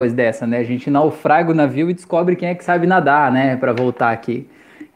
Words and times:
depois 0.00 0.12
dessa, 0.12 0.46
né? 0.46 0.58
A 0.58 0.62
gente 0.62 0.88
naufraga 0.88 1.50
o 1.50 1.54
navio 1.54 1.90
e 1.90 1.92
descobre 1.92 2.36
quem 2.36 2.50
é 2.50 2.54
que 2.54 2.62
sabe 2.64 2.86
nadar, 2.86 3.32
né? 3.32 3.56
Para 3.56 3.72
voltar 3.72 4.12
aqui. 4.12 4.48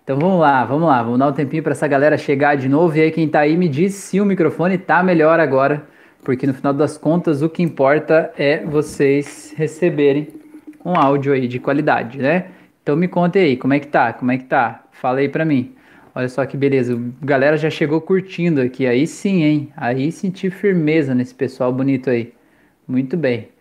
Então 0.04 0.16
vamos 0.16 0.38
lá, 0.38 0.64
vamos 0.64 0.86
lá, 0.86 1.02
vamos 1.02 1.18
dar 1.18 1.26
um 1.26 1.32
tempinho 1.32 1.60
para 1.60 1.72
essa 1.72 1.88
galera 1.88 2.16
chegar 2.16 2.56
de 2.56 2.68
novo. 2.68 2.96
E 2.96 3.00
aí, 3.00 3.10
quem 3.10 3.28
tá 3.28 3.40
aí 3.40 3.56
me 3.56 3.68
diz 3.68 3.94
se 3.94 4.20
o 4.20 4.24
microfone 4.24 4.78
tá 4.78 5.02
melhor 5.02 5.40
agora, 5.40 5.84
porque 6.22 6.46
no 6.46 6.54
final 6.54 6.72
das 6.72 6.96
contas 6.96 7.42
o 7.42 7.48
que 7.48 7.64
importa 7.64 8.32
é 8.38 8.64
vocês 8.64 9.52
receberem 9.56 10.28
um 10.84 10.94
áudio 10.94 11.32
aí 11.32 11.48
de 11.48 11.58
qualidade, 11.58 12.18
né? 12.18 12.46
Então 12.80 12.94
me 12.94 13.08
conte 13.08 13.40
aí, 13.40 13.56
como 13.56 13.74
é 13.74 13.80
que 13.80 13.88
tá? 13.88 14.12
Como 14.12 14.30
é 14.30 14.38
que 14.38 14.44
tá? 14.44 14.84
Fala 14.92 15.18
aí 15.18 15.28
pra 15.28 15.44
mim. 15.44 15.74
Olha 16.14 16.28
só 16.28 16.46
que 16.46 16.56
beleza, 16.56 16.94
a 16.94 17.26
galera 17.26 17.56
já 17.56 17.70
chegou 17.70 18.00
curtindo 18.00 18.60
aqui. 18.60 18.86
Aí 18.86 19.04
sim, 19.08 19.42
hein? 19.42 19.72
Aí 19.76 20.12
senti 20.12 20.48
firmeza 20.48 21.12
nesse 21.12 21.34
pessoal 21.34 21.72
bonito 21.72 22.08
aí. 22.08 22.32
Muito 22.86 23.16
bem. 23.16 23.51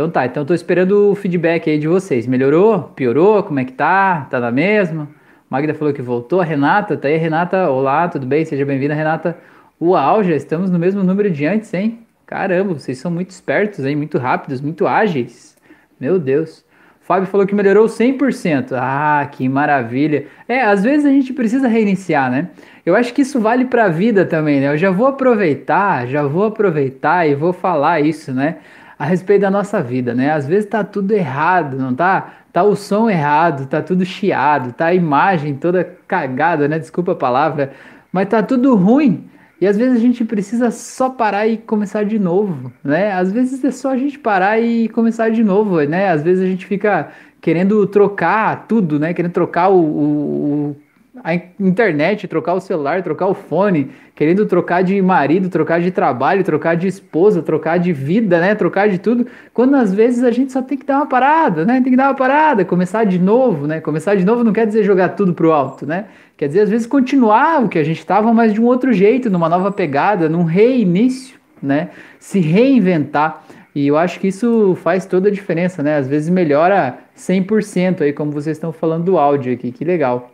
Então 0.00 0.08
tá, 0.08 0.24
então 0.24 0.46
tô 0.46 0.54
esperando 0.54 1.10
o 1.10 1.14
feedback 1.14 1.68
aí 1.68 1.78
de 1.78 1.86
vocês. 1.86 2.26
Melhorou? 2.26 2.84
Piorou? 2.96 3.42
Como 3.42 3.60
é 3.60 3.66
que 3.66 3.72
tá? 3.72 4.26
Tá 4.30 4.40
na 4.40 4.50
mesma? 4.50 5.06
Magda 5.50 5.74
falou 5.74 5.92
que 5.92 6.00
voltou. 6.00 6.40
A 6.40 6.44
Renata, 6.44 6.96
tá 6.96 7.06
aí, 7.06 7.18
Renata? 7.18 7.68
Olá, 7.68 8.08
tudo 8.08 8.24
bem? 8.24 8.42
Seja 8.46 8.64
bem-vinda, 8.64 8.94
Renata. 8.94 9.36
Uau, 9.78 10.24
já 10.24 10.34
estamos 10.34 10.70
no 10.70 10.78
mesmo 10.78 11.02
número 11.02 11.30
de 11.30 11.44
antes, 11.44 11.74
hein? 11.74 11.98
Caramba, 12.24 12.72
vocês 12.72 12.96
são 12.96 13.10
muito 13.10 13.28
espertos, 13.28 13.84
hein? 13.84 13.94
Muito 13.94 14.16
rápidos, 14.16 14.62
muito 14.62 14.86
ágeis. 14.86 15.54
Meu 16.00 16.18
Deus. 16.18 16.64
Fábio 17.02 17.26
falou 17.26 17.46
que 17.46 17.54
melhorou 17.54 17.84
100%. 17.84 18.72
Ah, 18.72 19.28
que 19.30 19.46
maravilha. 19.50 20.24
É, 20.48 20.62
às 20.62 20.82
vezes 20.82 21.04
a 21.04 21.10
gente 21.10 21.34
precisa 21.34 21.68
reiniciar, 21.68 22.30
né? 22.30 22.48
Eu 22.86 22.96
acho 22.96 23.12
que 23.12 23.20
isso 23.20 23.38
vale 23.38 23.66
para 23.66 23.84
a 23.84 23.88
vida 23.88 24.24
também, 24.24 24.60
né? 24.60 24.68
Eu 24.68 24.78
já 24.78 24.90
vou 24.90 25.08
aproveitar, 25.08 26.06
já 26.06 26.22
vou 26.22 26.44
aproveitar 26.44 27.28
e 27.28 27.34
vou 27.34 27.52
falar 27.52 28.00
isso, 28.00 28.32
né? 28.32 28.56
A 29.00 29.06
respeito 29.06 29.40
da 29.40 29.50
nossa 29.50 29.82
vida, 29.82 30.14
né? 30.14 30.30
Às 30.30 30.46
vezes 30.46 30.68
tá 30.68 30.84
tudo 30.84 31.12
errado, 31.12 31.78
não 31.78 31.94
tá? 31.94 32.34
Tá 32.52 32.62
o 32.62 32.76
som 32.76 33.08
errado, 33.08 33.66
tá 33.66 33.80
tudo 33.80 34.04
chiado, 34.04 34.74
tá 34.74 34.86
a 34.88 34.94
imagem 34.94 35.54
toda 35.54 35.82
cagada, 36.06 36.68
né? 36.68 36.78
Desculpa 36.78 37.12
a 37.12 37.14
palavra, 37.14 37.72
mas 38.12 38.28
tá 38.28 38.42
tudo 38.42 38.74
ruim. 38.76 39.26
E 39.58 39.66
às 39.66 39.78
vezes 39.78 39.96
a 39.96 40.00
gente 40.00 40.22
precisa 40.22 40.70
só 40.70 41.08
parar 41.08 41.46
e 41.46 41.56
começar 41.56 42.04
de 42.04 42.18
novo, 42.18 42.70
né? 42.84 43.12
Às 43.12 43.32
vezes 43.32 43.64
é 43.64 43.70
só 43.70 43.92
a 43.92 43.96
gente 43.96 44.18
parar 44.18 44.60
e 44.60 44.86
começar 44.90 45.30
de 45.30 45.42
novo, 45.42 45.80
né? 45.80 46.10
Às 46.10 46.22
vezes 46.22 46.44
a 46.44 46.46
gente 46.46 46.66
fica 46.66 47.08
querendo 47.40 47.86
trocar 47.86 48.66
tudo, 48.68 48.98
né? 48.98 49.14
Querendo 49.14 49.32
trocar 49.32 49.70
o, 49.70 49.80
o, 49.80 50.76
a 51.22 51.34
internet, 51.34 52.26
trocar 52.28 52.54
o 52.54 52.60
celular, 52.60 53.02
trocar 53.02 53.26
o 53.26 53.34
fone, 53.34 53.90
querendo 54.14 54.44
trocar 54.46 54.82
de 54.82 55.00
marido, 55.00 55.48
trocar 55.48 55.80
de 55.80 55.90
trabalho, 55.90 56.44
trocar 56.44 56.76
de 56.76 56.86
esposa, 56.86 57.42
trocar 57.42 57.78
de 57.78 57.92
vida, 57.92 58.40
né? 58.40 58.54
Trocar 58.54 58.88
de 58.88 58.98
tudo, 58.98 59.26
quando 59.54 59.74
às 59.76 59.94
vezes 59.94 60.22
a 60.24 60.30
gente 60.30 60.52
só 60.52 60.60
tem 60.60 60.76
que 60.76 60.84
dar 60.84 60.96
uma 60.96 61.06
parada, 61.06 61.64
né? 61.64 61.80
Tem 61.80 61.90
que 61.90 61.96
dar 61.96 62.08
uma 62.08 62.14
parada, 62.14 62.64
começar 62.64 63.04
de 63.04 63.18
novo, 63.18 63.66
né? 63.66 63.80
Começar 63.80 64.14
de 64.14 64.24
novo 64.24 64.44
não 64.44 64.52
quer 64.52 64.66
dizer 64.66 64.82
jogar 64.82 65.10
tudo 65.10 65.32
pro 65.32 65.52
alto, 65.52 65.86
né? 65.86 66.06
Quer 66.36 66.48
dizer, 66.48 66.60
às 66.60 66.70
vezes 66.70 66.86
continuar 66.86 67.62
o 67.62 67.68
que 67.68 67.78
a 67.78 67.84
gente 67.84 67.98
estava, 67.98 68.32
mas 68.32 68.52
de 68.52 68.60
um 68.60 68.66
outro 68.66 68.92
jeito, 68.92 69.30
numa 69.30 69.48
nova 69.48 69.70
pegada, 69.70 70.28
num 70.28 70.44
reinício, 70.44 71.38
né? 71.62 71.90
Se 72.18 72.40
reinventar. 72.40 73.44
E 73.74 73.86
eu 73.86 73.96
acho 73.96 74.18
que 74.18 74.28
isso 74.28 74.74
faz 74.82 75.06
toda 75.06 75.28
a 75.28 75.32
diferença, 75.32 75.82
né? 75.82 75.96
Às 75.96 76.08
vezes 76.08 76.28
melhora 76.28 76.98
100% 77.16 78.02
aí, 78.02 78.12
como 78.12 78.32
vocês 78.32 78.56
estão 78.56 78.72
falando 78.72 79.04
do 79.04 79.18
áudio 79.18 79.52
aqui, 79.52 79.70
que 79.70 79.84
legal. 79.84 80.30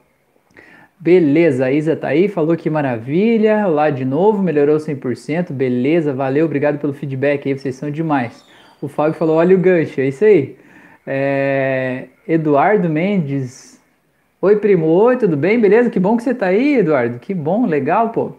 Beleza, 0.99 1.67
a 1.67 1.73
Isa 1.73 1.95
tá 1.95 2.09
aí, 2.09 2.29
falou 2.29 2.57
que 2.57 2.71
maravilha. 2.71 3.67
Lá 3.67 3.91
de 3.91 4.05
novo, 4.05 4.43
melhorou 4.43 4.77
100%. 4.79 5.53
Beleza, 5.53 6.13
valeu, 6.13 6.47
obrigado 6.47 6.79
pelo 6.79 6.93
feedback 6.93 7.49
aí, 7.49 7.59
vocês 7.59 7.75
são 7.75 7.91
demais. 7.91 8.45
O 8.81 8.89
Fábio 8.89 9.15
falou: 9.15 9.37
olha 9.37 9.55
o 9.55 9.59
gancho, 9.59 10.01
é 10.01 10.09
isso 10.09 10.25
aí. 10.25 10.57
É... 11.07 12.07
Eduardo 12.27 12.89
Mendes 12.89 13.77
Oi, 14.47 14.57
primo. 14.57 14.87
Oi, 14.87 15.17
tudo 15.17 15.37
bem? 15.37 15.59
Beleza? 15.59 15.89
Que 15.89 15.99
bom 15.99 16.17
que 16.17 16.23
você 16.23 16.35
tá 16.35 16.47
aí, 16.47 16.77
Eduardo. 16.77 17.19
Que 17.19 17.35
bom, 17.35 17.67
legal, 17.67 18.11
pô. 18.11 18.33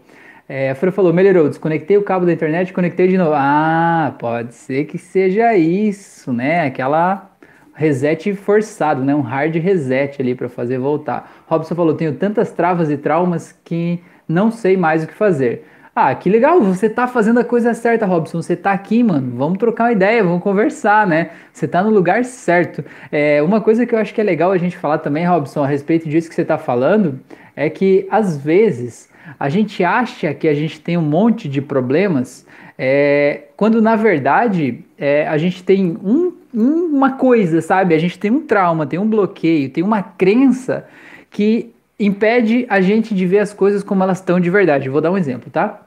É, 0.47 0.69
a 0.69 0.75
Fran 0.75 0.91
falou, 0.91 1.11
melhorou, 1.11 1.49
desconectei 1.49 1.97
o 1.97 2.03
cabo 2.03 2.25
da 2.25 2.31
internet, 2.31 2.71
conectei 2.71 3.07
de 3.07 3.17
novo. 3.17 3.31
Ah, 3.33 4.15
pode 4.19 4.53
ser 4.53 4.85
que 4.85 4.97
seja 4.97 5.57
isso, 5.57 6.31
né? 6.31 6.65
Aquela 6.67 7.29
reset 7.77 8.33
forçado, 8.33 9.03
né? 9.03 9.13
Um 9.13 9.21
hard 9.21 9.55
reset 9.55 10.19
ali 10.19 10.33
para 10.33 10.49
fazer 10.49 10.79
voltar. 10.79 11.31
Robson 11.45 11.75
falou, 11.75 11.93
tenho 11.93 12.15
tantas 12.15 12.51
travas 12.51 12.89
e 12.89 12.97
traumas 12.97 13.57
que 13.63 14.01
não 14.27 14.49
sei 14.49 14.75
mais 14.75 15.03
o 15.03 15.07
que 15.07 15.13
fazer. 15.13 15.63
Ah, 15.95 16.13
que 16.13 16.29
legal, 16.29 16.59
você 16.61 16.89
tá 16.89 17.07
fazendo 17.07 17.39
a 17.39 17.43
coisa 17.43 17.73
certa, 17.73 18.05
Robson. 18.05 18.41
Você 18.41 18.55
tá 18.55 18.71
aqui, 18.71 19.03
mano. 19.03 19.35
Vamos 19.37 19.59
trocar 19.59 19.85
uma 19.85 19.91
ideia, 19.91 20.23
vamos 20.23 20.43
conversar, 20.43 21.07
né? 21.07 21.29
Você 21.53 21.67
tá 21.67 21.83
no 21.83 21.89
lugar 21.89 22.25
certo. 22.25 22.83
É, 23.11 23.41
uma 23.41 23.61
coisa 23.61 23.85
que 23.85 23.93
eu 23.93 23.99
acho 23.99 24.13
que 24.13 24.21
é 24.21 24.23
legal 24.23 24.51
a 24.51 24.57
gente 24.57 24.77
falar 24.77 24.97
também, 24.97 25.25
Robson, 25.25 25.63
a 25.63 25.67
respeito 25.67 26.09
disso 26.09 26.29
que 26.29 26.35
você 26.35 26.45
tá 26.45 26.57
falando, 26.57 27.19
é 27.55 27.69
que 27.69 28.07
às 28.09 28.37
vezes 28.37 29.09
a 29.39 29.49
gente 29.49 29.83
acha 29.83 30.33
que 30.33 30.47
a 30.47 30.53
gente 30.53 30.79
tem 30.79 30.97
um 30.97 31.01
monte 31.01 31.49
de 31.49 31.61
problemas, 31.61 32.45
é, 32.77 33.45
quando 33.55 33.81
na 33.81 33.95
verdade 33.95 34.83
é, 34.97 35.27
a 35.27 35.37
gente 35.37 35.63
tem 35.63 35.97
um, 36.03 36.31
uma 36.57 37.11
coisa, 37.11 37.61
sabe? 37.61 37.93
A 37.93 37.99
gente 37.99 38.17
tem 38.17 38.31
um 38.31 38.41
trauma, 38.41 38.85
tem 38.85 38.97
um 38.97 39.07
bloqueio, 39.07 39.69
tem 39.69 39.83
uma 39.83 40.01
crença 40.01 40.87
que 41.29 41.71
impede 41.99 42.65
a 42.69 42.81
gente 42.81 43.13
de 43.13 43.25
ver 43.25 43.39
as 43.39 43.53
coisas 43.53 43.83
como 43.83 44.03
elas 44.03 44.17
estão 44.17 44.39
de 44.39 44.49
verdade. 44.49 44.89
Vou 44.89 45.01
dar 45.01 45.11
um 45.11 45.17
exemplo, 45.17 45.51
tá? 45.51 45.83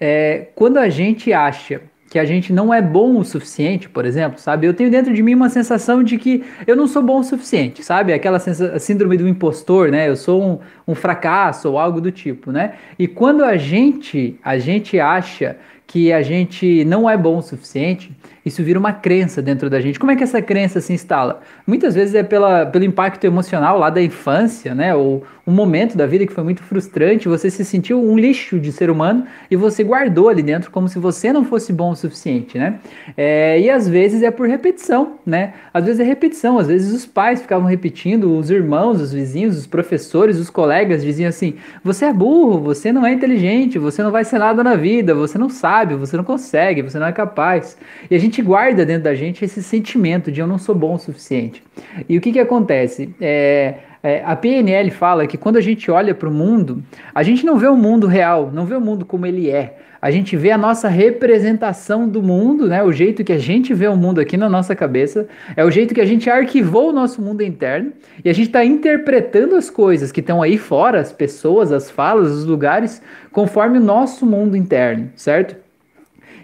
É, 0.00 0.48
quando 0.54 0.78
a 0.78 0.88
gente 0.88 1.32
acha 1.32 1.80
que 2.10 2.18
a 2.18 2.24
gente 2.24 2.52
não 2.52 2.74
é 2.74 2.82
bom 2.82 3.18
o 3.18 3.24
suficiente, 3.24 3.88
por 3.88 4.04
exemplo, 4.04 4.40
sabe? 4.40 4.66
Eu 4.66 4.74
tenho 4.74 4.90
dentro 4.90 5.14
de 5.14 5.22
mim 5.22 5.34
uma 5.34 5.48
sensação 5.48 6.02
de 6.02 6.18
que 6.18 6.44
eu 6.66 6.74
não 6.74 6.88
sou 6.88 7.02
bom 7.02 7.20
o 7.20 7.24
suficiente, 7.24 7.84
sabe? 7.84 8.12
Aquela 8.12 8.38
síndrome 8.40 9.16
do 9.16 9.28
impostor, 9.28 9.90
né? 9.90 10.08
Eu 10.08 10.16
sou 10.16 10.42
um, 10.42 10.58
um 10.88 10.94
fracasso 10.94 11.70
ou 11.70 11.78
algo 11.78 12.00
do 12.00 12.10
tipo, 12.10 12.50
né? 12.50 12.74
E 12.98 13.06
quando 13.06 13.44
a 13.44 13.56
gente, 13.56 14.38
a 14.42 14.58
gente 14.58 14.98
acha 14.98 15.56
que 15.86 16.12
a 16.12 16.20
gente 16.20 16.84
não 16.84 17.08
é 17.08 17.16
bom 17.16 17.38
o 17.38 17.42
suficiente, 17.42 18.12
isso 18.44 18.62
vira 18.62 18.78
uma 18.78 18.92
crença 18.92 19.42
dentro 19.42 19.68
da 19.68 19.80
gente. 19.80 19.98
Como 19.98 20.10
é 20.10 20.16
que 20.16 20.22
essa 20.22 20.40
crença 20.40 20.80
se 20.80 20.92
instala? 20.92 21.40
Muitas 21.66 21.94
vezes 21.94 22.14
é 22.14 22.22
pela, 22.22 22.66
pelo 22.66 22.84
impacto 22.84 23.24
emocional 23.24 23.78
lá 23.78 23.90
da 23.90 24.02
infância, 24.02 24.74
né? 24.74 24.94
Ou 24.94 25.24
um 25.46 25.52
momento 25.52 25.96
da 25.96 26.06
vida 26.06 26.24
que 26.26 26.32
foi 26.32 26.44
muito 26.44 26.62
frustrante, 26.62 27.28
você 27.28 27.50
se 27.50 27.64
sentiu 27.64 28.00
um 28.00 28.16
lixo 28.16 28.58
de 28.58 28.70
ser 28.70 28.88
humano 28.88 29.26
e 29.50 29.56
você 29.56 29.82
guardou 29.82 30.28
ali 30.28 30.42
dentro 30.42 30.70
como 30.70 30.88
se 30.88 30.98
você 30.98 31.32
não 31.32 31.44
fosse 31.44 31.72
bom 31.72 31.90
o 31.90 31.96
suficiente, 31.96 32.56
né? 32.56 32.78
É, 33.16 33.60
e 33.60 33.68
às 33.68 33.88
vezes 33.88 34.22
é 34.22 34.30
por 34.30 34.48
repetição, 34.48 35.18
né? 35.26 35.54
Às 35.74 35.84
vezes 35.84 36.00
é 36.00 36.04
repetição, 36.04 36.58
às 36.58 36.68
vezes 36.68 36.92
os 36.92 37.04
pais 37.04 37.42
ficavam 37.42 37.66
repetindo, 37.66 38.36
os 38.36 38.50
irmãos, 38.50 39.00
os 39.00 39.12
vizinhos, 39.12 39.56
os 39.56 39.66
professores, 39.66 40.38
os 40.38 40.48
colegas 40.48 41.02
diziam 41.02 41.28
assim: 41.28 41.54
você 41.82 42.04
é 42.04 42.12
burro, 42.12 42.60
você 42.60 42.92
não 42.92 43.04
é 43.04 43.12
inteligente, 43.12 43.78
você 43.78 44.02
não 44.02 44.12
vai 44.12 44.24
ser 44.24 44.38
nada 44.38 44.62
na 44.62 44.76
vida, 44.76 45.14
você 45.14 45.36
não 45.36 45.48
sabe, 45.48 45.94
você 45.96 46.16
não 46.16 46.24
consegue, 46.24 46.82
você 46.82 46.98
não 46.98 47.06
é 47.06 47.12
capaz. 47.12 47.76
E 48.08 48.14
a 48.14 48.18
gente 48.18 48.29
gente 48.30 48.42
guarda 48.42 48.86
dentro 48.86 49.04
da 49.04 49.14
gente 49.14 49.44
esse 49.44 49.62
sentimento 49.62 50.30
de 50.30 50.40
eu 50.40 50.46
não 50.46 50.56
sou 50.56 50.74
bom 50.74 50.94
o 50.94 50.98
suficiente. 50.98 51.62
E 52.08 52.16
o 52.16 52.20
que, 52.20 52.32
que 52.32 52.38
acontece? 52.38 53.12
É, 53.20 53.74
é, 54.02 54.22
a 54.24 54.36
PNL 54.36 54.90
fala 54.90 55.26
que 55.26 55.36
quando 55.36 55.56
a 55.56 55.60
gente 55.60 55.90
olha 55.90 56.14
para 56.14 56.28
o 56.28 56.32
mundo, 56.32 56.82
a 57.14 57.22
gente 57.22 57.44
não 57.44 57.58
vê 57.58 57.66
o 57.66 57.76
mundo 57.76 58.06
real, 58.06 58.50
não 58.52 58.64
vê 58.64 58.74
o 58.74 58.80
mundo 58.80 59.04
como 59.04 59.26
ele 59.26 59.50
é. 59.50 59.76
A 60.00 60.10
gente 60.10 60.34
vê 60.34 60.50
a 60.50 60.56
nossa 60.56 60.88
representação 60.88 62.08
do 62.08 62.22
mundo, 62.22 62.66
né? 62.66 62.82
O 62.82 62.90
jeito 62.90 63.22
que 63.22 63.34
a 63.34 63.38
gente 63.38 63.74
vê 63.74 63.86
o 63.86 63.96
mundo 63.96 64.18
aqui 64.18 64.34
na 64.38 64.48
nossa 64.48 64.74
cabeça, 64.74 65.28
é 65.54 65.62
o 65.62 65.70
jeito 65.70 65.92
que 65.92 66.00
a 66.00 66.06
gente 66.06 66.30
arquivou 66.30 66.88
o 66.88 66.92
nosso 66.92 67.20
mundo 67.20 67.42
interno 67.42 67.92
e 68.24 68.30
a 68.30 68.32
gente 68.32 68.46
está 68.46 68.64
interpretando 68.64 69.56
as 69.56 69.68
coisas 69.68 70.10
que 70.10 70.20
estão 70.20 70.40
aí 70.40 70.56
fora, 70.56 71.00
as 71.00 71.12
pessoas, 71.12 71.70
as 71.70 71.90
falas, 71.90 72.30
os 72.30 72.46
lugares, 72.46 73.02
conforme 73.30 73.76
o 73.76 73.82
nosso 73.82 74.24
mundo 74.24 74.56
interno, 74.56 75.10
certo? 75.14 75.56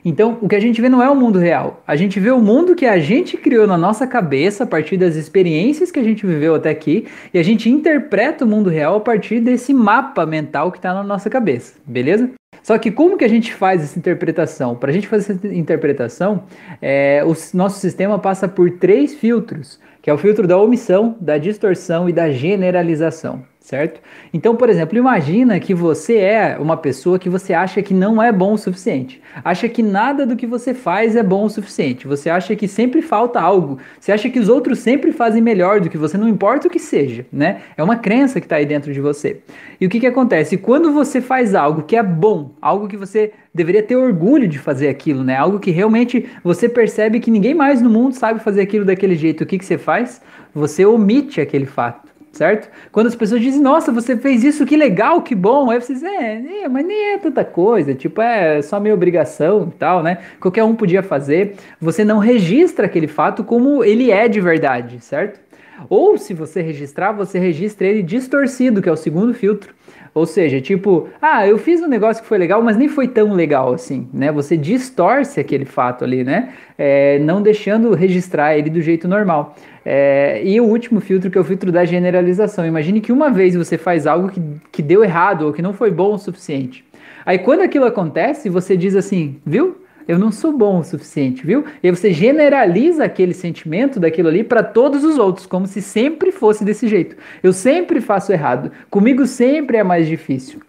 Então, 0.09 0.39
o 0.41 0.49
que 0.49 0.55
a 0.55 0.61
gente 0.61 0.81
vê 0.81 0.89
não 0.89 1.03
é 1.03 1.11
o 1.11 1.17
mundo 1.17 1.37
real. 1.37 1.83
A 1.85 1.97
gente 1.97 2.21
vê 2.21 2.31
o 2.31 2.39
mundo 2.39 2.77
que 2.77 2.87
a 2.87 2.97
gente 2.97 3.37
criou 3.37 3.67
na 3.67 3.77
nossa 3.77 4.07
cabeça 4.07 4.63
a 4.63 4.67
partir 4.67 4.97
das 4.97 5.17
experiências 5.17 5.91
que 5.91 5.99
a 5.99 6.05
gente 6.05 6.25
viveu 6.25 6.55
até 6.55 6.71
aqui 6.71 7.09
e 7.35 7.39
a 7.41 7.43
gente 7.43 7.69
interpreta 7.69 8.45
o 8.45 8.49
mundo 8.49 8.71
real 8.71 8.99
a 8.99 9.01
partir 9.01 9.41
desse 9.41 9.75
mapa 9.75 10.25
mental 10.25 10.71
que 10.71 10.79
está 10.79 10.95
na 10.95 11.03
nossa 11.03 11.29
cabeça, 11.29 11.75
beleza? 11.85 12.31
Só 12.63 12.79
que 12.79 12.93
como 12.93 13.19
que 13.19 13.25
a 13.25 13.29
gente 13.29 13.53
faz 13.53 13.83
essa 13.83 13.99
interpretação? 13.99 14.77
Para 14.77 14.91
a 14.91 14.95
gente 14.95 15.09
fazer 15.09 15.33
essa 15.33 15.49
interpretação, 15.49 16.45
é, 16.81 17.25
o 17.25 17.35
nosso 17.53 17.81
sistema 17.81 18.17
passa 18.17 18.47
por 18.47 18.71
três 18.79 19.13
filtros, 19.13 19.81
que 20.01 20.09
é 20.09 20.15
o 20.15 20.19
filtro 20.19 20.47
da 20.47 20.57
omissão, 20.57 21.17
da 21.21 21.37
distorção 21.37 22.09
e 22.09 22.13
da 22.13 22.31
generalização 22.31 23.43
certo? 23.67 24.01
Então, 24.33 24.55
por 24.55 24.71
exemplo, 24.71 24.97
imagina 24.97 25.59
que 25.59 25.75
você 25.75 26.19
é 26.19 26.57
uma 26.57 26.77
pessoa 26.77 27.19
que 27.19 27.29
você 27.29 27.53
acha 27.53 27.83
que 27.83 27.93
não 27.93 28.23
é 28.23 28.31
bom 28.31 28.53
o 28.53 28.59
suficiente. 28.59 29.21
Acha 29.45 29.69
que 29.69 29.83
nada 29.83 30.25
do 30.25 30.37
que 30.37 30.47
você 30.47 30.73
faz 30.73 31.17
é 31.17 31.23
bom 31.23 31.45
o 31.45 31.51
suficiente. 31.51 32.07
Você 32.07 32.31
acha 32.31 32.55
que 32.55 32.69
sempre 32.69 33.03
falta 33.03 33.41
algo. 33.41 33.79
Você 33.99 34.13
acha 34.13 34.31
que 34.31 34.39
os 34.39 34.49
outros 34.49 34.79
sempre 34.79 35.11
fazem 35.11 35.43
melhor 35.43 35.81
do 35.81 35.91
que 35.91 35.99
você, 35.99 36.17
não 36.17 36.29
importa 36.29 36.69
o 36.69 36.71
que 36.71 36.79
seja, 36.79 37.27
né? 37.33 37.63
É 37.77 37.83
uma 37.83 37.97
crença 37.97 38.39
que 38.39 38.47
está 38.47 38.55
aí 38.55 38.65
dentro 38.65 38.93
de 38.93 39.01
você. 39.01 39.41
E 39.81 39.87
o 39.87 39.91
que, 39.91 39.99
que 39.99 40.07
acontece? 40.07 40.57
Quando 40.57 40.93
você 40.93 41.21
faz 41.21 41.53
algo 41.53 41.83
que 41.83 41.97
é 41.97 42.05
bom, 42.05 42.53
algo 42.63 42.87
que 42.87 42.97
você 42.97 43.33
deveria 43.53 43.83
ter 43.83 43.97
orgulho 43.97 44.47
de 44.47 44.61
fazer 44.61 44.89
aquilo, 44.89 45.25
né? 45.25 45.35
Algo 45.35 45.59
que 45.59 45.73
realmente 45.73 46.25
você 46.45 46.69
percebe 46.69 47.19
que 47.19 47.33
ninguém 47.33 47.55
mais 47.55 47.83
no 47.83 47.91
mundo 47.91 48.15
sabe 48.15 48.39
fazer 48.39 48.61
aquilo 48.61 48.85
daquele 48.85 49.17
jeito. 49.17 49.43
O 49.43 49.47
que, 49.47 49.59
que 49.59 49.65
você 49.65 49.77
faz? 49.77 50.23
Você 50.55 50.87
omite 50.87 51.41
aquele 51.41 51.67
fato 51.67 52.16
certo? 52.37 52.69
Quando 52.93 53.07
as 53.07 53.17
pessoas 53.17 53.41
dizem, 53.41 53.61
nossa, 53.61 53.91
você 53.91 54.17
fez 54.17 54.45
isso, 54.45 54.67
que 54.67 54.77
legal, 54.77 55.23
que 55.23 55.35
bom, 55.35 55.71
aí 55.71 55.81
você 55.81 55.95
diz, 55.95 56.03
é, 56.03 56.63
é, 56.63 56.69
mas 56.69 56.87
nem 56.87 57.15
é 57.15 57.19
tanta 57.19 57.45
coisa, 57.45 57.95
tipo, 57.95 58.21
é 58.21 58.61
só 58.63 58.79
minha 58.79 58.95
obrigação 58.95 59.73
e 59.75 59.79
tal, 59.79 60.03
né? 60.03 60.19
Qualquer 60.39 60.65
um 60.65 60.75
podia 60.75 61.03
fazer. 61.03 61.55
Você 61.81 62.05
não 62.05 62.19
registra 62.19 62.87
aquele 62.87 63.07
fato 63.07 63.43
como 63.43 63.83
ele 63.83 64.11
é 64.11 64.29
de 64.29 64.41
verdade, 64.41 65.01
certo? 65.01 65.41
Ou 65.89 66.17
se 66.17 66.33
você 66.33 66.63
registrar, 66.63 67.13
você 67.13 67.39
registra 67.39 67.87
ele 67.87 68.03
distorcido, 68.03 68.81
que 68.81 68.89
é 68.89 68.93
o 68.93 68.97
segundo 68.97 69.35
filtro. 69.35 69.75
Ou 70.17 70.25
seja, 70.25 70.63
tipo, 70.63 71.11
ah, 71.21 71.47
eu 71.47 71.59
fiz 71.59 71.83
um 71.83 71.87
negócio 71.87 72.23
que 72.23 72.29
foi 72.29 72.39
legal, 72.39 72.63
mas 72.63 72.75
nem 72.75 72.89
foi 72.89 73.07
tão 73.07 73.35
legal 73.35 73.75
assim, 73.75 74.09
né? 74.15 74.33
Você 74.33 74.57
distorce 74.57 75.39
aquele 75.39 75.67
fato 75.67 76.05
ali, 76.05 76.25
né? 76.25 76.55
É, 76.79 77.19
não 77.19 77.43
deixando 77.43 77.93
registrar 77.93 78.57
ele 78.57 78.71
do 78.71 78.81
jeito 78.81 79.07
normal. 79.07 79.55
É, 79.85 80.41
e 80.43 80.59
o 80.59 80.65
último 80.65 81.03
filtro, 81.03 81.31
que 81.31 81.37
é 81.37 81.41
o 81.41 81.45
filtro 81.45 81.71
da 81.71 81.85
generalização. 81.85 82.65
Imagine 82.65 83.03
que 83.03 83.13
uma 83.13 83.29
vez 83.29 83.55
você 83.55 83.77
faz 83.77 84.07
algo 84.07 84.31
que, 84.31 84.41
que 84.73 84.81
deu 84.81 85.05
errado 85.05 85.43
ou 85.43 85.53
que 85.53 85.61
não 85.61 85.75
foi 85.75 85.91
bom 85.91 86.15
o 86.15 86.19
suficiente. 86.19 86.83
Aí 87.27 87.39
quando 87.39 87.61
aquilo 87.61 87.85
acontece, 87.85 88.49
você 88.49 88.75
diz 88.75 88.97
assim, 88.97 89.37
viu? 89.45 89.77
Eu 90.09 90.19
não 90.19 90.31
sou 90.31 90.57
bom 90.57 90.79
o 90.79 90.85
suficiente, 90.85 91.45
viu? 91.45 91.65
E 91.83 91.91
você 91.91 92.13
generaliza 92.13 93.05
aquele 93.05 93.35
sentimento 93.35 93.99
daquilo 93.99 94.29
ali 94.29 94.45
para 94.45 94.63
todos 94.63 95.05
os 95.05 95.19
outros, 95.19 95.47
como 95.47 95.67
se 95.67 95.83
sempre 95.83 96.31
fosse 96.31 96.65
desse 96.65 96.87
jeito. 96.87 97.17
Eu 97.43 97.53
sempre 97.53 98.01
faço 98.01 98.33
errado, 98.33 98.71
comigo 98.89 99.27
sempre 99.27 99.77
é 99.77 99.83
mais 99.83 100.07
difícil. 100.07 100.61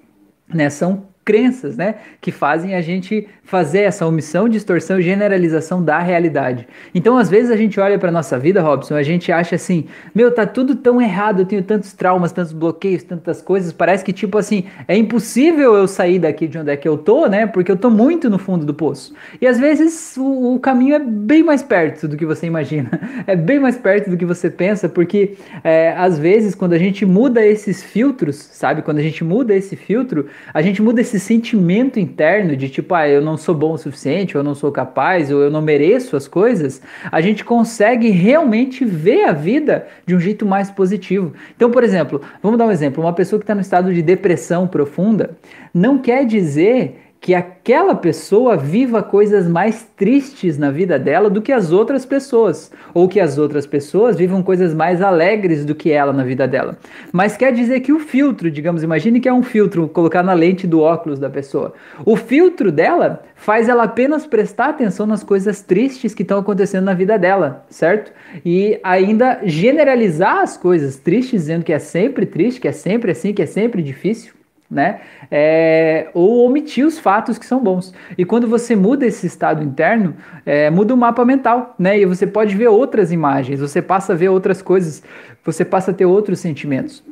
Né? 0.47 0.69
São 0.69 1.05
crenças, 1.27 1.75
né, 1.75 1.95
que 2.21 2.31
fazem 2.31 2.73
a 2.73 2.79
gente 2.79 3.27
fazer 3.43 3.79
essa 3.79 4.05
omissão, 4.05 4.47
distorção 4.47 4.97
e 4.97 5.03
generalização 5.03 5.83
da 5.83 5.99
realidade. 5.99 6.65
Então, 6.95 7.17
às 7.17 7.29
vezes 7.29 7.51
a 7.51 7.57
gente 7.57 7.77
olha 7.81 7.99
para 7.99 8.09
nossa 8.09 8.39
vida, 8.39 8.61
Robson, 8.61 8.95
a 8.95 9.03
gente 9.03 9.29
acha 9.29 9.55
assim: 9.55 9.85
"Meu, 10.15 10.33
tá 10.33 10.45
tudo 10.45 10.75
tão 10.75 11.01
errado, 11.01 11.41
eu 11.41 11.45
tenho 11.45 11.63
tantos 11.63 11.91
traumas, 11.91 12.31
tantos 12.31 12.53
bloqueios, 12.53 13.03
tantas 13.03 13.41
coisas, 13.41 13.73
parece 13.73 14.05
que 14.05 14.13
tipo 14.13 14.37
assim, 14.37 14.63
é 14.87 14.95
impossível 14.95 15.75
eu 15.75 15.85
sair 15.85 16.17
daqui 16.17 16.47
de 16.47 16.57
onde 16.57 16.71
é 16.71 16.77
que 16.77 16.87
eu 16.87 16.97
tô, 16.97 17.27
né? 17.27 17.45
Porque 17.45 17.71
eu 17.71 17.77
tô 17.77 17.89
muito 17.89 18.29
no 18.29 18.39
fundo 18.39 18.65
do 18.65 18.73
poço". 18.73 19.13
E 19.41 19.45
às 19.45 19.59
vezes 19.59 20.15
o, 20.15 20.55
o 20.55 20.59
caminho 20.59 20.95
é 20.95 20.99
bem 20.99 21.43
mais 21.43 21.61
perto 21.61 22.07
do 22.07 22.15
que 22.15 22.25
você 22.25 22.45
imagina. 22.45 22.89
É 23.27 23.35
bem 23.35 23.59
mais 23.59 23.77
perto 23.77 24.09
do 24.09 24.15
que 24.15 24.25
você 24.25 24.49
pensa, 24.49 24.87
porque 24.87 25.35
é, 25.63 25.93
às 25.97 26.17
vezes 26.17 26.55
quando 26.55 26.73
a 26.73 26.77
gente 26.77 27.05
muda 27.05 27.45
esses 27.45 27.83
filtros, 27.83 28.37
sabe? 28.37 28.81
Quando 28.81 28.99
a 28.99 29.01
gente 29.01 29.23
muda 29.23 29.53
esse 29.53 29.75
filtro, 29.75 30.27
a 30.53 30.61
gente 30.61 30.81
muda 30.81 31.01
esse 31.01 31.16
esse 31.17 31.25
sentimento 31.25 31.99
interno 31.99 32.55
de 32.55 32.69
tipo, 32.69 32.93
ah, 32.93 33.07
eu 33.07 33.21
não 33.21 33.35
sou 33.35 33.53
bom 33.53 33.73
o 33.73 33.77
suficiente, 33.77 34.37
ou 34.37 34.41
eu 34.41 34.43
não 34.43 34.55
sou 34.55 34.71
capaz, 34.71 35.31
ou 35.31 35.41
eu 35.41 35.51
não 35.51 35.61
mereço 35.61 36.15
as 36.15 36.27
coisas, 36.27 36.81
a 37.11 37.19
gente 37.19 37.43
consegue 37.43 38.09
realmente 38.09 38.85
ver 38.85 39.25
a 39.25 39.33
vida 39.33 39.87
de 40.05 40.15
um 40.15 40.19
jeito 40.19 40.45
mais 40.45 40.71
positivo. 40.71 41.33
Então, 41.55 41.69
por 41.69 41.83
exemplo, 41.83 42.21
vamos 42.41 42.57
dar 42.57 42.65
um 42.65 42.71
exemplo: 42.71 43.03
uma 43.03 43.13
pessoa 43.13 43.39
que 43.39 43.43
está 43.43 43.55
no 43.55 43.61
estado 43.61 43.93
de 43.93 44.01
depressão 44.01 44.67
profunda 44.67 45.31
não 45.73 45.97
quer 45.97 46.25
dizer 46.25 47.06
que 47.27 47.35
aquela 47.35 47.93
pessoa 47.93 48.55
viva 48.55 49.03
coisas 49.03 49.49
mais 49.49 49.85
tristes 49.97 50.57
na 50.57 50.71
vida 50.71 50.97
dela 50.97 51.29
do 51.29 51.41
que 51.41 51.51
as 51.51 51.73
outras 51.73 52.05
pessoas, 52.05 52.71
ou 52.93 53.05
que 53.05 53.19
as 53.19 53.37
outras 53.37 53.67
pessoas 53.67 54.15
vivam 54.15 54.41
coisas 54.41 54.73
mais 54.73 55.01
alegres 55.01 55.65
do 55.65 55.75
que 55.75 55.91
ela 55.91 56.13
na 56.13 56.23
vida 56.23 56.47
dela. 56.47 56.77
Mas 57.11 57.35
quer 57.35 57.51
dizer 57.51 57.81
que 57.81 57.91
o 57.91 57.99
filtro, 57.99 58.49
digamos, 58.49 58.81
imagine 58.81 59.19
que 59.19 59.27
é 59.27 59.33
um 59.33 59.43
filtro 59.43 59.89
colocar 59.89 60.23
na 60.23 60.31
lente 60.31 60.65
do 60.65 60.79
óculos 60.79 61.19
da 61.19 61.29
pessoa. 61.29 61.73
O 62.05 62.15
filtro 62.15 62.71
dela 62.71 63.21
faz 63.35 63.67
ela 63.67 63.83
apenas 63.83 64.25
prestar 64.25 64.69
atenção 64.69 65.05
nas 65.05 65.21
coisas 65.21 65.61
tristes 65.61 66.13
que 66.13 66.21
estão 66.21 66.39
acontecendo 66.39 66.85
na 66.85 66.93
vida 66.93 67.19
dela, 67.19 67.65
certo? 67.69 68.09
E 68.45 68.79
ainda 68.81 69.41
generalizar 69.43 70.43
as 70.43 70.55
coisas 70.55 70.95
tristes, 70.95 71.41
dizendo 71.41 71.65
que 71.65 71.73
é 71.73 71.79
sempre 71.79 72.25
triste, 72.25 72.61
que 72.61 72.69
é 72.69 72.71
sempre 72.71 73.11
assim, 73.11 73.33
que 73.33 73.41
é 73.41 73.45
sempre 73.45 73.83
difícil 73.83 74.36
né? 74.69 74.99
É, 75.31 76.09
ou 76.13 76.45
omitir 76.45 76.85
os 76.85 76.99
fatos 76.99 77.37
que 77.37 77.45
são 77.45 77.59
bons. 77.63 77.93
E 78.17 78.25
quando 78.25 78.47
você 78.47 78.75
muda 78.75 79.05
esse 79.05 79.25
estado 79.25 79.63
interno, 79.63 80.15
é, 80.45 80.69
muda 80.69 80.93
o 80.93 80.97
mapa 80.97 81.23
mental, 81.23 81.73
né? 81.79 81.99
E 81.99 82.05
você 82.05 82.27
pode 82.27 82.55
ver 82.55 82.67
outras 82.67 83.11
imagens, 83.11 83.59
você 83.59 83.81
passa 83.81 84.13
a 84.13 84.15
ver 84.15 84.29
outras 84.29 84.61
coisas, 84.61 85.01
você 85.43 85.63
passa 85.63 85.91
a 85.91 85.93
ter 85.93 86.05
outros 86.05 86.39
sentimentos. 86.39 87.03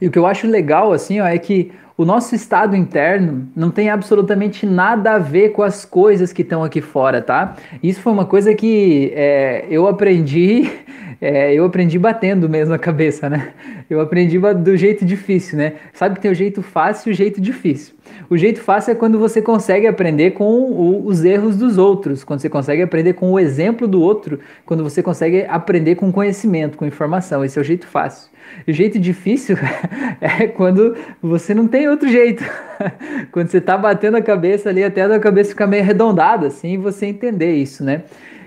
E 0.00 0.06
o 0.06 0.10
que 0.10 0.18
eu 0.18 0.26
acho 0.26 0.46
legal, 0.46 0.92
assim, 0.92 1.20
ó, 1.20 1.26
é 1.26 1.38
que 1.38 1.72
o 1.96 2.04
nosso 2.04 2.34
estado 2.34 2.76
interno 2.76 3.48
não 3.56 3.70
tem 3.70 3.88
absolutamente 3.88 4.66
nada 4.66 5.12
a 5.12 5.18
ver 5.18 5.50
com 5.50 5.62
as 5.62 5.84
coisas 5.84 6.32
que 6.32 6.42
estão 6.42 6.62
aqui 6.62 6.80
fora, 6.80 7.22
tá? 7.22 7.56
Isso 7.82 8.00
foi 8.00 8.12
uma 8.12 8.26
coisa 8.26 8.54
que 8.54 9.12
é, 9.14 9.66
eu 9.70 9.88
aprendi 9.88 10.70
é, 11.20 11.54
eu 11.54 11.64
aprendi 11.64 11.98
batendo 11.98 12.48
mesmo 12.48 12.74
a 12.74 12.78
cabeça, 12.78 13.30
né? 13.30 13.52
Eu 13.88 14.00
aprendi 14.00 14.38
do 14.38 14.76
jeito 14.76 15.04
difícil, 15.04 15.56
né? 15.56 15.74
Sabe 15.92 16.16
que 16.16 16.20
tem 16.20 16.30
o 16.30 16.34
jeito 16.34 16.60
fácil 16.60 17.10
e 17.10 17.12
o 17.12 17.14
jeito 17.14 17.40
difícil. 17.40 17.94
O 18.28 18.36
jeito 18.36 18.60
fácil 18.60 18.92
é 18.92 18.94
quando 18.94 19.18
você 19.18 19.40
consegue 19.40 19.86
aprender 19.86 20.32
com 20.32 20.44
o, 20.44 21.06
os 21.06 21.24
erros 21.24 21.56
dos 21.56 21.78
outros, 21.78 22.24
quando 22.24 22.40
você 22.40 22.50
consegue 22.50 22.82
aprender 22.82 23.14
com 23.14 23.32
o 23.32 23.38
exemplo 23.38 23.88
do 23.88 24.02
outro, 24.02 24.40
quando 24.64 24.82
você 24.82 25.02
consegue 25.02 25.46
aprender 25.48 25.94
com 25.94 26.12
conhecimento, 26.12 26.76
com 26.76 26.84
informação. 26.84 27.44
Esse 27.44 27.58
é 27.58 27.62
o 27.62 27.64
jeito 27.64 27.86
fácil. 27.86 28.28
O 28.66 28.72
jeito 28.72 28.98
difícil 28.98 29.56
é 30.20 30.46
quando 30.46 30.96
você 31.22 31.54
não 31.54 31.66
tem 31.66 31.88
outro 31.88 32.08
jeito. 32.08 32.44
quando 33.32 33.48
você 33.48 33.60
tá 33.60 33.76
batendo 33.76 34.16
a 34.16 34.22
cabeça 34.22 34.68
ali 34.68 34.82
até 34.82 35.02
a 35.02 35.18
cabeça 35.18 35.50
ficar 35.50 35.66
meio 35.66 35.82
arredondada, 35.82 36.46
assim, 36.46 36.78
você 36.78 37.06
entender 37.06 37.54
isso, 37.54 37.84
né? 37.84 38.02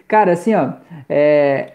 Cara, 0.08 0.34
assim, 0.34 0.56
ó, 0.56 0.74
é, 1.08 1.74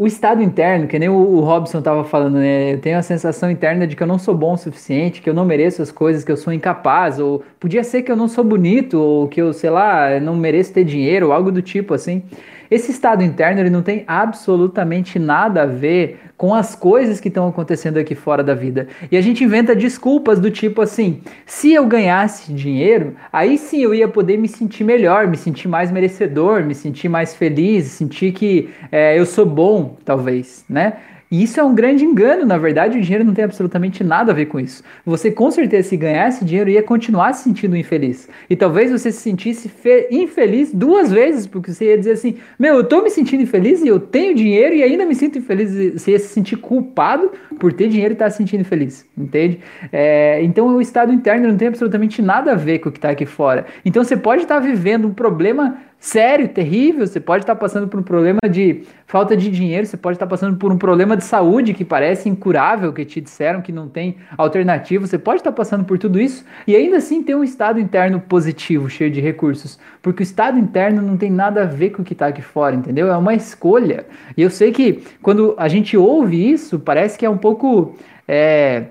o 0.00 0.06
estado 0.06 0.42
interno, 0.42 0.88
que 0.88 0.98
nem 0.98 1.10
o, 1.10 1.40
Robson 1.40 1.80
estava 1.80 2.04
falando, 2.04 2.38
né? 2.38 2.72
Eu 2.72 2.80
tenho 2.80 2.96
a 2.96 3.02
sensação 3.02 3.50
interna 3.50 3.86
de 3.86 3.94
que 3.94 4.02
eu 4.02 4.06
não 4.06 4.18
sou 4.18 4.34
bom 4.34 4.54
o 4.54 4.56
suficiente, 4.56 5.20
que 5.20 5.28
eu 5.28 5.34
não 5.34 5.44
mereço 5.44 5.82
as 5.82 5.92
coisas, 5.92 6.24
que 6.24 6.32
eu 6.32 6.38
sou 6.38 6.54
incapaz, 6.54 7.18
ou 7.18 7.44
podia 7.60 7.84
ser 7.84 8.00
que 8.00 8.10
eu 8.10 8.16
não 8.16 8.26
sou 8.26 8.42
bonito, 8.42 8.98
ou 8.98 9.28
que 9.28 9.42
eu, 9.42 9.52
sei 9.52 9.68
lá, 9.68 10.18
não 10.18 10.34
mereço 10.34 10.72
ter 10.72 10.84
dinheiro, 10.84 11.26
ou 11.26 11.32
algo 11.34 11.52
do 11.52 11.60
tipo 11.60 11.92
assim. 11.92 12.22
Esse 12.70 12.92
estado 12.92 13.24
interno 13.24 13.60
ele 13.60 13.70
não 13.70 13.82
tem 13.82 14.04
absolutamente 14.06 15.18
nada 15.18 15.62
a 15.62 15.66
ver 15.66 16.20
com 16.36 16.54
as 16.54 16.74
coisas 16.74 17.20
que 17.20 17.28
estão 17.28 17.48
acontecendo 17.48 17.98
aqui 17.98 18.14
fora 18.14 18.42
da 18.42 18.54
vida. 18.54 18.86
E 19.10 19.16
a 19.16 19.20
gente 19.20 19.42
inventa 19.42 19.74
desculpas 19.74 20.38
do 20.38 20.50
tipo 20.50 20.80
assim: 20.80 21.20
se 21.44 21.72
eu 21.72 21.84
ganhasse 21.86 22.52
dinheiro, 22.52 23.16
aí 23.32 23.58
sim 23.58 23.82
eu 23.82 23.94
ia 23.94 24.08
poder 24.08 24.38
me 24.38 24.48
sentir 24.48 24.84
melhor, 24.84 25.26
me 25.26 25.36
sentir 25.36 25.68
mais 25.68 25.90
merecedor, 25.90 26.64
me 26.64 26.74
sentir 26.74 27.08
mais 27.08 27.34
feliz, 27.34 27.86
sentir 27.86 28.32
que 28.32 28.70
é, 28.92 29.18
eu 29.18 29.26
sou 29.26 29.44
bom, 29.44 29.96
talvez, 30.04 30.64
né? 30.68 30.94
E 31.30 31.44
isso 31.44 31.60
é 31.60 31.62
um 31.62 31.74
grande 31.74 32.04
engano, 32.04 32.44
na 32.44 32.58
verdade, 32.58 32.98
o 32.98 33.00
dinheiro 33.00 33.24
não 33.24 33.32
tem 33.32 33.44
absolutamente 33.44 34.02
nada 34.02 34.32
a 34.32 34.34
ver 34.34 34.46
com 34.46 34.58
isso. 34.58 34.82
Você 35.06 35.30
com 35.30 35.48
certeza, 35.48 35.88
se 35.88 35.96
ganhasse 35.96 36.44
dinheiro, 36.44 36.68
ia 36.68 36.82
continuar 36.82 37.32
se 37.34 37.44
sentindo 37.44 37.76
infeliz. 37.76 38.28
E 38.48 38.56
talvez 38.56 38.90
você 38.90 39.12
se 39.12 39.18
sentisse 39.18 39.70
infeliz 40.10 40.72
duas 40.72 41.12
vezes, 41.12 41.46
porque 41.46 41.72
você 41.72 41.86
ia 41.86 41.98
dizer 41.98 42.12
assim: 42.12 42.36
Meu, 42.58 42.74
eu 42.74 42.84
tô 42.84 43.00
me 43.00 43.10
sentindo 43.10 43.44
infeliz 43.44 43.80
e 43.80 43.86
eu 43.86 44.00
tenho 44.00 44.34
dinheiro 44.34 44.74
e 44.74 44.82
ainda 44.82 45.06
me 45.06 45.14
sinto 45.14 45.38
infeliz. 45.38 46.00
Você 46.00 46.10
ia 46.10 46.18
se 46.18 46.28
sentir 46.28 46.56
culpado 46.56 47.30
por 47.60 47.72
ter 47.72 47.88
dinheiro 47.88 48.12
e 48.12 48.14
estar 48.14 48.24
tá 48.24 48.30
se 48.32 48.38
sentindo 48.38 48.62
infeliz, 48.62 49.06
entende? 49.16 49.60
É, 49.92 50.42
então 50.42 50.66
o 50.66 50.80
estado 50.80 51.12
interno 51.12 51.46
não 51.46 51.56
tem 51.56 51.68
absolutamente 51.68 52.20
nada 52.20 52.52
a 52.52 52.56
ver 52.56 52.80
com 52.80 52.88
o 52.88 52.92
que 52.92 52.98
está 52.98 53.10
aqui 53.10 53.24
fora. 53.24 53.66
Então 53.84 54.02
você 54.02 54.16
pode 54.16 54.42
estar 54.42 54.56
tá 54.56 54.60
vivendo 54.60 55.06
um 55.06 55.14
problema 55.14 55.78
sério, 56.00 56.48
terrível. 56.48 57.06
Você 57.06 57.20
pode 57.20 57.44
estar 57.44 57.54
passando 57.54 57.86
por 57.86 58.00
um 58.00 58.02
problema 58.02 58.40
de 58.50 58.82
falta 59.06 59.36
de 59.36 59.50
dinheiro, 59.50 59.86
você 59.86 59.96
pode 59.96 60.16
estar 60.16 60.26
passando 60.26 60.56
por 60.56 60.72
um 60.72 60.78
problema 60.78 61.16
de 61.16 61.24
saúde 61.24 61.74
que 61.74 61.84
parece 61.84 62.28
incurável, 62.28 62.92
que 62.92 63.04
te 63.04 63.20
disseram 63.20 63.60
que 63.60 63.70
não 63.70 63.86
tem 63.86 64.16
alternativa. 64.36 65.06
Você 65.06 65.18
pode 65.18 65.40
estar 65.40 65.52
passando 65.52 65.84
por 65.84 65.98
tudo 65.98 66.18
isso 66.18 66.44
e 66.66 66.74
ainda 66.74 66.96
assim 66.96 67.22
ter 67.22 67.34
um 67.34 67.44
estado 67.44 67.78
interno 67.78 68.18
positivo, 68.18 68.88
cheio 68.88 69.10
de 69.10 69.20
recursos. 69.20 69.78
Porque 70.00 70.22
o 70.22 70.24
estado 70.24 70.58
interno 70.58 71.02
não 71.02 71.16
tem 71.16 71.30
nada 71.30 71.62
a 71.62 71.66
ver 71.66 71.90
com 71.90 72.00
o 72.00 72.04
que 72.04 72.14
está 72.14 72.28
aqui 72.28 72.42
fora, 72.42 72.74
entendeu? 72.74 73.08
É 73.08 73.16
uma 73.16 73.34
escolha. 73.34 74.06
E 74.36 74.42
eu 74.42 74.50
sei 74.50 74.72
que 74.72 75.02
quando 75.20 75.54
a 75.58 75.68
gente 75.68 75.96
ouve 75.96 76.50
isso, 76.50 76.78
parece 76.78 77.18
que 77.18 77.26
é 77.26 77.30
um 77.30 77.38
pouco. 77.38 77.94
É, 78.26 78.84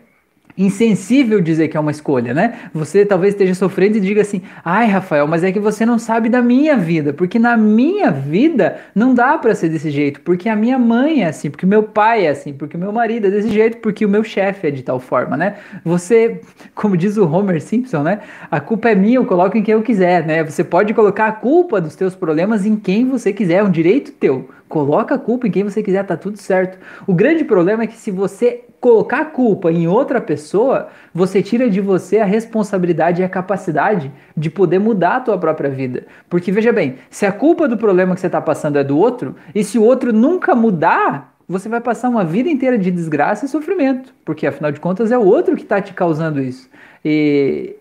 insensível 0.59 1.39
dizer 1.39 1.69
que 1.69 1.77
é 1.77 1.79
uma 1.79 1.89
escolha, 1.89 2.33
né? 2.33 2.59
Você 2.73 3.05
talvez 3.05 3.33
esteja 3.33 3.55
sofrendo 3.55 3.97
e 3.97 4.01
diga 4.01 4.21
assim: 4.21 4.41
"Ai, 4.63 4.87
Rafael, 4.87 5.25
mas 5.25 5.41
é 5.41 5.53
que 5.53 5.59
você 5.59 5.85
não 5.85 5.97
sabe 5.97 6.27
da 6.27 6.41
minha 6.41 6.75
vida, 6.75 7.13
porque 7.13 7.39
na 7.39 7.55
minha 7.55 8.11
vida 8.11 8.77
não 8.93 9.13
dá 9.13 9.37
para 9.37 9.55
ser 9.55 9.69
desse 9.69 9.89
jeito, 9.89 10.19
porque 10.19 10.49
a 10.49 10.55
minha 10.57 10.77
mãe 10.77 11.23
é 11.23 11.27
assim, 11.27 11.49
porque 11.49 11.65
meu 11.65 11.83
pai 11.83 12.25
é 12.25 12.29
assim, 12.29 12.51
porque 12.51 12.77
meu 12.77 12.91
marido 12.91 13.27
é 13.27 13.31
desse 13.31 13.49
jeito, 13.49 13.77
porque 13.77 14.05
o 14.05 14.09
meu 14.09 14.23
chefe 14.23 14.67
é 14.67 14.71
de 14.71 14.83
tal 14.83 14.99
forma, 14.99 15.37
né? 15.37 15.55
Você, 15.85 16.41
como 16.75 16.97
diz 16.97 17.15
o 17.15 17.25
Homer 17.25 17.61
Simpson, 17.61 18.03
né? 18.03 18.19
A 18.51 18.59
culpa 18.59 18.89
é 18.89 18.95
minha, 18.95 19.15
eu 19.15 19.25
coloco 19.25 19.57
em 19.57 19.63
quem 19.63 19.73
eu 19.73 19.81
quiser, 19.81 20.25
né? 20.25 20.43
Você 20.43 20.63
pode 20.63 20.93
colocar 20.93 21.27
a 21.27 21.31
culpa 21.31 21.79
dos 21.79 21.95
teus 21.95 22.15
problemas 22.15 22.65
em 22.65 22.75
quem 22.75 23.07
você 23.07 23.31
quiser, 23.31 23.59
é 23.59 23.63
um 23.63 23.71
direito 23.71 24.11
teu. 24.11 24.49
Coloca 24.69 25.15
a 25.15 25.19
culpa 25.19 25.47
em 25.47 25.51
quem 25.51 25.63
você 25.63 25.81
quiser, 25.81 26.05
tá 26.05 26.15
tudo 26.15 26.37
certo. 26.37 26.77
O 27.07 27.13
grande 27.13 27.43
problema 27.43 27.83
é 27.83 27.87
que 27.87 27.97
se 27.97 28.11
você 28.11 28.65
colocar 28.79 29.21
a 29.21 29.25
culpa 29.25 29.71
em 29.71 29.87
outra 29.87 30.21
pessoa, 30.21 30.89
você 31.11 31.41
tira 31.41 31.67
de 31.67 31.81
você 31.81 32.19
a 32.19 32.25
responsabilidade 32.25 33.21
e 33.21 33.25
a 33.25 33.29
capacidade 33.29 34.11
de 34.37 34.49
poder 34.49 34.77
mudar 34.79 35.17
a 35.17 35.19
tua 35.21 35.37
própria 35.39 35.71
vida. 35.71 36.05
Porque 36.29 36.51
veja 36.51 36.71
bem, 36.71 36.97
se 37.09 37.25
a 37.25 37.31
culpa 37.31 37.67
do 37.67 37.77
problema 37.77 38.13
que 38.13 38.21
você 38.21 38.27
está 38.27 38.39
passando 38.39 38.77
é 38.77 38.83
do 38.83 38.95
outro, 38.95 39.35
e 39.55 39.63
se 39.63 39.79
o 39.79 39.83
outro 39.83 40.13
nunca 40.13 40.53
mudar, 40.53 41.35
você 41.47 41.67
vai 41.67 41.81
passar 41.81 42.07
uma 42.07 42.23
vida 42.23 42.47
inteira 42.47 42.77
de 42.77 42.91
desgraça 42.91 43.45
e 43.45 43.49
sofrimento, 43.49 44.13
porque 44.23 44.45
afinal 44.45 44.71
de 44.71 44.79
contas 44.79 45.11
é 45.11 45.17
o 45.17 45.25
outro 45.25 45.55
que 45.55 45.63
está 45.63 45.81
te 45.81 45.93
causando 45.93 46.39
isso. 46.39 46.69
E 47.03 47.75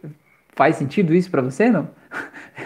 faz 0.56 0.76
sentido 0.76 1.14
isso 1.14 1.30
para 1.30 1.42
você, 1.42 1.68
não? 1.68 1.86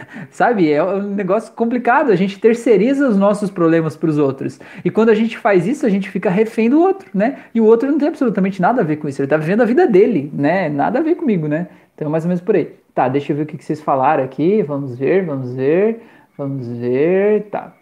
Sabe? 0.31 0.71
É 0.71 0.83
um 0.83 1.03
negócio 1.03 1.53
complicado. 1.55 2.11
A 2.11 2.17
gente 2.17 2.39
terceiriza 2.39 3.09
os 3.09 3.17
nossos 3.17 3.51
problemas 3.51 3.97
para 3.97 4.11
os 4.11 4.19
outros. 4.19 4.61
E 4.85 4.91
quando 4.91 5.11
a 5.11 5.15
gente 5.15 5.39
faz 5.39 5.67
isso, 5.67 5.87
a 5.87 5.89
gente 5.89 6.11
fica 6.11 6.31
refém 6.31 6.69
do 6.69 6.81
outro, 6.81 7.09
né? 7.15 7.39
E 7.55 7.61
o 7.61 7.65
outro 7.65 7.91
não 7.91 7.99
tem 7.99 8.09
absolutamente 8.09 8.61
nada 8.61 8.81
a 8.81 8.85
ver 8.85 8.97
com 8.97 9.09
isso. 9.09 9.21
Ele 9.21 9.27
está 9.27 9.37
vivendo 9.37 9.63
a 9.63 9.65
vida 9.65 9.87
dele, 9.87 10.31
né? 10.35 10.69
Nada 10.69 10.99
a 10.99 11.03
ver 11.03 11.15
comigo, 11.15 11.47
né? 11.49 11.69
Então, 11.95 12.11
mais 12.11 12.25
ou 12.25 12.29
menos 12.29 12.43
por 12.43 12.55
aí. 12.55 12.75
Tá, 12.95 13.09
deixa 13.09 13.33
eu 13.33 13.37
ver 13.37 13.43
o 13.43 13.47
que 13.47 13.63
vocês 13.63 13.81
falaram 13.81 14.25
aqui. 14.25 14.63
Vamos 14.63 14.99
ver, 14.99 15.25
vamos 15.25 15.55
ver, 15.55 16.03
vamos 16.37 16.69
ver. 16.69 17.45
Tá. 17.51 17.73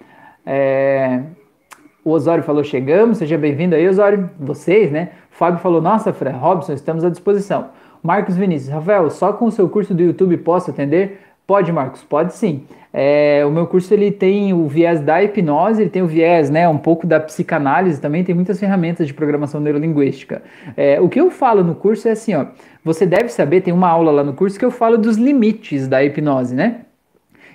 É... 0.46 1.22
O 2.04 2.10
Osório 2.10 2.42
falou: 2.42 2.64
chegamos, 2.64 3.18
seja 3.18 3.36
bem-vindo 3.36 3.74
aí, 3.74 3.88
Osório. 3.88 4.30
Vocês, 4.38 4.90
né? 4.90 5.10
O 5.32 5.36
Fábio 5.36 5.60
falou: 5.60 5.80
nossa, 5.80 6.12
Fran, 6.12 6.32
Robson, 6.32 6.72
estamos 6.72 7.04
à 7.04 7.10
disposição. 7.10 7.68
Marcos 8.02 8.36
Vinícius, 8.36 8.72
Rafael, 8.72 9.10
só 9.10 9.32
com 9.32 9.44
o 9.44 9.50
seu 9.50 9.68
curso 9.68 9.92
do 9.92 10.02
YouTube 10.02 10.36
posso 10.38 10.70
atender? 10.70 11.20
Pode, 11.50 11.72
Marcos, 11.72 12.04
pode 12.04 12.34
sim. 12.34 12.62
É, 12.92 13.42
o 13.44 13.50
meu 13.50 13.66
curso 13.66 13.92
ele 13.92 14.12
tem 14.12 14.52
o 14.52 14.68
viés 14.68 15.00
da 15.00 15.20
hipnose, 15.20 15.82
ele 15.82 15.90
tem 15.90 16.00
o 16.00 16.06
viés, 16.06 16.48
né, 16.48 16.68
um 16.68 16.78
pouco 16.78 17.08
da 17.08 17.18
psicanálise 17.18 18.00
também, 18.00 18.22
tem 18.22 18.32
muitas 18.36 18.60
ferramentas 18.60 19.04
de 19.08 19.12
programação 19.12 19.60
neurolinguística. 19.60 20.42
É, 20.76 21.00
o 21.00 21.08
que 21.08 21.20
eu 21.20 21.28
falo 21.28 21.64
no 21.64 21.74
curso 21.74 22.06
é 22.06 22.12
assim, 22.12 22.36
ó, 22.36 22.46
você 22.84 23.04
deve 23.04 23.30
saber, 23.30 23.62
tem 23.62 23.74
uma 23.74 23.88
aula 23.88 24.12
lá 24.12 24.22
no 24.22 24.32
curso 24.32 24.56
que 24.56 24.64
eu 24.64 24.70
falo 24.70 24.96
dos 24.96 25.16
limites 25.16 25.88
da 25.88 26.04
hipnose, 26.04 26.54
né? 26.54 26.82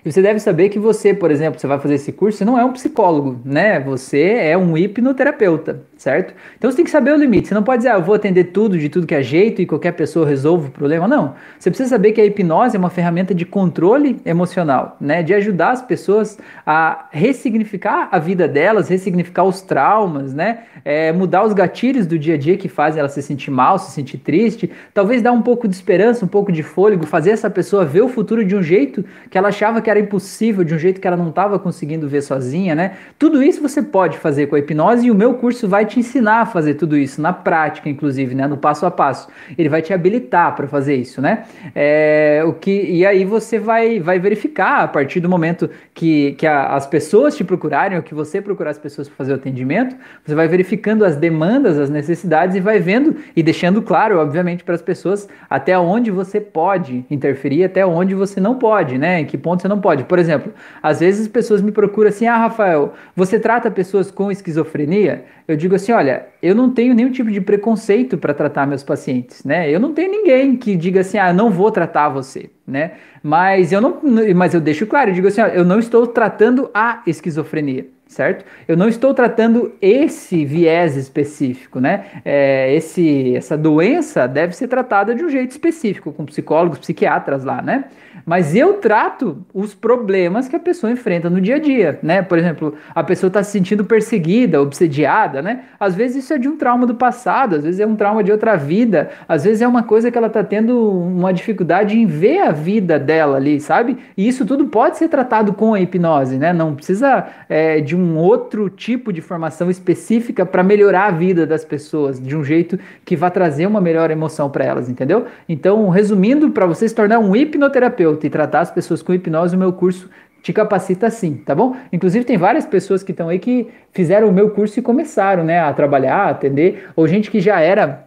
E 0.04 0.12
você 0.12 0.22
deve 0.22 0.42
saber 0.42 0.68
que 0.68 0.78
você, 0.78 1.14
por 1.14 1.32
exemplo, 1.32 1.58
você 1.58 1.66
vai 1.66 1.80
fazer 1.80 1.96
esse 1.96 2.12
curso, 2.12 2.38
você 2.38 2.44
não 2.44 2.60
é 2.60 2.66
um 2.66 2.74
psicólogo, 2.74 3.40
né? 3.46 3.80
Você 3.80 4.24
é 4.24 4.58
um 4.58 4.78
hipnoterapeuta, 4.78 5.84
certo? 5.98 6.34
Então 6.58 6.70
você 6.70 6.78
tem 6.78 6.86
que 6.86 6.92
saber 6.92 7.12
o 7.12 7.16
limite. 7.16 7.48
Você 7.48 7.54
não 7.54 7.64
pode 7.64 7.80
dizer, 7.80 7.90
ah, 7.90 7.96
eu 7.96 8.04
vou 8.04 8.16
atender 8.16 8.46
tudo 8.46 8.78
de 8.78 8.90
tudo 8.90 9.08
que 9.08 9.16
é 9.16 9.24
jeito 9.24 9.62
e 9.62 9.66
qualquer 9.66 9.94
pessoa 9.94 10.28
resolve 10.28 10.68
o 10.68 10.72
problema. 10.72 11.08
Não. 11.08 11.36
Você 11.58 11.70
precisa 11.70 11.90
saber 11.90 12.12
que 12.12 12.22
a 12.22 12.26
hipnose 12.26 12.76
é 12.76 12.80
uma 12.80 12.90
ferramenta 12.90 13.34
de 13.34 13.46
controle 13.46 14.20
emocional, 14.26 14.98
né? 15.00 15.24
De 15.24 15.34
ajudar 15.34 15.72
as 15.72 15.82
pessoas 15.82 16.38
a 16.66 17.08
ressignificar 17.12 18.10
a 18.12 18.20
vida 18.20 18.48
delas, 18.48 18.90
ressignificar 18.90 19.44
os 19.44 19.62
traumas, 19.62 20.34
né? 20.34 20.60
É, 20.84 21.12
mudar 21.12 21.44
os 21.44 21.54
gatilhos 21.54 22.06
do 22.06 22.20
dia 22.20 22.36
a 22.36 22.38
dia 22.38 22.58
que 22.58 22.68
fazem 22.68 23.00
ela 23.00 23.10
se 23.10 23.22
sentir 23.22 23.52
mal, 23.52 23.80
se 23.80 23.92
sentir 23.92 24.18
triste. 24.18 24.70
Talvez 24.94 25.22
dar 25.22 25.32
um 25.32 25.42
pouco 25.42 25.68
de 25.68 25.76
esperança, 25.76 26.26
um 26.26 26.28
pouco 26.28 26.52
de 26.52 26.62
fôlego, 26.62 27.06
fazer 27.06 27.32
essa 27.32 27.50
pessoa 27.50 27.86
ver 27.86 28.02
o 28.02 28.10
futuro 28.10 28.44
de 28.44 28.56
um 28.56 28.62
jeito 28.62 29.04
que 29.30 29.38
ela 29.38 29.48
achava 29.48 29.82
que 29.82 29.90
era 29.90 30.00
impossível, 30.00 30.64
de 30.64 30.74
um 30.74 30.78
jeito 30.78 31.00
que 31.00 31.08
ela 31.08 31.18
não 31.18 31.30
estava 31.30 31.58
conseguindo 31.58 32.08
ver 32.08 32.22
sozinha, 32.22 32.76
né? 32.76 32.98
Tudo 33.18 33.42
isso 33.42 33.62
você 33.62 33.82
pode 33.82 34.18
fazer 34.18 34.48
com 34.48 34.56
a 34.56 34.60
hipnose 34.60 35.08
e 35.08 35.12
o 35.12 35.16
meu 35.16 35.36
curso 35.36 35.68
vai 35.68 35.85
te 35.86 36.00
ensinar 36.00 36.42
a 36.42 36.46
fazer 36.46 36.76
tudo 36.76 36.98
isso, 36.98 37.22
na 37.22 37.34
prática, 37.34 37.90
inclusive, 37.90 38.34
né? 38.36 38.48
No 38.48 38.58
passo 38.58 38.86
a 38.86 38.92
passo. 38.92 39.28
Ele 39.58 39.70
vai 39.70 39.82
te 39.82 39.94
habilitar 39.94 40.56
para 40.56 40.68
fazer 40.68 40.96
isso, 40.96 41.22
né? 41.22 41.46
É, 41.74 42.44
o 42.46 42.54
que, 42.54 42.72
e 42.72 43.06
aí 43.06 43.26
você 43.26 43.60
vai, 43.60 44.00
vai 44.00 44.20
verificar 44.20 44.84
a 44.84 44.88
partir 44.88 45.20
do 45.20 45.30
momento 45.30 45.70
que, 45.94 46.34
que 46.34 46.48
a, 46.48 46.76
as 46.76 46.88
pessoas 46.88 47.36
te 47.36 47.44
procurarem, 47.44 47.98
ou 47.98 48.04
que 48.04 48.14
você 48.14 48.42
procurar 48.42 48.72
as 48.72 48.78
pessoas 48.78 49.08
para 49.08 49.18
fazer 49.18 49.34
o 49.34 49.36
atendimento, 49.36 49.96
você 50.26 50.36
vai 50.36 50.48
verificando 50.48 51.06
as 51.06 51.16
demandas, 51.16 51.78
as 51.78 51.90
necessidades 51.90 52.56
e 52.56 52.60
vai 52.60 52.80
vendo 52.80 53.16
e 53.36 53.44
deixando 53.44 53.82
claro, 53.82 54.20
obviamente, 54.20 54.64
para 54.64 54.76
as 54.76 54.82
pessoas 54.82 55.28
até 55.50 55.78
onde 55.78 56.12
você 56.12 56.40
pode 56.40 57.06
interferir, 57.10 57.64
até 57.64 57.86
onde 57.86 58.14
você 58.14 58.40
não 58.40 58.56
pode, 58.58 58.98
né? 58.98 59.22
Em 59.22 59.26
que 59.26 59.38
ponto 59.38 59.62
você 59.62 59.68
não 59.68 59.80
pode. 59.80 60.04
Por 60.04 60.20
exemplo, 60.20 60.54
às 60.82 61.00
vezes 61.00 61.22
as 61.22 61.28
pessoas 61.28 61.62
me 61.62 61.72
procuram 61.72 62.10
assim: 62.10 62.28
ah, 62.28 62.38
Rafael, 62.38 62.94
você 63.16 63.40
trata 63.40 63.70
pessoas 63.70 64.12
com 64.12 64.32
esquizofrenia? 64.32 65.26
Eu 65.48 65.56
digo 65.56 65.75
assim: 65.76 65.92
olha, 65.92 66.28
eu 66.42 66.56
não 66.56 66.70
tenho 66.70 66.94
nenhum 66.94 67.12
tipo 67.12 67.32
de 67.32 67.42
preconceito 67.42 68.18
para 68.18 68.34
tratar 68.34 68.66
meus 68.66 68.84
pacientes, 68.84 69.44
né? 69.44 69.70
Eu 69.70 69.80
não 69.80 69.94
tenho 69.94 70.12
ninguém 70.12 70.56
que 70.56 70.76
diga 70.76 71.02
assim: 71.02 71.18
ah, 71.18 71.34
não 71.34 71.50
vou 71.50 71.72
tratar 71.72 72.10
você, 72.10 72.50
né? 72.68 72.92
Mas 73.22 73.72
eu 73.72 73.82
não, 73.82 74.00
mas 74.36 74.54
eu 74.54 74.62
deixo 74.62 74.86
claro, 74.88 75.10
eu 75.10 75.14
digo 75.14 75.28
assim: 75.28 75.42
ó, 75.42 75.48
eu 75.48 75.66
não 75.66 75.80
estou 75.80 76.08
tratando 76.08 76.70
a 76.74 77.02
esquizofrenia 77.06 77.88
certo? 78.08 78.46
Eu 78.68 78.78
não 78.78 78.88
estou 78.88 79.14
tratando 79.14 79.74
esse 79.82 80.46
viés 80.46 80.96
específico, 80.96 81.80
né? 81.80 82.06
É, 82.24 82.74
esse, 82.74 83.36
essa 83.36 83.58
doença 83.58 84.28
deve 84.28 84.56
ser 84.56 84.68
tratada 84.68 85.16
de 85.16 85.24
um 85.24 85.30
jeito 85.30 85.52
específico, 85.52 86.14
com 86.14 86.26
psicólogos, 86.26 86.80
psiquiatras 86.80 87.44
lá, 87.44 87.62
né? 87.62 87.86
Mas 88.26 88.56
eu 88.56 88.74
trato 88.76 89.46
os 89.54 89.76
problemas 89.76 90.48
que 90.48 90.56
a 90.56 90.60
pessoa 90.60 90.92
enfrenta 90.92 91.30
no 91.30 91.40
dia 91.40 91.58
a 91.58 91.60
dia, 91.60 92.00
né? 92.02 92.24
Por 92.24 92.40
exemplo, 92.40 92.74
a 92.94 93.04
pessoa 93.04 93.28
está 93.28 93.44
se 93.44 93.52
sentindo 93.52 93.86
perseguida, 93.86 94.60
obsediada, 94.60 95.44
né? 95.44 95.66
Às 95.80 95.94
vezes 95.94 96.24
isso 96.24 96.34
é 96.34 96.38
de 96.40 96.48
um 96.48 96.58
trauma 96.58 96.88
do 96.88 96.96
passado, 96.96 97.56
às 97.56 97.64
vezes 97.64 97.80
é 97.80 97.86
um 97.86 97.96
trauma 97.96 98.24
de 98.24 98.32
outra 98.32 98.56
vida, 98.56 99.12
às 99.28 99.44
vezes 99.44 99.62
é 99.62 99.68
uma 99.68 99.84
coisa 99.84 100.10
que 100.10 100.18
ela 100.18 100.26
está 100.26 100.44
tendo 100.44 100.90
uma 100.92 101.32
dificuldade 101.32 101.96
em 102.00 102.08
ver 102.08 102.40
a 102.40 102.52
vida 102.52 102.98
dela 102.98 103.38
ali, 103.38 103.60
sabe? 103.60 103.96
E 104.18 104.28
isso 104.28 104.44
tudo 104.44 104.66
pode 104.66 104.98
ser 104.98 105.08
tratado 105.08 105.54
com 105.54 105.76
a 105.76 105.80
hipnose, 105.80 106.38
né? 106.38 106.52
Não 106.52 106.74
precisa 106.74 107.28
é, 107.48 107.80
de 107.80 107.96
um 107.96 108.18
outro 108.18 108.72
tipo 108.72 109.14
de 109.14 109.22
formação 109.22 109.70
específica 109.70 110.44
para 110.48 110.64
melhorar 110.64 111.08
a 111.08 111.12
vida 111.12 111.46
das 111.46 111.64
pessoas 111.64 112.20
de 112.20 112.36
um 112.36 112.44
jeito 112.44 112.80
que 113.04 113.16
vá 113.16 113.30
trazer 113.30 113.68
uma 113.68 113.80
melhor 113.80 114.10
emoção 114.10 114.50
para 114.50 114.66
elas, 114.66 114.90
entendeu? 114.90 115.28
Então, 115.48 115.90
resumindo, 115.90 116.50
para 116.50 116.66
você 116.66 116.90
se 116.90 116.96
tornar 116.96 117.20
um 117.20 117.36
hipnoterapeuta 117.36 118.15
e 118.24 118.30
tratar 118.30 118.62
as 118.62 118.72
pessoas 118.72 119.02
com 119.02 119.14
hipnose, 119.14 119.56
o 119.56 119.60
meu 119.60 119.74
curso 119.74 120.10
te 120.42 120.54
capacita 120.54 121.10
sim, 121.10 121.38
tá 121.38 121.56
bom? 121.56 121.76
Inclusive 121.92 122.24
tem 122.24 122.38
várias 122.38 122.66
pessoas 122.66 123.02
que 123.02 123.12
estão 123.12 123.30
aí 123.30 123.40
que 123.40 123.68
fizeram 123.92 124.30
o 124.30 124.32
meu 124.32 124.52
curso 124.52 124.78
e 124.78 124.82
começaram, 124.82 125.44
né, 125.44 125.60
a 125.60 125.74
trabalhar, 125.74 126.28
a 126.28 126.30
atender, 126.30 126.88
ou 126.96 127.08
gente 127.08 127.32
que 127.32 127.40
já 127.40 127.60
era 127.60 128.06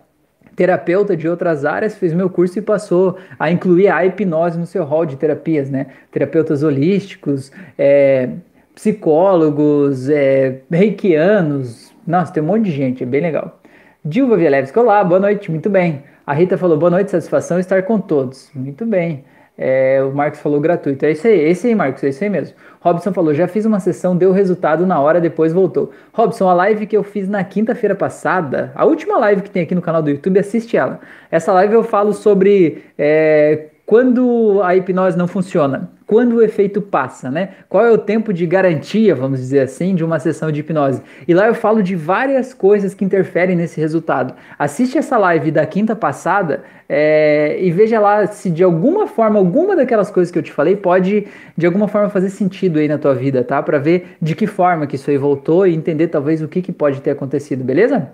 terapeuta 0.55 1.17
de 1.17 1.29
outras 1.29 1.65
áreas, 1.65 1.97
fez 1.97 2.13
meu 2.13 2.31
curso 2.31 2.59
e 2.59 2.63
passou 2.63 3.17
a 3.39 3.51
incluir 3.51 3.89
a 3.89 4.05
hipnose 4.05 4.59
no 4.59 4.67
seu 4.67 4.85
hall 4.85 5.05
de 5.05 5.17
terapias, 5.17 5.71
né? 5.71 5.87
Terapeutas 6.11 6.63
holísticos, 6.63 7.53
é, 7.77 8.31
psicólogos, 8.75 10.09
é, 10.09 10.61
reikianos, 10.71 11.93
nossa, 12.07 12.33
tem 12.33 12.43
um 12.43 12.47
monte 12.47 12.65
de 12.65 12.71
gente, 12.71 13.03
é 13.03 13.07
bem 13.07 13.21
legal. 13.21 13.61
Dilva 14.05 14.37
Vielewski, 14.37 14.79
olá, 14.79 15.05
boa 15.05 15.21
noite, 15.21 15.51
muito 15.51 15.69
bem. 15.69 16.03
A 16.27 16.33
Rita 16.33 16.57
falou, 16.57 16.79
boa 16.79 16.91
noite, 16.91 17.11
satisfação 17.11 17.59
estar 17.59 17.83
com 17.83 18.01
todos. 18.01 18.51
Muito 18.55 18.87
bem. 18.87 19.25
É, 19.61 20.01
o 20.05 20.15
Marcos 20.15 20.39
falou 20.39 20.61
gratuito. 20.61 21.05
É 21.05 21.11
isso 21.11 21.27
aí, 21.27 21.41
é 21.41 21.51
isso 21.51 21.67
aí, 21.67 21.75
Marcos, 21.75 22.05
é 22.05 22.11
isso 22.11 22.23
aí 22.23 22.31
mesmo. 22.31 22.55
Robson 22.81 23.13
falou: 23.13 23.35
já 23.35 23.49
fiz 23.49 23.65
uma 23.65 23.81
sessão, 23.81 24.17
deu 24.17 24.31
resultado 24.31 24.87
na 24.87 25.01
hora, 25.01 25.21
depois 25.21 25.53
voltou. 25.53 25.91
Robson, 26.13 26.49
a 26.49 26.55
live 26.55 26.87
que 26.87 26.97
eu 26.97 27.03
fiz 27.03 27.29
na 27.29 27.43
quinta-feira 27.43 27.97
passada, 27.97 28.71
a 28.77 28.85
última 28.85 29.19
live 29.19 29.43
que 29.43 29.51
tem 29.51 29.65
aqui 29.65 29.75
no 29.75 29.83
canal 29.83 30.01
do 30.01 30.11
YouTube, 30.11 30.39
assiste 30.39 30.77
ela. 30.77 31.01
Essa 31.29 31.53
live 31.53 31.75
eu 31.75 31.83
falo 31.83 32.13
sobre 32.13 32.85
é, 32.97 33.67
quando 33.85 34.61
a 34.63 34.77
hipnose 34.77 35.19
não 35.19 35.27
funciona, 35.27 35.91
quando 36.09 36.37
o 36.37 36.43
efeito 36.43 36.81
passa, 36.81 37.31
né? 37.31 37.51
Qual 37.69 37.85
é 37.85 37.91
o 37.91 37.99
tempo 37.99 38.33
de 38.33 38.47
garantia, 38.47 39.15
vamos 39.15 39.41
dizer 39.41 39.61
assim, 39.61 39.95
de 39.95 40.03
uma 40.03 40.19
sessão 40.19 40.51
de 40.51 40.61
hipnose? 40.61 41.03
E 41.29 41.35
lá 41.35 41.47
eu 41.47 41.55
falo 41.55 41.83
de 41.83 41.95
várias 41.95 42.55
coisas 42.55 42.95
que 42.95 43.05
interferem 43.05 43.55
nesse 43.55 43.79
resultado. 43.79 44.33
Assiste 44.59 44.97
essa 44.97 45.19
live 45.19 45.51
da 45.51 45.67
quinta 45.67 45.95
passada 45.95 46.65
é, 46.89 47.59
e 47.61 47.71
veja 47.71 48.01
lá 48.01 48.27
se 48.27 48.49
de 48.49 48.65
alguma 48.65 49.07
forma, 49.07 49.39
alguma 49.39 49.77
daquelas 49.77 50.11
coisas 50.11 50.33
que 50.33 50.39
eu 50.39 50.43
te 50.43 50.51
falei 50.51 50.77
pode 50.77 51.29
de 51.55 51.67
alguma 51.67 51.87
forma 51.87 52.09
fazer 52.09 52.31
sentido 52.31 52.79
aí 52.79 52.89
na 52.89 52.97
tua 52.97 53.15
vida, 53.15 53.45
tá? 53.45 53.63
Para 53.63 53.79
ver 53.79 54.17
de 54.21 54.35
que 54.35 54.47
forma 54.47 54.87
que 54.87 54.97
isso 54.97 55.11
aí 55.11 55.19
voltou 55.19 55.67
e 55.67 55.75
entender 55.75 56.09
talvez 56.09 56.41
o 56.41 56.49
que, 56.49 56.63
que 56.63 56.73
pode 56.73 57.03
ter 57.03 57.11
acontecido, 57.11 57.63
beleza? 57.63 58.11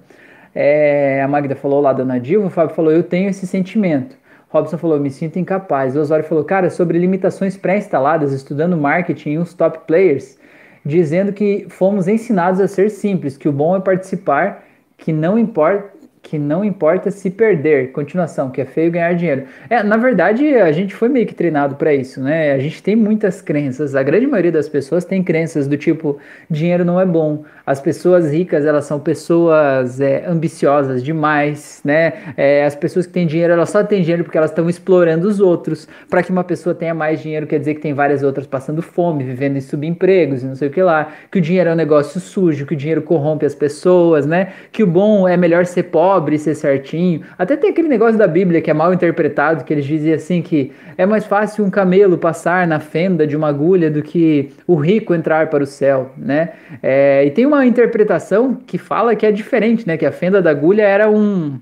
É, 0.53 1.23
a 1.23 1.29
Magda 1.29 1.55
falou 1.55 1.81
lá, 1.81 1.93
dona 1.93 2.19
Dilma, 2.19 2.49
o 2.49 2.51
Fábio 2.51 2.75
falou, 2.75 2.91
eu 2.91 3.05
tenho 3.05 3.31
esse 3.31 3.47
sentimento. 3.47 4.17
Robson 4.55 4.79
falou, 4.79 5.01
me 5.01 5.11
sinto 5.11 5.37
incapaz. 5.37 5.97
O 5.97 6.01
Osório 6.01 6.25
falou, 6.25 6.45
cara, 6.45 6.71
sobre 6.71 6.97
limitações 6.97 7.57
pré-instaladas, 7.57 8.33
estudando 8.33 8.77
marketing 8.77 9.31
e 9.31 9.39
uns 9.39 9.53
top 9.53 9.81
players, 9.85 10.39
dizendo 10.85 11.33
que 11.33 11.67
fomos 11.69 12.07
ensinados 12.07 12.61
a 12.61 12.69
ser 12.69 12.89
simples, 12.89 13.37
que 13.37 13.49
o 13.49 13.53
bom 13.53 13.77
é 13.77 13.81
participar, 13.81 14.65
que 14.97 15.13
não 15.13 15.37
importa 15.37 15.94
que 16.25 16.39
não 16.39 16.65
importa 16.65 17.11
se 17.11 17.31
perder. 17.31 17.93
Continuação, 17.93 18.51
que 18.51 18.61
é 18.61 18.65
feio 18.65 18.91
ganhar 18.91 19.13
dinheiro. 19.13 19.45
É, 19.69 19.83
na 19.83 19.99
verdade, 19.99 20.55
a 20.57 20.73
gente 20.73 20.95
foi 20.95 21.09
meio 21.09 21.27
que 21.27 21.35
treinado 21.35 21.77
para 21.77 21.93
isso, 21.93 22.21
né? 22.21 22.53
A 22.53 22.59
gente 22.59 22.83
tem 22.83 22.97
muitas 22.97 23.43
crenças. 23.43 23.95
A 23.95 24.03
grande 24.03 24.27
maioria 24.27 24.51
das 24.51 24.67
pessoas 24.67 25.05
tem 25.05 25.23
crenças 25.23 25.69
do 25.69 25.77
tipo: 25.77 26.19
dinheiro 26.51 26.83
não 26.83 26.99
é 26.99 27.05
bom. 27.05 27.45
As 27.67 27.79
pessoas 27.79 28.33
ricas, 28.33 28.65
elas 28.65 28.87
são 28.87 28.99
pessoas 28.99 30.01
é, 30.01 30.25
ambiciosas 30.27 31.05
demais, 31.05 31.83
né? 31.85 32.15
É, 32.39 32.65
as 32.65 32.75
pessoas 32.75 33.07
que 33.07 33.13
têm 33.13 33.27
dinheiro, 33.27 33.53
elas 33.53 33.69
só 33.69 33.85
têm 33.85 34.01
dinheiro 34.01 34.25
porque 34.25 34.39
elas 34.39 34.51
estão 34.51 34.69
explorando 34.69 35.29
os 35.29 35.41
outros. 35.41 35.87
Para 36.09 36.23
que 36.23 36.31
uma 36.31 36.43
pessoa 36.43 36.75
tenha 36.75 36.95
mais 36.95 37.21
dinheiro, 37.21 37.47
quer 37.47 37.59
dizer 37.59 37.75
que 37.75 37.83
tem 37.83 37.93
várias 37.93 38.23
outras 38.23 38.47
passando 38.47 38.81
fome, 38.81 39.25
vivendo 39.25 39.59
em 39.59 39.61
subempregos 39.61 40.43
e 40.43 40.47
não 40.47 40.55
sei 40.57 40.69
o 40.69 40.71
que 40.71 40.83
lá. 40.83 41.13
Que 41.31 41.39
o 41.39 41.41
dinheiro 41.43 41.69
é 41.69 41.73
um 41.75 41.77
negócio 41.77 42.19
sujo, 42.19 42.65
que 42.65 42.73
o 42.73 42.77
dinheiro 42.77 43.03
corrompe 43.03 43.45
as 43.45 43.55
pessoas, 43.55 44.25
né? 44.25 44.55
Que 44.73 44.83
o 44.83 44.87
bom 44.87 45.29
é 45.29 45.37
melhor 45.37 45.67
ser 45.67 45.85
pobre 45.85 46.14
pobre 46.15 46.39
ser 46.39 46.55
certinho. 46.55 47.23
Até 47.37 47.57
tem 47.57 47.71
aquele 47.71 47.89
negócio 47.89 48.17
da 48.17 48.29
Bíblia 48.29 48.61
que 48.61 48.71
é 48.71 48.75
mal 48.75 48.95
interpretado, 48.95 49.65
que 49.65 49.73
eles 49.73 49.85
diziam 49.85 50.15
assim 50.15 50.41
que 50.43 50.73
é 50.97 51.05
mais 51.05 51.27
fácil 51.27 51.65
um 51.65 51.71
camelo 51.71 52.17
passar 52.17 52.69
na 52.69 52.79
fenda 52.79 53.27
de 53.27 53.37
uma 53.37 53.49
agulha 53.49 53.91
do 53.91 54.01
que 54.01 54.53
o 54.65 54.77
rico 54.77 55.13
entrar 55.13 55.51
para 55.51 55.65
o 55.65 55.67
céu, 55.67 56.13
né? 56.17 56.51
É, 56.81 57.25
e 57.25 57.31
tem 57.33 57.47
uma 57.47 57.67
interpretação 57.67 58.55
que 58.55 58.79
fala 58.79 59.17
que 59.17 59.27
é 59.27 59.33
diferente, 59.33 59.87
né? 59.87 59.97
Que 59.97 60.07
a 60.07 60.13
fenda 60.13 60.41
da 60.41 60.51
agulha 60.51 60.83
era 60.83 61.11
um 61.11 61.59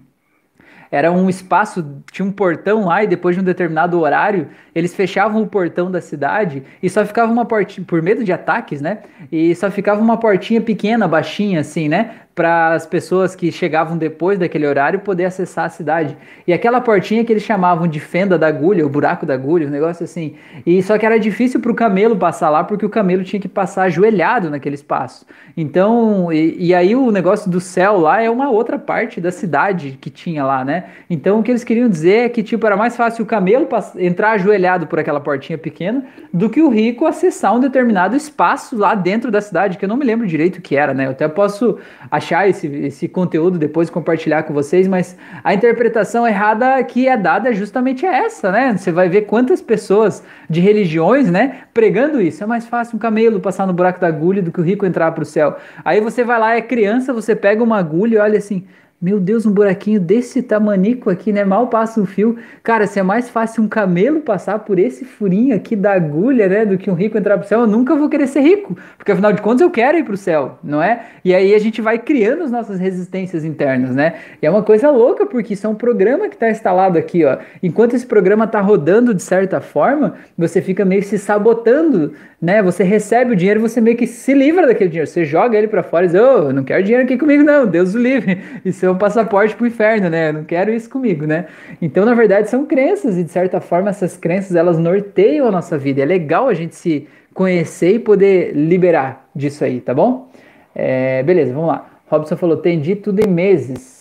era 0.90 1.10
um 1.10 1.30
espaço, 1.30 1.82
tinha 2.12 2.26
um 2.26 2.30
portão 2.30 2.84
lá 2.84 3.02
e 3.02 3.06
depois 3.06 3.34
de 3.34 3.40
um 3.40 3.44
determinado 3.44 3.98
horário, 3.98 4.48
eles 4.74 4.94
fechavam 4.94 5.40
o 5.40 5.46
portão 5.46 5.90
da 5.90 6.02
cidade 6.02 6.62
e 6.82 6.90
só 6.90 7.02
ficava 7.06 7.32
uma 7.32 7.46
portinha, 7.46 7.82
por 7.86 8.02
medo 8.02 8.22
de 8.22 8.30
ataques, 8.30 8.82
né? 8.82 8.98
E 9.32 9.54
só 9.54 9.70
ficava 9.70 10.02
uma 10.02 10.18
portinha 10.18 10.60
pequena, 10.60 11.08
baixinha 11.08 11.60
assim, 11.60 11.88
né? 11.88 12.16
Para 12.34 12.72
as 12.74 12.86
pessoas 12.86 13.36
que 13.36 13.52
chegavam 13.52 13.96
depois 13.96 14.38
daquele 14.38 14.66
horário 14.66 15.00
poder 15.00 15.26
acessar 15.26 15.66
a 15.66 15.68
cidade. 15.68 16.16
E 16.46 16.52
aquela 16.52 16.80
portinha 16.80 17.24
que 17.24 17.32
eles 17.32 17.42
chamavam 17.42 17.86
de 17.86 18.00
fenda 18.00 18.38
da 18.38 18.46
agulha, 18.46 18.86
o 18.86 18.88
buraco 18.88 19.26
da 19.26 19.34
agulha, 19.34 19.66
um 19.66 19.70
negócio 19.70 20.04
assim. 20.04 20.34
E 20.64 20.82
só 20.82 20.96
que 20.96 21.04
era 21.04 21.18
difícil 21.18 21.60
para 21.60 21.70
o 21.70 21.74
camelo 21.74 22.16
passar 22.16 22.48
lá 22.48 22.64
porque 22.64 22.86
o 22.86 22.88
camelo 22.88 23.22
tinha 23.22 23.40
que 23.40 23.48
passar 23.48 23.84
ajoelhado 23.84 24.48
naquele 24.48 24.74
espaço. 24.74 25.26
Então, 25.56 26.32
e, 26.32 26.68
e, 26.68 26.74
aí 26.74 26.96
o 26.96 27.10
negócio 27.10 27.50
do 27.50 27.60
céu 27.60 27.98
lá 27.98 28.22
é 28.22 28.30
uma 28.30 28.48
outra 28.48 28.78
parte 28.78 29.20
da 29.20 29.30
cidade 29.30 29.98
que 30.00 30.08
tinha 30.08 30.42
lá, 30.44 30.64
né? 30.64 30.84
Então 31.10 31.40
o 31.40 31.42
que 31.42 31.50
eles 31.50 31.64
queriam 31.64 31.88
dizer 31.88 32.24
é 32.24 32.28
que 32.30 32.42
tipo 32.42 32.66
era 32.66 32.76
mais 32.76 32.96
fácil 32.96 33.24
o 33.24 33.26
camelo 33.26 33.68
entrar 33.98 34.32
ajoelhado 34.32 34.86
por 34.86 34.98
aquela 34.98 35.20
portinha 35.20 35.58
pequena 35.58 36.04
do 36.32 36.48
que 36.48 36.62
o 36.62 36.70
rico 36.70 37.04
acessar 37.04 37.54
um 37.54 37.60
determinado 37.60 38.16
espaço 38.16 38.76
lá 38.76 38.94
dentro 38.94 39.30
da 39.30 39.40
cidade, 39.40 39.76
que 39.76 39.84
eu 39.84 39.88
não 39.88 39.96
me 39.96 40.04
lembro 40.04 40.26
direito 40.26 40.56
o 40.56 40.62
que 40.62 40.76
era, 40.76 40.94
né? 40.94 41.06
Eu 41.06 41.10
até 41.10 41.28
posso 41.28 41.78
achar 42.22 42.48
esse, 42.48 42.66
esse 42.66 43.08
conteúdo 43.08 43.58
depois 43.58 43.90
compartilhar 43.90 44.44
com 44.44 44.54
vocês, 44.54 44.86
mas 44.86 45.16
a 45.42 45.52
interpretação 45.52 46.26
errada 46.26 46.82
que 46.84 47.08
é 47.08 47.16
dada 47.16 47.50
é 47.50 47.52
justamente 47.52 48.06
essa, 48.06 48.52
né? 48.52 48.76
Você 48.76 48.92
vai 48.92 49.08
ver 49.08 49.22
quantas 49.22 49.60
pessoas 49.60 50.22
de 50.48 50.60
religiões, 50.60 51.30
né, 51.30 51.62
pregando 51.74 52.20
isso. 52.20 52.42
É 52.42 52.46
mais 52.46 52.64
fácil 52.66 52.96
um 52.96 52.98
camelo 52.98 53.40
passar 53.40 53.66
no 53.66 53.72
buraco 53.72 54.00
da 54.00 54.06
agulha 54.06 54.40
do 54.40 54.52
que 54.52 54.60
o 54.60 54.64
rico 54.64 54.86
entrar 54.86 55.10
para 55.12 55.22
o 55.22 55.26
céu. 55.26 55.56
Aí 55.84 56.00
você 56.00 56.22
vai 56.22 56.38
lá, 56.38 56.54
é 56.54 56.62
criança, 56.62 57.12
você 57.12 57.34
pega 57.34 57.62
uma 57.62 57.78
agulha 57.78 58.16
e 58.16 58.18
olha 58.18 58.38
assim, 58.38 58.64
meu 59.02 59.18
Deus, 59.18 59.44
um 59.44 59.50
buraquinho 59.50 59.98
desse 59.98 60.40
tamanico 60.40 61.10
aqui, 61.10 61.32
né? 61.32 61.44
Mal 61.44 61.66
passa 61.66 62.00
um 62.00 62.06
fio. 62.06 62.38
Cara, 62.62 62.86
se 62.86 63.00
é 63.00 63.02
mais 63.02 63.28
fácil 63.28 63.64
um 63.64 63.66
camelo 63.66 64.20
passar 64.20 64.60
por 64.60 64.78
esse 64.78 65.04
furinho 65.04 65.56
aqui 65.56 65.74
da 65.74 65.92
agulha, 65.92 66.48
né? 66.48 66.64
Do 66.64 66.78
que 66.78 66.88
um 66.88 66.94
rico 66.94 67.18
entrar 67.18 67.36
pro 67.36 67.48
céu, 67.48 67.62
eu 67.62 67.66
nunca 67.66 67.96
vou 67.96 68.08
querer 68.08 68.28
ser 68.28 68.42
rico. 68.42 68.78
Porque 68.96 69.10
afinal 69.10 69.32
de 69.32 69.42
contas 69.42 69.62
eu 69.62 69.70
quero 69.70 69.98
ir 69.98 70.04
pro 70.04 70.16
céu, 70.16 70.56
não 70.62 70.80
é? 70.80 71.06
E 71.24 71.34
aí 71.34 71.52
a 71.52 71.58
gente 71.58 71.82
vai 71.82 71.98
criando 71.98 72.44
as 72.44 72.52
nossas 72.52 72.78
resistências 72.78 73.44
internas, 73.44 73.92
né? 73.92 74.14
E 74.40 74.46
é 74.46 74.50
uma 74.50 74.62
coisa 74.62 74.88
louca, 74.88 75.26
porque 75.26 75.54
isso 75.54 75.66
é 75.66 75.70
um 75.70 75.74
programa 75.74 76.28
que 76.28 76.36
tá 76.36 76.48
instalado 76.48 76.96
aqui, 76.96 77.24
ó. 77.24 77.38
Enquanto 77.60 77.94
esse 77.94 78.06
programa 78.06 78.46
tá 78.46 78.60
rodando 78.60 79.12
de 79.12 79.22
certa 79.24 79.60
forma, 79.60 80.14
você 80.38 80.62
fica 80.62 80.84
meio 80.84 81.02
se 81.02 81.18
sabotando, 81.18 82.12
né? 82.40 82.62
Você 82.62 82.84
recebe 82.84 83.32
o 83.32 83.36
dinheiro, 83.36 83.60
você 83.60 83.80
meio 83.80 83.96
que 83.96 84.06
se 84.06 84.32
livra 84.32 84.64
daquele 84.64 84.90
dinheiro. 84.90 85.10
Você 85.10 85.24
joga 85.24 85.58
ele 85.58 85.66
para 85.66 85.82
fora 85.82 86.04
e 86.04 86.08
diz, 86.08 86.20
ô, 86.20 86.46
oh, 86.46 86.52
não 86.52 86.62
quero 86.62 86.84
dinheiro 86.84 87.04
aqui 87.04 87.18
comigo, 87.18 87.42
não. 87.42 87.66
Deus 87.66 87.96
o 87.96 87.98
livre. 87.98 88.40
Isso 88.64 88.86
é 88.86 88.91
um 88.92 88.98
passaporte 88.98 89.56
pro 89.56 89.66
inferno, 89.66 90.08
né? 90.08 90.28
Eu 90.28 90.32
não 90.34 90.44
quero 90.44 90.72
isso 90.72 90.88
comigo, 90.88 91.26
né? 91.26 91.46
Então, 91.80 92.04
na 92.04 92.14
verdade, 92.14 92.48
são 92.48 92.64
crenças 92.64 93.18
e 93.18 93.24
de 93.24 93.30
certa 93.30 93.60
forma 93.60 93.90
essas 93.90 94.16
crenças 94.16 94.54
elas 94.54 94.78
norteiam 94.78 95.46
a 95.46 95.50
nossa 95.50 95.76
vida. 95.76 96.02
É 96.02 96.04
legal 96.04 96.48
a 96.48 96.54
gente 96.54 96.74
se 96.74 97.08
conhecer 97.34 97.94
e 97.94 97.98
poder 97.98 98.52
liberar 98.54 99.28
disso 99.34 99.64
aí, 99.64 99.80
tá 99.80 99.92
bom? 99.92 100.28
É, 100.74 101.22
beleza, 101.22 101.52
vamos 101.52 101.68
lá. 101.68 101.86
Robson 102.08 102.36
falou: 102.36 102.56
tendi 102.58 102.94
tudo 102.94 103.20
em 103.20 103.28
meses. 103.28 103.91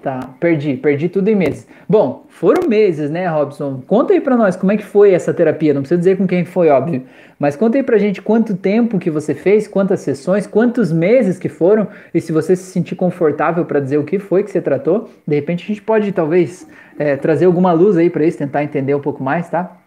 Tá, 0.00 0.20
perdi, 0.38 0.76
perdi 0.76 1.08
tudo 1.08 1.26
em 1.28 1.34
meses. 1.34 1.66
Bom, 1.88 2.24
foram 2.28 2.68
meses, 2.68 3.10
né, 3.10 3.26
Robson? 3.26 3.82
Conta 3.84 4.12
aí 4.12 4.20
pra 4.20 4.36
nós 4.36 4.54
como 4.54 4.70
é 4.70 4.76
que 4.76 4.84
foi 4.84 5.12
essa 5.12 5.34
terapia. 5.34 5.74
Não 5.74 5.80
precisa 5.82 5.98
dizer 5.98 6.16
com 6.16 6.24
quem 6.24 6.44
foi, 6.44 6.68
óbvio. 6.68 7.02
Mas 7.36 7.56
conta 7.56 7.78
aí 7.78 7.82
pra 7.82 7.98
gente 7.98 8.22
quanto 8.22 8.56
tempo 8.56 8.96
que 9.00 9.10
você 9.10 9.34
fez, 9.34 9.66
quantas 9.66 10.00
sessões, 10.00 10.46
quantos 10.46 10.92
meses 10.92 11.36
que 11.36 11.48
foram. 11.48 11.88
E 12.14 12.20
se 12.20 12.30
você 12.30 12.54
se 12.54 12.70
sentir 12.70 12.94
confortável 12.94 13.64
para 13.64 13.80
dizer 13.80 13.98
o 13.98 14.04
que 14.04 14.20
foi 14.20 14.44
que 14.44 14.52
você 14.52 14.60
tratou, 14.60 15.10
de 15.26 15.34
repente 15.34 15.64
a 15.64 15.66
gente 15.66 15.82
pode 15.82 16.12
talvez 16.12 16.64
é, 16.96 17.16
trazer 17.16 17.46
alguma 17.46 17.72
luz 17.72 17.96
aí 17.96 18.08
para 18.08 18.24
isso, 18.24 18.38
tentar 18.38 18.62
entender 18.62 18.94
um 18.94 19.00
pouco 19.00 19.20
mais, 19.20 19.48
tá? 19.50 19.78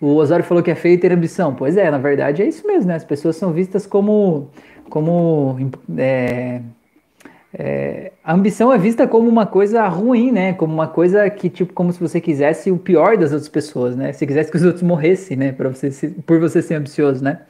O 0.00 0.16
Osório 0.16 0.44
falou 0.44 0.60
que 0.60 0.72
é 0.72 0.74
feio 0.74 0.98
ter 0.98 1.12
ambição. 1.12 1.54
Pois 1.54 1.76
é, 1.76 1.88
na 1.88 1.98
verdade 1.98 2.42
é 2.42 2.48
isso 2.48 2.66
mesmo, 2.66 2.88
né? 2.88 2.96
As 2.96 3.04
pessoas 3.04 3.36
são 3.36 3.52
vistas 3.52 3.86
como. 3.86 4.50
como 4.88 5.56
é, 5.96 6.62
é, 7.52 8.12
a 8.22 8.32
ambição 8.32 8.72
é 8.72 8.78
vista 8.78 9.08
como 9.08 9.28
uma 9.28 9.44
coisa 9.44 9.86
ruim, 9.88 10.30
né? 10.30 10.52
Como 10.52 10.72
uma 10.72 10.86
coisa 10.86 11.28
que, 11.28 11.50
tipo, 11.50 11.72
como 11.72 11.92
se 11.92 11.98
você 11.98 12.20
quisesse 12.20 12.70
o 12.70 12.78
pior 12.78 13.16
das 13.16 13.32
outras 13.32 13.48
pessoas, 13.48 13.96
né? 13.96 14.12
Se 14.12 14.26
quisesse 14.26 14.50
que 14.50 14.56
os 14.56 14.64
outros 14.64 14.82
morressem, 14.82 15.36
né? 15.36 15.54
Você, 15.58 16.08
por 16.24 16.38
você 16.38 16.62
ser 16.62 16.74
ambicioso, 16.74 17.24
né? 17.24 17.40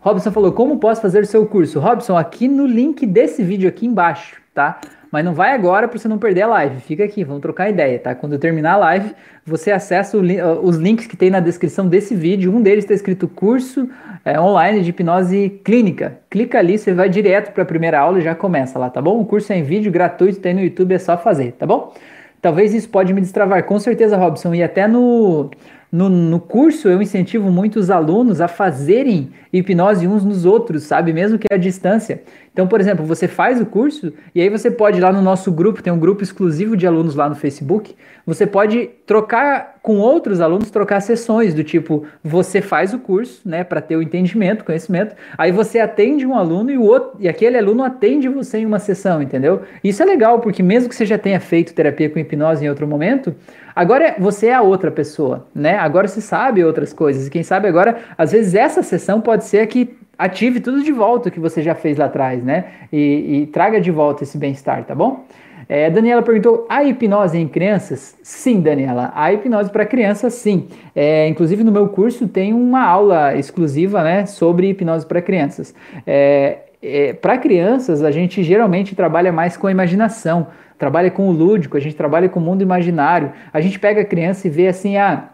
Robson 0.00 0.32
falou, 0.32 0.52
como 0.52 0.78
posso 0.78 1.00
fazer 1.00 1.22
o 1.22 1.26
seu 1.26 1.46
curso? 1.46 1.78
Robson, 1.80 2.16
aqui 2.16 2.48
no 2.48 2.66
link 2.66 3.06
desse 3.06 3.42
vídeo 3.42 3.68
aqui 3.68 3.86
embaixo, 3.86 4.36
tá? 4.52 4.80
Mas 5.14 5.24
não 5.24 5.32
vai 5.32 5.52
agora 5.52 5.86
para 5.86 5.96
você 5.96 6.08
não 6.08 6.18
perder 6.18 6.42
a 6.42 6.48
live. 6.48 6.80
Fica 6.80 7.04
aqui, 7.04 7.22
vamos 7.22 7.40
trocar 7.40 7.70
ideia, 7.70 8.00
tá? 8.00 8.16
Quando 8.16 8.32
eu 8.32 8.38
terminar 8.40 8.72
a 8.72 8.76
live, 8.78 9.14
você 9.46 9.70
acessa 9.70 10.16
li 10.16 10.42
os 10.42 10.76
links 10.76 11.06
que 11.06 11.16
tem 11.16 11.30
na 11.30 11.38
descrição 11.38 11.86
desse 11.86 12.16
vídeo. 12.16 12.52
Um 12.52 12.60
deles 12.60 12.82
está 12.82 12.94
escrito 12.94 13.28
curso 13.28 13.88
é, 14.24 14.40
online 14.40 14.82
de 14.82 14.90
hipnose 14.90 15.60
clínica. 15.62 16.18
Clica 16.28 16.58
ali, 16.58 16.76
você 16.76 16.92
vai 16.92 17.08
direto 17.08 17.52
para 17.52 17.62
a 17.62 17.66
primeira 17.66 18.00
aula 18.00 18.18
e 18.18 18.22
já 18.22 18.34
começa 18.34 18.76
lá, 18.76 18.90
tá 18.90 19.00
bom? 19.00 19.20
O 19.20 19.24
curso 19.24 19.52
é 19.52 19.56
em 19.56 19.62
vídeo, 19.62 19.92
gratuito, 19.92 20.40
tem 20.40 20.52
no 20.52 20.60
YouTube, 20.60 20.92
é 20.92 20.98
só 20.98 21.16
fazer, 21.16 21.52
tá 21.52 21.64
bom? 21.64 21.94
Talvez 22.42 22.74
isso 22.74 22.88
pode 22.88 23.14
me 23.14 23.20
destravar, 23.20 23.62
com 23.62 23.78
certeza, 23.78 24.16
Robson. 24.16 24.52
E 24.52 24.64
até 24.64 24.88
no, 24.88 25.48
no, 25.94 26.08
no, 26.08 26.40
curso 26.40 26.88
eu 26.88 27.00
incentivo 27.00 27.52
muito 27.52 27.78
os 27.78 27.88
alunos 27.88 28.40
a 28.40 28.48
fazerem 28.48 29.30
hipnose 29.52 30.08
uns 30.08 30.24
nos 30.24 30.44
outros, 30.44 30.82
sabe? 30.82 31.12
Mesmo 31.12 31.38
que 31.38 31.46
à 31.52 31.56
distância. 31.56 32.20
Então, 32.52 32.66
por 32.66 32.80
exemplo, 32.80 33.04
você 33.04 33.28
faz 33.28 33.60
o 33.60 33.66
curso 33.66 34.12
e 34.34 34.40
aí 34.40 34.48
você 34.48 34.72
pode 34.72 34.98
ir 34.98 35.00
lá 35.00 35.12
no 35.12 35.22
nosso 35.22 35.52
grupo, 35.52 35.80
tem 35.80 35.92
um 35.92 35.98
grupo 35.98 36.24
exclusivo 36.24 36.76
de 36.76 36.84
alunos 36.84 37.14
lá 37.14 37.28
no 37.28 37.36
Facebook. 37.36 37.94
Você 38.26 38.44
pode 38.44 38.90
trocar 39.06 39.76
com 39.82 39.98
outros 39.98 40.40
alunos, 40.40 40.68
trocar 40.68 41.00
sessões 41.00 41.54
do 41.54 41.62
tipo, 41.62 42.04
você 42.24 42.60
faz 42.60 42.92
o 42.92 42.98
curso, 42.98 43.48
né, 43.48 43.62
para 43.62 43.80
ter 43.80 43.96
o 43.96 44.02
entendimento, 44.02 44.64
conhecimento. 44.64 45.14
Aí 45.38 45.52
você 45.52 45.78
atende 45.78 46.26
um 46.26 46.34
aluno 46.34 46.72
e 46.72 46.78
o 46.78 46.82
outro 46.82 47.12
e 47.20 47.28
aquele 47.28 47.56
aluno 47.56 47.84
atende 47.84 48.28
você 48.28 48.58
em 48.58 48.66
uma 48.66 48.80
sessão, 48.80 49.22
entendeu? 49.22 49.62
Isso 49.82 50.02
é 50.02 50.06
legal 50.06 50.40
porque 50.40 50.62
mesmo 50.62 50.88
que 50.88 50.94
você 50.96 51.06
já 51.06 51.18
tenha 51.18 51.38
feito 51.38 51.72
terapia 51.72 52.10
com 52.10 52.18
hipnose 52.18 52.64
em 52.64 52.68
outro 52.68 52.86
momento, 52.86 53.34
agora 53.74 54.16
você 54.18 54.48
é 54.48 54.54
a 54.54 54.62
outra 54.62 54.90
pessoa, 54.90 55.46
né? 55.54 55.76
Agora 55.76 56.08
você 56.08 56.20
sabe 56.20 56.64
outras 56.64 56.92
coisas. 56.92 57.28
Quem 57.28 57.42
sabe 57.42 57.68
agora, 57.68 57.98
às 58.16 58.32
vezes 58.32 58.54
essa 58.54 58.82
sessão 58.82 59.20
pode 59.20 59.44
ser 59.44 59.66
que 59.66 59.96
ative 60.18 60.60
tudo 60.60 60.82
de 60.82 60.92
volta 60.92 61.30
que 61.30 61.40
você 61.40 61.62
já 61.62 61.74
fez 61.74 61.98
lá 61.98 62.06
atrás, 62.06 62.42
né? 62.42 62.66
E, 62.92 63.42
e 63.42 63.46
traga 63.46 63.80
de 63.80 63.90
volta 63.90 64.22
esse 64.22 64.38
bem-estar, 64.38 64.84
tá 64.84 64.94
bom? 64.94 65.24
É, 65.68 65.90
Daniela 65.90 66.22
perguntou: 66.22 66.66
a 66.68 66.84
hipnose 66.84 67.38
em 67.38 67.48
crianças? 67.48 68.16
Sim, 68.22 68.60
Daniela, 68.60 69.12
a 69.14 69.32
hipnose 69.32 69.70
para 69.70 69.84
crianças, 69.84 70.34
sim. 70.34 70.68
É, 70.94 71.28
inclusive 71.28 71.64
no 71.64 71.72
meu 71.72 71.88
curso 71.88 72.28
tem 72.28 72.52
uma 72.52 72.82
aula 72.82 73.34
exclusiva, 73.36 74.02
né, 74.02 74.26
sobre 74.26 74.68
hipnose 74.68 75.06
para 75.06 75.22
crianças. 75.22 75.74
É, 76.06 76.58
é 76.84 77.12
para 77.12 77.38
crianças 77.38 78.02
a 78.02 78.10
gente 78.10 78.42
geralmente 78.42 78.94
trabalha 78.94 79.32
mais 79.32 79.56
com 79.56 79.66
a 79.66 79.70
imaginação, 79.70 80.48
trabalha 80.78 81.10
com 81.10 81.28
o 81.28 81.32
lúdico, 81.32 81.76
a 81.76 81.80
gente 81.80 81.96
trabalha 81.96 82.28
com 82.28 82.38
o 82.38 82.42
mundo 82.42 82.62
imaginário. 82.62 83.32
A 83.52 83.60
gente 83.60 83.78
pega 83.78 84.02
a 84.02 84.04
criança 84.04 84.46
e 84.46 84.50
vê 84.50 84.68
assim, 84.68 84.96
ah 84.96 85.30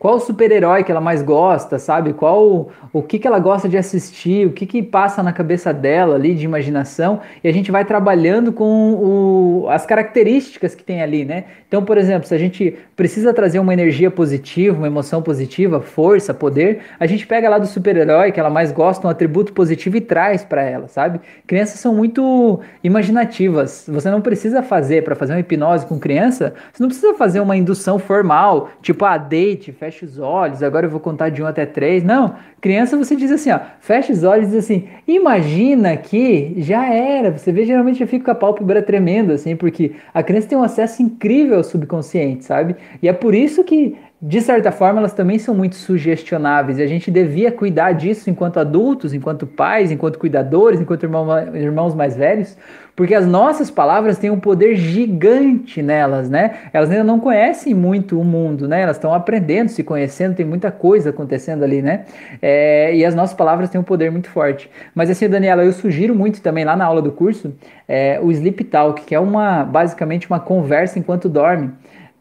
qual 0.00 0.18
super-herói 0.18 0.82
que 0.82 0.90
ela 0.90 1.00
mais 1.00 1.22
gosta, 1.22 1.78
sabe? 1.78 2.14
Qual 2.14 2.70
o 2.90 3.02
que, 3.02 3.18
que 3.18 3.26
ela 3.26 3.38
gosta 3.38 3.68
de 3.68 3.76
assistir, 3.76 4.46
o 4.46 4.50
que, 4.50 4.64
que 4.64 4.82
passa 4.82 5.22
na 5.22 5.30
cabeça 5.30 5.74
dela 5.74 6.14
ali 6.14 6.34
de 6.34 6.42
imaginação, 6.42 7.20
e 7.44 7.48
a 7.48 7.52
gente 7.52 7.70
vai 7.70 7.84
trabalhando 7.84 8.50
com 8.50 8.94
o, 8.94 9.68
as 9.68 9.84
características 9.84 10.74
que 10.74 10.82
tem 10.82 11.02
ali, 11.02 11.26
né? 11.26 11.44
Então, 11.68 11.84
por 11.84 11.98
exemplo, 11.98 12.26
se 12.26 12.34
a 12.34 12.38
gente 12.38 12.78
precisa 12.96 13.34
trazer 13.34 13.58
uma 13.58 13.74
energia 13.74 14.10
positiva, 14.10 14.74
uma 14.74 14.86
emoção 14.86 15.20
positiva, 15.20 15.82
força, 15.82 16.32
poder, 16.32 16.80
a 16.98 17.06
gente 17.06 17.26
pega 17.26 17.50
lá 17.50 17.58
do 17.58 17.66
super-herói 17.66 18.32
que 18.32 18.40
ela 18.40 18.48
mais 18.48 18.72
gosta, 18.72 19.06
um 19.06 19.10
atributo 19.10 19.52
positivo 19.52 19.98
e 19.98 20.00
traz 20.00 20.42
para 20.42 20.62
ela, 20.62 20.88
sabe? 20.88 21.20
Crianças 21.46 21.78
são 21.78 21.94
muito 21.94 22.58
imaginativas. 22.82 23.84
Você 23.86 24.10
não 24.10 24.22
precisa 24.22 24.62
fazer 24.62 25.04
para 25.04 25.14
fazer 25.14 25.34
uma 25.34 25.40
hipnose 25.40 25.84
com 25.84 25.98
criança, 26.00 26.54
você 26.72 26.82
não 26.82 26.88
precisa 26.88 27.12
fazer 27.12 27.40
uma 27.40 27.54
indução 27.54 27.98
formal, 27.98 28.70
tipo, 28.80 29.04
ah, 29.04 29.18
deite, 29.18 29.70
feche 29.90 30.04
os 30.04 30.18
olhos, 30.18 30.62
agora 30.62 30.86
eu 30.86 30.90
vou 30.90 31.00
contar 31.00 31.28
de 31.28 31.42
um 31.42 31.46
até 31.46 31.66
três. 31.66 32.04
Não, 32.04 32.34
criança 32.60 32.96
você 32.96 33.16
diz 33.16 33.30
assim, 33.30 33.50
ó, 33.50 33.58
fecha 33.80 34.12
os 34.12 34.22
olhos 34.22 34.46
e 34.48 34.50
diz 34.50 34.64
assim, 34.64 34.88
imagina 35.06 35.96
que 35.96 36.54
já 36.58 36.86
era. 36.86 37.36
Você 37.36 37.50
vê, 37.50 37.64
geralmente 37.66 37.98
já 37.98 38.06
fica 38.06 38.26
com 38.26 38.30
a 38.30 38.34
pálpebra 38.34 38.80
tremendo, 38.80 39.32
assim, 39.32 39.56
porque 39.56 39.92
a 40.14 40.22
criança 40.22 40.48
tem 40.48 40.56
um 40.56 40.62
acesso 40.62 41.02
incrível 41.02 41.56
ao 41.56 41.64
subconsciente, 41.64 42.44
sabe? 42.44 42.76
E 43.02 43.08
é 43.08 43.12
por 43.12 43.34
isso 43.34 43.64
que 43.64 43.96
de 44.22 44.42
certa 44.42 44.70
forma, 44.70 44.98
elas 44.98 45.14
também 45.14 45.38
são 45.38 45.54
muito 45.54 45.76
sugestionáveis 45.76 46.78
e 46.78 46.82
a 46.82 46.86
gente 46.86 47.10
devia 47.10 47.50
cuidar 47.50 47.92
disso 47.92 48.28
enquanto 48.28 48.60
adultos, 48.60 49.14
enquanto 49.14 49.46
pais, 49.46 49.90
enquanto 49.90 50.18
cuidadores, 50.18 50.78
enquanto 50.78 51.04
irmão, 51.04 51.26
irmãos 51.56 51.94
mais 51.94 52.14
velhos, 52.14 52.54
porque 52.94 53.14
as 53.14 53.26
nossas 53.26 53.70
palavras 53.70 54.18
têm 54.18 54.28
um 54.28 54.38
poder 54.38 54.76
gigante 54.76 55.80
nelas, 55.80 56.28
né? 56.28 56.54
Elas 56.70 56.90
ainda 56.90 57.02
não 57.02 57.18
conhecem 57.18 57.72
muito 57.72 58.20
o 58.20 58.24
mundo, 58.24 58.68
né? 58.68 58.82
Elas 58.82 58.96
estão 58.96 59.14
aprendendo, 59.14 59.70
se 59.70 59.82
conhecendo, 59.82 60.34
tem 60.34 60.44
muita 60.44 60.70
coisa 60.70 61.08
acontecendo 61.08 61.62
ali, 61.62 61.80
né? 61.80 62.04
É, 62.42 62.94
e 62.94 63.02
as 63.06 63.14
nossas 63.14 63.34
palavras 63.34 63.70
têm 63.70 63.80
um 63.80 63.84
poder 63.84 64.10
muito 64.10 64.28
forte. 64.28 64.70
Mas 64.94 65.08
assim, 65.08 65.30
Daniela, 65.30 65.64
eu 65.64 65.72
sugiro 65.72 66.14
muito 66.14 66.42
também 66.42 66.62
lá 66.62 66.76
na 66.76 66.84
aula 66.84 67.00
do 67.00 67.10
curso 67.10 67.54
é, 67.88 68.20
o 68.22 68.30
Sleep 68.30 68.64
Talk, 68.64 69.02
que 69.02 69.14
é 69.14 69.18
uma 69.18 69.64
basicamente 69.64 70.28
uma 70.28 70.38
conversa 70.38 70.98
enquanto 70.98 71.26
dorme. 71.26 71.72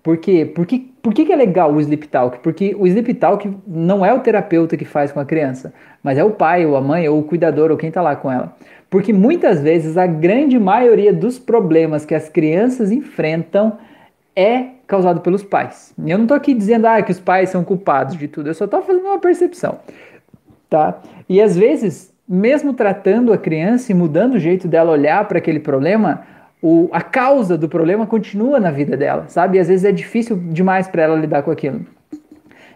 Por 0.02 0.18
quê? 0.18 0.46
Por 0.46 0.66
que, 0.66 1.26
que 1.26 1.32
é 1.32 1.36
legal 1.36 1.74
o 1.74 1.80
Sleep 1.80 2.08
Talk? 2.08 2.40
Porque 2.40 2.76
o 2.78 2.88
Sleep 2.88 3.14
Talk 3.16 3.50
não 3.68 4.06
é 4.06 4.14
o 4.14 4.20
terapeuta 4.20 4.78
que 4.78 4.86
faz 4.86 5.12
com 5.12 5.20
a 5.20 5.26
criança, 5.26 5.74
mas 6.02 6.18
é 6.18 6.24
o 6.24 6.32
pai, 6.32 6.66
ou 6.66 6.76
a 6.76 6.82
mãe, 6.82 7.08
ou 7.10 7.20
o 7.20 7.24
cuidador, 7.24 7.72
ou 7.72 7.78
quem 7.78 7.90
está 7.90 8.02
lá 8.02 8.16
com 8.16 8.32
ela. 8.32 8.56
Porque 8.90 9.14
muitas 9.14 9.62
vezes 9.62 9.98
a 9.98 10.08
grande 10.08 10.58
maioria 10.58 11.14
dos 11.14 11.38
problemas 11.38 12.06
que 12.06 12.16
as 12.16 12.28
crianças 12.30 12.92
enfrentam 12.92 13.78
é 14.36 14.66
causado 14.88 15.22
pelos 15.22 15.44
pais. 15.44 15.94
Eu 16.00 16.18
não 16.18 16.26
estou 16.26 16.36
aqui 16.36 16.54
dizendo 16.54 16.88
ah, 16.88 17.02
que 17.02 17.12
os 17.12 17.20
pais 17.20 17.50
são 17.50 17.64
culpados 17.64 18.18
de 18.18 18.28
tudo, 18.28 18.50
eu 18.50 18.54
só 18.54 18.66
estou 18.66 18.82
fazendo 18.82 19.06
uma 19.06 19.20
percepção. 19.20 19.80
Tá? 20.70 21.00
E 21.28 21.42
às 21.42 21.58
vezes, 21.58 22.14
mesmo 22.28 22.74
tratando 22.74 23.34
a 23.34 23.38
criança 23.38 23.92
e 23.92 23.96
mudando 23.96 24.36
o 24.36 24.40
jeito 24.40 24.68
dela 24.68 24.92
olhar 24.92 25.28
para 25.28 25.38
aquele 25.38 25.60
problema, 25.60 26.24
o, 26.62 26.90
a 26.92 27.02
causa 27.02 27.58
do 27.58 27.70
problema 27.70 28.06
continua 28.06 28.60
na 28.60 28.72
vida 28.72 28.98
dela, 28.98 29.26
sabe? 29.28 29.58
E 29.58 29.60
às 29.60 29.68
vezes 29.68 29.86
é 29.86 29.92
difícil 29.92 30.38
demais 30.38 30.88
para 30.88 31.04
ela 31.04 31.16
lidar 31.16 31.44
com 31.44 31.52
aquilo. 31.52 31.86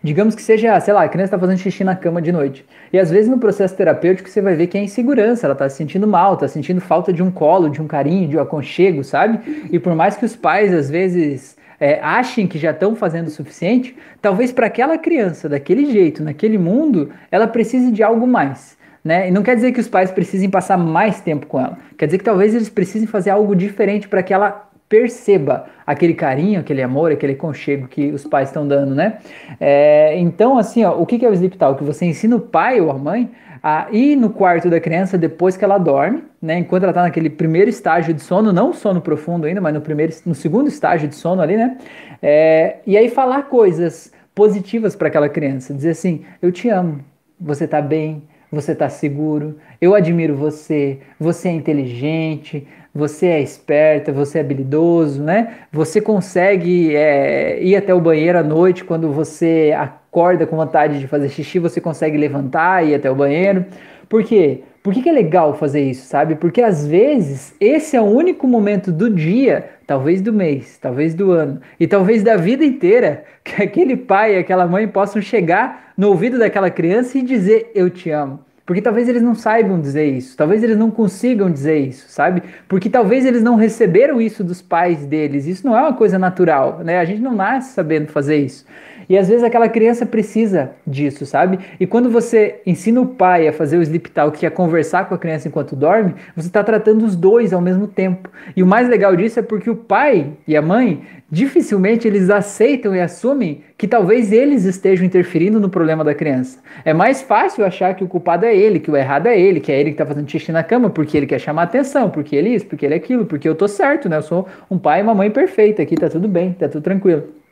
Digamos 0.01 0.35
que 0.35 0.41
seja, 0.41 0.77
sei 0.81 0.93
lá, 0.93 1.03
a 1.03 1.07
criança 1.07 1.27
está 1.27 1.39
fazendo 1.39 1.57
xixi 1.57 1.81
na 1.81 1.95
cama 1.95 2.21
de 2.21 2.29
noite. 2.29 2.65
E 2.91 2.99
às 2.99 3.09
vezes 3.09 3.29
no 3.29 3.37
processo 3.37 3.75
terapêutico 3.75 4.29
você 4.29 4.41
vai 4.41 4.53
ver 4.53 4.67
que 4.67 4.77
é 4.77 4.83
insegurança, 4.83 5.47
ela 5.47 5.53
está 5.53 5.69
se 5.69 5.77
sentindo 5.77 6.05
mal, 6.05 6.33
está 6.33 6.47
sentindo 6.47 6.81
falta 6.81 7.13
de 7.13 7.23
um 7.23 7.31
colo, 7.31 7.69
de 7.69 7.81
um 7.81 7.87
carinho, 7.87 8.27
de 8.27 8.37
um 8.37 8.41
aconchego, 8.41 9.01
sabe? 9.03 9.67
E 9.71 9.79
por 9.79 9.95
mais 9.95 10.17
que 10.17 10.25
os 10.25 10.35
pais 10.35 10.73
às 10.73 10.89
vezes 10.89 11.55
é, 11.79 11.99
achem 12.01 12.47
que 12.47 12.57
já 12.57 12.71
estão 12.71 12.95
fazendo 12.95 13.27
o 13.27 13.31
suficiente, 13.31 13.95
talvez 14.21 14.51
para 14.51 14.67
aquela 14.67 14.97
criança, 14.97 15.47
daquele 15.47 15.85
jeito, 15.85 16.21
naquele 16.21 16.57
mundo, 16.57 17.09
ela 17.31 17.47
precise 17.47 17.89
de 17.89 18.03
algo 18.03 18.27
mais. 18.27 18.77
Né? 19.03 19.27
E 19.27 19.31
não 19.31 19.43
quer 19.43 19.55
dizer 19.55 19.73
que 19.73 19.79
os 19.79 19.87
pais 19.87 20.11
precisem 20.11 20.49
passar 20.49 20.77
mais 20.77 21.19
tempo 21.19 21.45
com 21.45 21.59
ela. 21.59 21.77
Quer 21.97 22.05
dizer 22.05 22.17
que 22.17 22.23
talvez 22.23 22.55
eles 22.55 22.69
precisem 22.69 23.07
fazer 23.07 23.31
algo 23.31 23.55
diferente 23.55 24.07
para 24.07 24.23
que 24.23 24.33
ela 24.33 24.69
perceba 24.87 25.65
aquele 25.87 26.13
carinho, 26.13 26.59
aquele 26.59 26.81
amor, 26.81 27.11
aquele 27.11 27.35
conchego 27.35 27.87
que 27.87 28.11
os 28.11 28.25
pais 28.25 28.49
estão 28.49 28.67
dando, 28.67 28.93
né? 28.93 29.17
É, 29.59 30.15
então, 30.19 30.57
assim, 30.57 30.83
ó, 30.83 30.95
o 30.95 31.05
que 31.05 31.25
é 31.25 31.29
o 31.29 31.33
sleep 31.33 31.57
talk? 31.57 31.83
Você 31.83 32.05
ensina 32.05 32.35
o 32.35 32.39
pai 32.39 32.79
ou 32.79 32.91
a 32.91 32.93
mãe 32.93 33.31
a 33.63 33.87
ir 33.91 34.15
no 34.15 34.29
quarto 34.29 34.69
da 34.69 34.79
criança 34.79 35.17
depois 35.17 35.57
que 35.57 35.63
ela 35.63 35.77
dorme, 35.77 36.23
né? 36.41 36.59
Enquanto 36.59 36.83
ela 36.83 36.91
está 36.91 37.01
naquele 37.01 37.29
primeiro 37.29 37.69
estágio 37.69 38.13
de 38.13 38.21
sono, 38.21 38.53
não 38.53 38.71
sono 38.71 39.01
profundo 39.01 39.47
ainda, 39.47 39.59
mas 39.59 39.73
no 39.73 39.81
primeiro, 39.81 40.13
no 40.25 40.35
segundo 40.35 40.67
estágio 40.67 41.07
de 41.07 41.15
sono 41.15 41.41
ali, 41.41 41.57
né? 41.57 41.77
É, 42.21 42.75
e 42.85 42.97
aí 42.97 43.09
falar 43.09 43.43
coisas 43.43 44.11
positivas 44.35 44.95
para 44.95 45.07
aquela 45.07 45.29
criança, 45.29 45.73
dizer 45.73 45.91
assim: 45.91 46.23
eu 46.41 46.51
te 46.51 46.69
amo, 46.69 46.99
você 47.39 47.63
está 47.63 47.81
bem, 47.81 48.23
você 48.53 48.73
está 48.73 48.87
seguro, 48.87 49.57
eu 49.81 49.95
admiro 49.95 50.35
você, 50.35 50.99
você 51.19 51.49
é 51.49 51.51
inteligente, 51.51 52.67
você 52.93 53.25
é 53.25 53.41
esperta, 53.41 54.11
você 54.11 54.37
é 54.37 54.41
habilidoso, 54.41 55.23
né? 55.23 55.55
Você 55.71 55.99
consegue 55.99 56.95
é, 56.95 57.61
ir 57.63 57.75
até 57.75 57.93
o 57.93 57.99
banheiro 57.99 58.37
à 58.37 58.43
noite 58.43 58.83
quando 58.83 59.11
você 59.11 59.73
acorda 59.75 60.45
com 60.45 60.55
vontade 60.55 60.99
de 60.99 61.07
fazer 61.07 61.29
xixi, 61.29 61.57
você 61.57 61.81
consegue 61.81 62.15
levantar 62.15 62.85
e 62.85 62.91
ir 62.91 62.95
até 62.95 63.09
o 63.09 63.15
banheiro. 63.15 63.65
Por 64.07 64.23
quê? 64.23 64.61
Por 64.83 64.93
que, 64.93 65.01
que 65.01 65.07
é 65.07 65.13
legal 65.13 65.53
fazer 65.53 65.81
isso, 65.81 66.05
sabe? 66.05 66.35
Porque 66.35 66.61
às 66.61 66.85
vezes 66.85 67.55
esse 67.57 67.95
é 67.95 68.01
o 68.01 68.03
único 68.03 68.45
momento 68.45 68.91
do 68.91 69.09
dia, 69.09 69.69
talvez 69.87 70.21
do 70.21 70.33
mês, 70.33 70.77
talvez 70.77 71.15
do 71.15 71.31
ano 71.31 71.61
e 71.79 71.87
talvez 71.87 72.21
da 72.21 72.35
vida 72.35 72.65
inteira 72.65 73.23
que 73.45 73.63
aquele 73.63 73.95
pai 73.95 74.35
e 74.35 74.39
aquela 74.39 74.67
mãe 74.67 74.85
possam 74.85 75.21
chegar 75.21 75.93
no 75.97 76.09
ouvido 76.09 76.37
daquela 76.37 76.69
criança 76.69 77.17
e 77.17 77.21
dizer 77.21 77.71
eu 77.73 77.89
te 77.89 78.09
amo. 78.09 78.41
Porque 78.65 78.81
talvez 78.81 79.07
eles 79.07 79.21
não 79.21 79.35
saibam 79.35 79.79
dizer 79.79 80.05
isso, 80.05 80.35
talvez 80.35 80.61
eles 80.63 80.77
não 80.77 80.91
consigam 80.91 81.49
dizer 81.49 81.79
isso, 81.79 82.05
sabe? 82.09 82.43
Porque 82.67 82.89
talvez 82.89 83.25
eles 83.25 83.41
não 83.43 83.55
receberam 83.55 84.21
isso 84.21 84.43
dos 84.43 84.61
pais 84.61 85.05
deles. 85.05 85.45
Isso 85.45 85.65
não 85.65 85.77
é 85.77 85.81
uma 85.81 85.93
coisa 85.93 86.17
natural, 86.17 86.79
né? 86.79 86.99
A 86.99 87.05
gente 87.05 87.21
não 87.21 87.35
nasce 87.35 87.73
sabendo 87.73 88.07
fazer 88.07 88.37
isso. 88.37 88.65
E 89.09 89.17
às 89.17 89.27
vezes 89.27 89.43
aquela 89.43 89.69
criança 89.69 90.05
precisa 90.05 90.71
disso, 90.85 91.25
sabe? 91.25 91.59
E 91.79 91.85
quando 91.85 92.09
você 92.09 92.61
ensina 92.65 93.01
o 93.01 93.07
pai 93.07 93.47
a 93.47 93.53
fazer 93.53 93.77
o 93.77 93.81
sleep 93.81 94.11
talk, 94.11 94.37
que 94.37 94.45
é 94.45 94.49
conversar 94.49 95.07
com 95.07 95.15
a 95.15 95.17
criança 95.17 95.47
enquanto 95.47 95.75
dorme, 95.75 96.15
você 96.35 96.47
está 96.47 96.63
tratando 96.63 97.05
os 97.05 97.15
dois 97.15 97.53
ao 97.53 97.61
mesmo 97.61 97.87
tempo. 97.87 98.29
E 98.55 98.63
o 98.63 98.67
mais 98.67 98.87
legal 98.87 99.15
disso 99.15 99.39
é 99.39 99.43
porque 99.43 99.69
o 99.69 99.75
pai 99.75 100.31
e 100.47 100.55
a 100.55 100.61
mãe 100.61 101.01
dificilmente 101.29 102.07
eles 102.07 102.29
aceitam 102.29 102.95
e 102.95 103.01
assumem 103.01 103.61
que 103.75 103.87
talvez 103.87 104.31
eles 104.31 104.65
estejam 104.65 105.03
interferindo 105.03 105.59
no 105.59 105.67
problema 105.67 106.03
da 106.03 106.13
criança. 106.13 106.59
É 106.85 106.93
mais 106.93 107.23
fácil 107.23 107.65
achar 107.65 107.95
que 107.95 108.03
o 108.03 108.07
culpado 108.07 108.45
é 108.45 108.55
ele, 108.55 108.79
que 108.79 108.91
o 108.91 108.95
errado 108.95 109.27
é 109.27 109.39
ele, 109.39 109.59
que 109.59 109.71
é 109.71 109.79
ele 109.79 109.89
que 109.89 109.95
está 109.95 110.05
fazendo 110.05 110.29
xixi 110.29 110.51
na 110.51 110.63
cama 110.63 110.91
porque 110.91 111.17
ele 111.17 111.25
quer 111.25 111.39
chamar 111.39 111.63
atenção, 111.63 112.09
porque 112.09 112.35
ele 112.35 112.49
isso, 112.49 112.67
porque 112.67 112.85
ele 112.85 112.93
aquilo, 112.93 113.25
porque 113.25 113.49
eu 113.49 113.55
tô 113.55 113.67
certo, 113.67 114.07
né? 114.07 114.17
Eu 114.17 114.21
sou 114.21 114.47
um 114.69 114.77
pai 114.77 114.99
e 114.99 115.03
uma 115.03 115.15
mãe 115.15 115.31
perfeita 115.31 115.81
aqui, 115.81 115.95
tá 115.95 116.07
tudo 116.07 116.27
bem, 116.27 116.53
tá 116.53 116.69
tudo 116.69 116.83
tranquilo. 116.83 117.42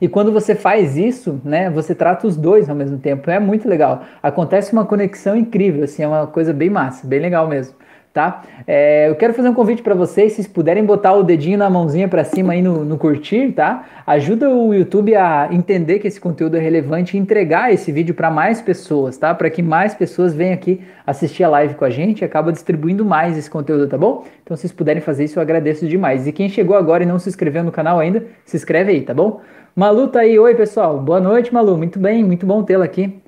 E 0.00 0.08
quando 0.08 0.32
você 0.32 0.54
faz 0.54 0.96
isso, 0.96 1.40
né, 1.44 1.70
você 1.70 1.94
trata 1.94 2.26
os 2.26 2.36
dois 2.36 2.68
ao 2.68 2.76
mesmo 2.76 2.98
tempo. 2.98 3.30
É 3.30 3.38
muito 3.38 3.68
legal. 3.68 4.02
Acontece 4.22 4.72
uma 4.72 4.84
conexão 4.84 5.36
incrível, 5.36 5.84
assim, 5.84 6.02
é 6.02 6.08
uma 6.08 6.26
coisa 6.26 6.52
bem 6.52 6.70
massa, 6.70 7.06
bem 7.06 7.20
legal 7.20 7.48
mesmo. 7.48 7.74
Tá? 8.16 8.44
É, 8.66 9.10
eu 9.10 9.14
quero 9.14 9.34
fazer 9.34 9.50
um 9.50 9.52
convite 9.52 9.82
para 9.82 9.94
vocês, 9.94 10.32
se 10.32 10.48
puderem 10.48 10.82
botar 10.82 11.12
o 11.12 11.22
dedinho 11.22 11.58
na 11.58 11.68
mãozinha 11.68 12.08
para 12.08 12.24
cima 12.24 12.54
aí 12.54 12.62
no, 12.62 12.82
no, 12.82 12.96
curtir, 12.96 13.52
tá? 13.52 13.84
Ajuda 14.06 14.48
o 14.48 14.72
YouTube 14.72 15.14
a 15.14 15.50
entender 15.52 15.98
que 15.98 16.08
esse 16.08 16.18
conteúdo 16.18 16.56
é 16.56 16.58
relevante 16.58 17.14
e 17.14 17.20
entregar 17.20 17.74
esse 17.74 17.92
vídeo 17.92 18.14
para 18.14 18.30
mais 18.30 18.62
pessoas, 18.62 19.18
tá? 19.18 19.34
Para 19.34 19.50
que 19.50 19.60
mais 19.60 19.94
pessoas 19.94 20.32
venham 20.32 20.54
aqui 20.54 20.80
assistir 21.06 21.44
a 21.44 21.50
live 21.50 21.74
com 21.74 21.84
a 21.84 21.90
gente 21.90 22.24
acaba 22.24 22.50
distribuindo 22.50 23.04
mais 23.04 23.36
esse 23.36 23.50
conteúdo, 23.50 23.86
tá 23.86 23.98
bom? 23.98 24.24
Então, 24.42 24.56
se 24.56 24.62
vocês 24.62 24.72
puderem 24.72 25.02
fazer 25.02 25.24
isso, 25.24 25.38
eu 25.38 25.42
agradeço 25.42 25.86
demais. 25.86 26.26
E 26.26 26.32
quem 26.32 26.48
chegou 26.48 26.74
agora 26.74 27.02
e 27.02 27.06
não 27.06 27.18
se 27.18 27.28
inscreveu 27.28 27.62
no 27.62 27.70
canal 27.70 27.98
ainda, 27.98 28.24
se 28.46 28.56
inscreve 28.56 28.92
aí, 28.92 29.02
tá 29.02 29.12
bom? 29.12 29.42
Malu 29.78 30.08
tá 30.08 30.20
aí, 30.20 30.38
oi 30.38 30.54
pessoal, 30.54 30.98
boa 30.98 31.20
noite 31.20 31.52
Malu, 31.52 31.76
muito 31.76 31.98
bem, 31.98 32.24
muito 32.24 32.46
bom 32.46 32.62
tê-la 32.62 32.86
aqui. 32.86 33.20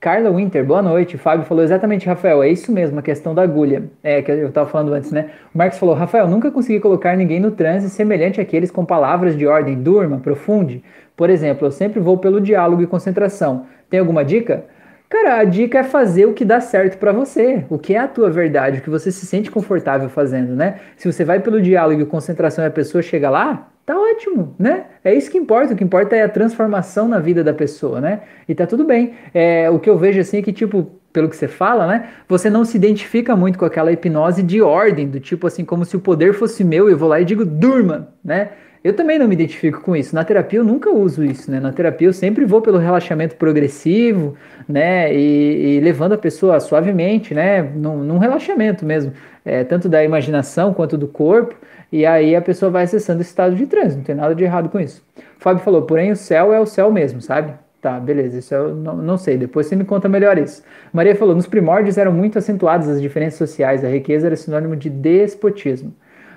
Carla 0.00 0.30
Winter, 0.30 0.64
boa 0.64 0.80
noite. 0.80 1.16
O 1.16 1.18
Fábio 1.18 1.44
falou 1.44 1.62
exatamente, 1.62 2.06
Rafael, 2.06 2.42
é 2.42 2.48
isso 2.48 2.72
mesmo, 2.72 2.98
a 2.98 3.02
questão 3.02 3.34
da 3.34 3.42
agulha. 3.42 3.82
É, 4.02 4.22
que 4.22 4.32
eu 4.32 4.48
estava 4.48 4.66
falando 4.66 4.94
antes, 4.94 5.12
né? 5.12 5.28
O 5.54 5.58
Marcos 5.58 5.78
falou, 5.78 5.94
Rafael, 5.94 6.26
nunca 6.26 6.50
consegui 6.50 6.80
colocar 6.80 7.14
ninguém 7.18 7.38
no 7.38 7.50
transe 7.50 7.90
semelhante 7.90 8.40
àqueles 8.40 8.70
com 8.70 8.82
palavras 8.82 9.36
de 9.36 9.46
ordem, 9.46 9.76
durma, 9.76 10.16
profunde. 10.16 10.82
Por 11.14 11.28
exemplo, 11.28 11.66
eu 11.66 11.70
sempre 11.70 12.00
vou 12.00 12.16
pelo 12.16 12.40
diálogo 12.40 12.80
e 12.80 12.86
concentração. 12.86 13.66
Tem 13.90 14.00
alguma 14.00 14.24
dica? 14.24 14.64
Cara, 15.10 15.40
a 15.40 15.44
dica 15.44 15.80
é 15.80 15.82
fazer 15.82 16.26
o 16.26 16.32
que 16.32 16.44
dá 16.44 16.60
certo 16.60 16.96
para 16.96 17.10
você, 17.10 17.64
o 17.68 17.76
que 17.76 17.94
é 17.94 17.98
a 17.98 18.06
tua 18.06 18.30
verdade, 18.30 18.78
o 18.78 18.80
que 18.80 18.88
você 18.88 19.10
se 19.10 19.26
sente 19.26 19.50
confortável 19.50 20.08
fazendo, 20.08 20.54
né? 20.54 20.76
Se 20.96 21.12
você 21.12 21.24
vai 21.24 21.40
pelo 21.40 21.60
diálogo 21.60 22.00
e 22.00 22.06
concentração 22.06 22.62
e 22.64 22.68
a 22.68 22.70
pessoa 22.70 23.02
chega 23.02 23.28
lá, 23.28 23.72
tá 23.84 23.98
ótimo, 23.98 24.54
né? 24.56 24.84
É 25.02 25.12
isso 25.12 25.28
que 25.28 25.36
importa. 25.36 25.74
O 25.74 25.76
que 25.76 25.82
importa 25.82 26.14
é 26.14 26.22
a 26.22 26.28
transformação 26.28 27.08
na 27.08 27.18
vida 27.18 27.42
da 27.42 27.52
pessoa, 27.52 28.00
né? 28.00 28.20
E 28.48 28.54
tá 28.54 28.68
tudo 28.68 28.84
bem. 28.84 29.14
É, 29.34 29.68
o 29.68 29.80
que 29.80 29.90
eu 29.90 29.98
vejo 29.98 30.20
assim 30.20 30.38
é 30.38 30.42
que, 30.42 30.52
tipo, 30.52 30.88
pelo 31.12 31.28
que 31.28 31.36
você 31.36 31.48
fala, 31.48 31.88
né? 31.88 32.10
Você 32.28 32.48
não 32.48 32.64
se 32.64 32.76
identifica 32.76 33.34
muito 33.34 33.58
com 33.58 33.64
aquela 33.64 33.90
hipnose 33.90 34.44
de 34.44 34.62
ordem, 34.62 35.08
do 35.08 35.18
tipo 35.18 35.48
assim, 35.48 35.64
como 35.64 35.84
se 35.84 35.96
o 35.96 36.00
poder 36.00 36.34
fosse 36.34 36.62
meu 36.62 36.88
eu 36.88 36.96
vou 36.96 37.08
lá 37.08 37.20
e 37.20 37.24
digo, 37.24 37.44
durma, 37.44 38.14
né? 38.24 38.50
Eu 38.82 38.94
também 38.96 39.18
não 39.18 39.28
me 39.28 39.34
identifico 39.34 39.82
com 39.82 39.94
isso. 39.94 40.14
Na 40.14 40.24
terapia 40.24 40.58
eu 40.58 40.64
nunca 40.64 40.90
uso 40.90 41.22
isso, 41.22 41.50
né? 41.50 41.60
Na 41.60 41.70
terapia 41.70 42.08
eu 42.08 42.12
sempre 42.14 42.46
vou 42.46 42.62
pelo 42.62 42.78
relaxamento 42.78 43.36
progressivo, 43.36 44.34
né? 44.66 45.14
E, 45.14 45.76
e 45.76 45.80
levando 45.80 46.12
a 46.14 46.18
pessoa 46.18 46.58
suavemente, 46.60 47.34
né? 47.34 47.62
Num, 47.62 48.02
num 48.02 48.16
relaxamento 48.16 48.86
mesmo, 48.86 49.12
é, 49.44 49.64
tanto 49.64 49.86
da 49.86 50.02
imaginação 50.02 50.72
quanto 50.72 50.96
do 50.96 51.06
corpo. 51.06 51.54
E 51.92 52.06
aí 52.06 52.34
a 52.34 52.40
pessoa 52.40 52.70
vai 52.70 52.84
acessando 52.84 53.20
esse 53.20 53.30
estado 53.30 53.54
de 53.54 53.66
transe. 53.66 53.96
Não 53.96 54.04
tem 54.04 54.14
nada 54.14 54.34
de 54.34 54.44
errado 54.44 54.70
com 54.70 54.80
isso. 54.80 55.04
O 55.18 55.42
Fábio 55.42 55.62
falou, 55.62 55.82
porém 55.82 56.10
o 56.10 56.16
céu 56.16 56.52
é 56.52 56.58
o 56.60 56.66
céu 56.66 56.90
mesmo, 56.90 57.20
sabe? 57.20 57.52
Tá, 57.82 57.98
beleza, 57.98 58.38
isso 58.38 58.54
eu 58.54 58.74
não, 58.74 58.96
não, 58.96 59.16
sei, 59.16 59.38
depois 59.38 59.66
você 59.66 59.74
me 59.74 59.84
conta 59.84 60.06
melhor 60.06 60.36
isso. 60.36 60.62
Maria 60.92 61.16
falou: 61.16 61.34
nos 61.34 61.46
primórdios 61.46 61.96
eram 61.96 62.12
muito 62.12 62.38
acentuadas 62.38 62.88
as 62.88 63.00
diferenças 63.00 63.38
sociais, 63.38 63.82
a 63.82 63.88
riqueza 63.88 64.26
era 64.26 64.36
sinônimo 64.36 64.76
de 64.76 64.90
despotismo. 64.90 65.94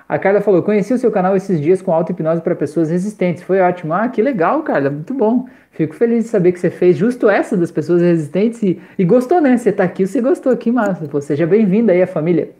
A 0.07 0.19
Carla 0.19 0.41
falou: 0.41 0.61
conheci 0.61 0.93
o 0.93 0.97
seu 0.97 1.11
canal 1.11 1.35
esses 1.35 1.59
dias 1.59 1.81
com 1.81 1.93
auto-hipnose 1.93 2.41
para 2.41 2.55
pessoas 2.55 2.89
resistentes. 2.89 3.43
Foi 3.43 3.59
ótimo. 3.59 3.93
Ah, 3.93 4.07
que 4.07 4.21
legal, 4.21 4.61
Carla, 4.63 4.89
muito 4.89 5.13
bom. 5.13 5.45
Fico 5.71 5.95
feliz 5.95 6.25
de 6.25 6.29
saber 6.29 6.51
que 6.51 6.59
você 6.59 6.69
fez 6.69 6.95
justo 6.95 7.29
essa 7.29 7.57
das 7.57 7.71
pessoas 7.71 8.01
resistentes 8.01 8.61
e, 8.61 8.79
e 8.97 9.03
gostou, 9.03 9.41
né? 9.41 9.57
Você 9.57 9.71
tá 9.71 9.83
aqui, 9.83 10.05
você 10.05 10.21
gostou, 10.21 10.55
que 10.55 10.71
massa. 10.71 11.07
Pô, 11.07 11.19
seja 11.19 11.47
bem-vinda 11.47 11.91
aí 11.91 12.01
à 12.01 12.07
família. 12.07 12.51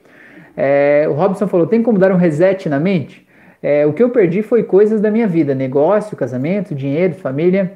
É, 0.55 1.05
o 1.09 1.13
Robson 1.13 1.47
falou: 1.47 1.67
tem 1.67 1.83
como 1.83 1.99
dar 1.99 2.11
um 2.11 2.17
reset 2.17 2.67
na 2.69 2.79
mente? 2.79 3.27
É, 3.61 3.85
o 3.85 3.93
que 3.93 4.03
eu 4.03 4.09
perdi 4.09 4.41
foi 4.41 4.63
coisas 4.63 4.99
da 4.99 5.11
minha 5.11 5.27
vida: 5.27 5.53
negócio, 5.53 6.17
casamento, 6.17 6.73
dinheiro, 6.73 7.13
família. 7.13 7.73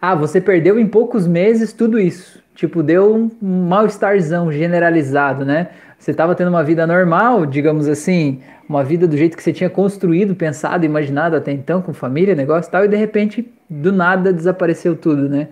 Ah, 0.00 0.16
você 0.16 0.40
perdeu 0.40 0.80
em 0.80 0.86
poucos 0.86 1.28
meses 1.28 1.72
tudo 1.72 1.98
isso. 2.00 2.42
Tipo, 2.54 2.82
deu 2.82 3.14
um 3.14 3.30
mal-estarzão 3.68 4.50
generalizado, 4.50 5.44
né? 5.44 5.68
Você 5.98 6.10
estava 6.10 6.34
tendo 6.34 6.48
uma 6.48 6.64
vida 6.64 6.84
normal, 6.84 7.46
digamos 7.46 7.86
assim, 7.86 8.40
uma 8.72 8.82
vida 8.82 9.06
do 9.06 9.16
jeito 9.16 9.36
que 9.36 9.42
você 9.42 9.52
tinha 9.52 9.68
construído, 9.68 10.34
pensado, 10.34 10.86
imaginado 10.86 11.36
até 11.36 11.52
então, 11.52 11.82
com 11.82 11.92
família, 11.92 12.34
negócio 12.34 12.70
e 12.70 12.72
tal, 12.72 12.84
e 12.86 12.88
de 12.88 12.96
repente, 12.96 13.52
do 13.68 13.92
nada, 13.92 14.32
desapareceu 14.32 14.96
tudo, 14.96 15.28
né? 15.28 15.48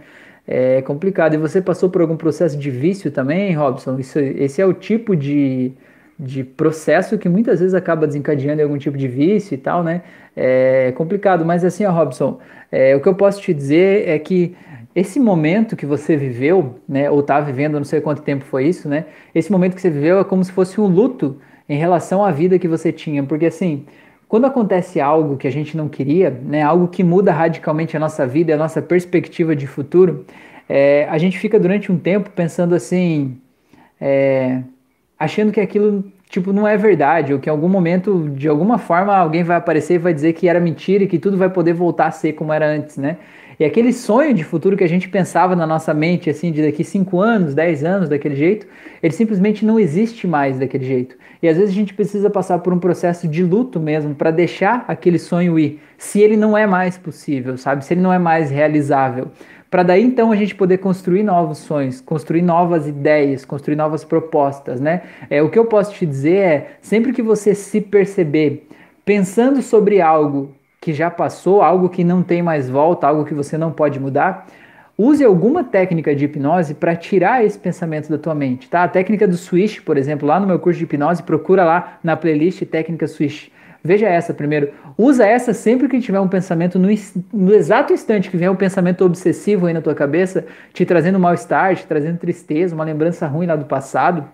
É 0.47 0.81
complicado. 0.83 1.35
E 1.35 1.37
você 1.37 1.61
passou 1.61 1.91
por 1.91 2.01
algum 2.01 2.17
processo 2.17 2.57
de 2.57 2.71
vício 2.71 3.11
também, 3.11 3.53
Robson? 3.53 3.99
Isso, 3.99 4.19
esse 4.19 4.63
é 4.63 4.67
o 4.67 4.73
tipo 4.73 5.15
de, 5.15 5.73
de 6.19 6.43
processo 6.43 7.19
que 7.19 7.29
muitas 7.29 7.61
vezes 7.61 7.75
acaba 7.75 8.07
desencadeando 8.07 8.63
algum 8.63 8.79
tipo 8.79 8.97
de 8.97 9.07
vício 9.07 9.55
e 9.55 9.59
tal, 9.59 9.85
né? 9.85 10.03
É 10.35 10.93
complicado, 10.93 11.45
mas 11.45 11.63
assim, 11.63 11.85
ó, 11.85 11.93
Robson, 11.93 12.41
é, 12.73 12.97
o 12.97 13.01
que 13.01 13.09
eu 13.09 13.15
posso 13.15 13.43
te 13.43 13.53
dizer 13.53 14.09
é 14.09 14.19
que 14.19 14.57
esse 14.95 15.21
momento 15.21 15.77
que 15.77 15.85
você 15.85 16.17
viveu, 16.17 16.81
né, 16.89 17.11
ou 17.11 17.21
está 17.21 17.39
vivendo, 17.39 17.75
não 17.75 17.85
sei 17.85 18.01
quanto 18.01 18.23
tempo 18.23 18.45
foi 18.45 18.67
isso, 18.67 18.89
né? 18.89 19.05
Esse 19.35 19.53
momento 19.53 19.75
que 19.75 19.81
você 19.81 19.91
viveu 19.91 20.19
é 20.19 20.25
como 20.25 20.43
se 20.43 20.51
fosse 20.51 20.81
um 20.81 20.87
luto 20.87 21.39
em 21.71 21.77
relação 21.77 22.25
à 22.25 22.33
vida 22.33 22.59
que 22.59 22.67
você 22.67 22.91
tinha, 22.91 23.23
porque 23.23 23.47
assim, 23.47 23.87
quando 24.27 24.45
acontece 24.45 25.01
algo 25.01 25.37
que 25.37 25.47
a 25.47 25.53
gente 25.53 25.77
não 25.77 25.89
queria, 25.89 26.29
né, 26.29 26.63
algo 26.63 26.89
que 26.89 27.05
muda 27.05 27.33
radicalmente 27.33 27.97
a 27.97 28.01
nossa 28.01 28.27
vida, 28.27 28.53
a 28.53 28.57
nossa 28.57 28.83
perspectiva 28.83 29.55
de 29.55 29.69
futuro, 29.69 30.27
é, 30.69 31.07
a 31.09 31.17
gente 31.17 31.39
fica 31.39 31.61
durante 31.61 31.93
um 31.93 31.97
tempo 31.97 32.29
pensando 32.31 32.75
assim, 32.75 33.39
é, 34.01 34.63
achando 35.17 35.53
que 35.53 35.61
aquilo 35.61 36.05
tipo 36.29 36.53
não 36.53 36.67
é 36.67 36.77
verdade, 36.77 37.33
ou 37.33 37.39
que 37.39 37.49
em 37.49 37.53
algum 37.53 37.69
momento, 37.69 38.31
de 38.31 38.49
alguma 38.49 38.77
forma, 38.77 39.15
alguém 39.17 39.45
vai 39.45 39.57
aparecer 39.57 39.95
e 39.95 39.99
vai 39.99 40.13
dizer 40.13 40.33
que 40.33 40.49
era 40.49 40.59
mentira 40.59 41.05
e 41.05 41.07
que 41.07 41.21
tudo 41.21 41.37
vai 41.37 41.51
poder 41.51 41.73
voltar 41.73 42.07
a 42.07 42.11
ser 42.11 42.33
como 42.33 42.53
era 42.53 42.67
antes, 42.67 42.97
né? 42.97 43.17
E 43.61 43.65
aquele 43.67 43.93
sonho 43.93 44.33
de 44.33 44.43
futuro 44.43 44.75
que 44.75 44.83
a 44.83 44.89
gente 44.89 45.07
pensava 45.07 45.55
na 45.55 45.67
nossa 45.67 45.93
mente, 45.93 46.31
assim, 46.31 46.51
de 46.51 46.63
daqui 46.63 46.83
5 46.83 47.21
anos, 47.21 47.55
10 47.55 47.85
anos, 47.85 48.09
daquele 48.09 48.35
jeito, 48.35 48.67
ele 49.03 49.13
simplesmente 49.13 49.67
não 49.67 49.79
existe 49.79 50.27
mais 50.27 50.59
daquele 50.59 50.87
jeito. 50.87 51.15
E 51.43 51.49
às 51.49 51.59
vezes 51.59 51.71
a 51.71 51.75
gente 51.75 51.93
precisa 51.93 52.31
passar 52.31 52.61
por 52.61 52.73
um 52.73 52.79
processo 52.79 53.29
de 53.29 53.45
luto 53.45 53.79
mesmo 53.79 54.15
para 54.15 54.31
deixar 54.31 54.87
aquele 54.89 55.19
sonho 55.19 55.59
ir, 55.59 55.79
se 55.99 56.23
ele 56.23 56.39
não 56.39 56.57
é 56.57 56.67
mais 56.67 56.97
possível, 56.97 57.59
sabe? 57.59 57.85
Se 57.85 57.93
ele 57.93 58.01
não 58.01 58.11
é 58.11 58.19
mais 58.19 58.51
realizável. 58.51 59.29
Para 59.71 59.83
daí 59.83 60.03
então 60.03 60.33
a 60.33 60.37
gente 60.37 60.55
poder 60.55 60.79
construir 60.79 61.23
novos 61.23 61.59
sonhos, 61.59 62.01
construir 62.01 62.41
novas 62.41 62.89
ideias, 62.89 63.45
construir 63.45 63.77
novas 63.77 64.05
propostas, 64.05 64.81
né? 64.81 65.03
É, 65.29 65.43
o 65.43 65.51
que 65.51 65.59
eu 65.59 65.67
posso 65.67 65.93
te 65.93 66.07
dizer 66.07 66.37
é, 66.37 66.67
sempre 66.81 67.13
que 67.13 67.21
você 67.21 67.55
se 67.55 67.83
perceber 67.83 68.67
pensando 69.05 69.61
sobre 69.61 70.01
algo 70.01 70.55
que 70.81 70.95
já 70.95 71.11
passou, 71.11 71.61
algo 71.61 71.91
que 71.91 72.03
não 72.03 72.23
tem 72.23 72.43
mais 72.43 72.71
volta, 72.71 73.07
algo 73.07 73.25
que 73.25 73.35
você 73.35 73.59
não 73.59 73.71
pode 73.71 74.01
mudar, 74.01 74.47
use 74.97 75.23
alguma 75.23 75.63
técnica 75.63 76.15
de 76.15 76.25
hipnose 76.25 76.75
para 76.75 76.97
tirar 76.97 77.45
esse 77.45 77.59
pensamento 77.59 78.09
da 78.09 78.17
tua 78.17 78.35
mente, 78.35 78.69
tá? 78.69 78.85
A 78.85 78.89
técnica 78.89 79.29
do 79.29 79.37
switch, 79.37 79.81
por 79.81 79.99
exemplo, 79.99 80.27
lá 80.27 80.41
no 80.41 80.47
meu 80.47 80.59
curso 80.59 80.79
de 80.79 80.85
hipnose, 80.85 81.23
procura 81.23 81.65
lá 81.65 81.99
na 82.03 82.17
playlist 82.17 82.65
técnica 82.65 83.07
switch. 83.07 83.49
Veja 83.85 84.09
essa 84.09 84.33
primeiro. 84.33 84.73
Usa 84.97 85.27
essa 85.27 85.55
sempre 85.55 85.89
que 85.89 86.01
tiver 86.01 86.21
um 86.21 86.29
pensamento, 86.29 86.79
no, 86.79 86.89
no 87.33 87.55
exato 87.55 87.93
instante 87.93 88.31
que 88.31 88.37
vier 88.37 88.51
um 88.51 88.57
pensamento 88.57 89.05
obsessivo 89.05 89.67
aí 89.67 89.75
na 89.75 89.81
tua 89.81 89.95
cabeça, 89.95 90.47
te 90.73 90.85
trazendo 90.85 91.19
mal-estar, 91.19 91.77
te 91.77 91.87
trazendo 91.87 92.19
tristeza, 92.19 92.75
uma 92.75 92.85
lembrança 92.85 93.27
ruim 93.27 93.47
lá 93.47 93.57
do 93.57 93.65
passado 93.65 94.27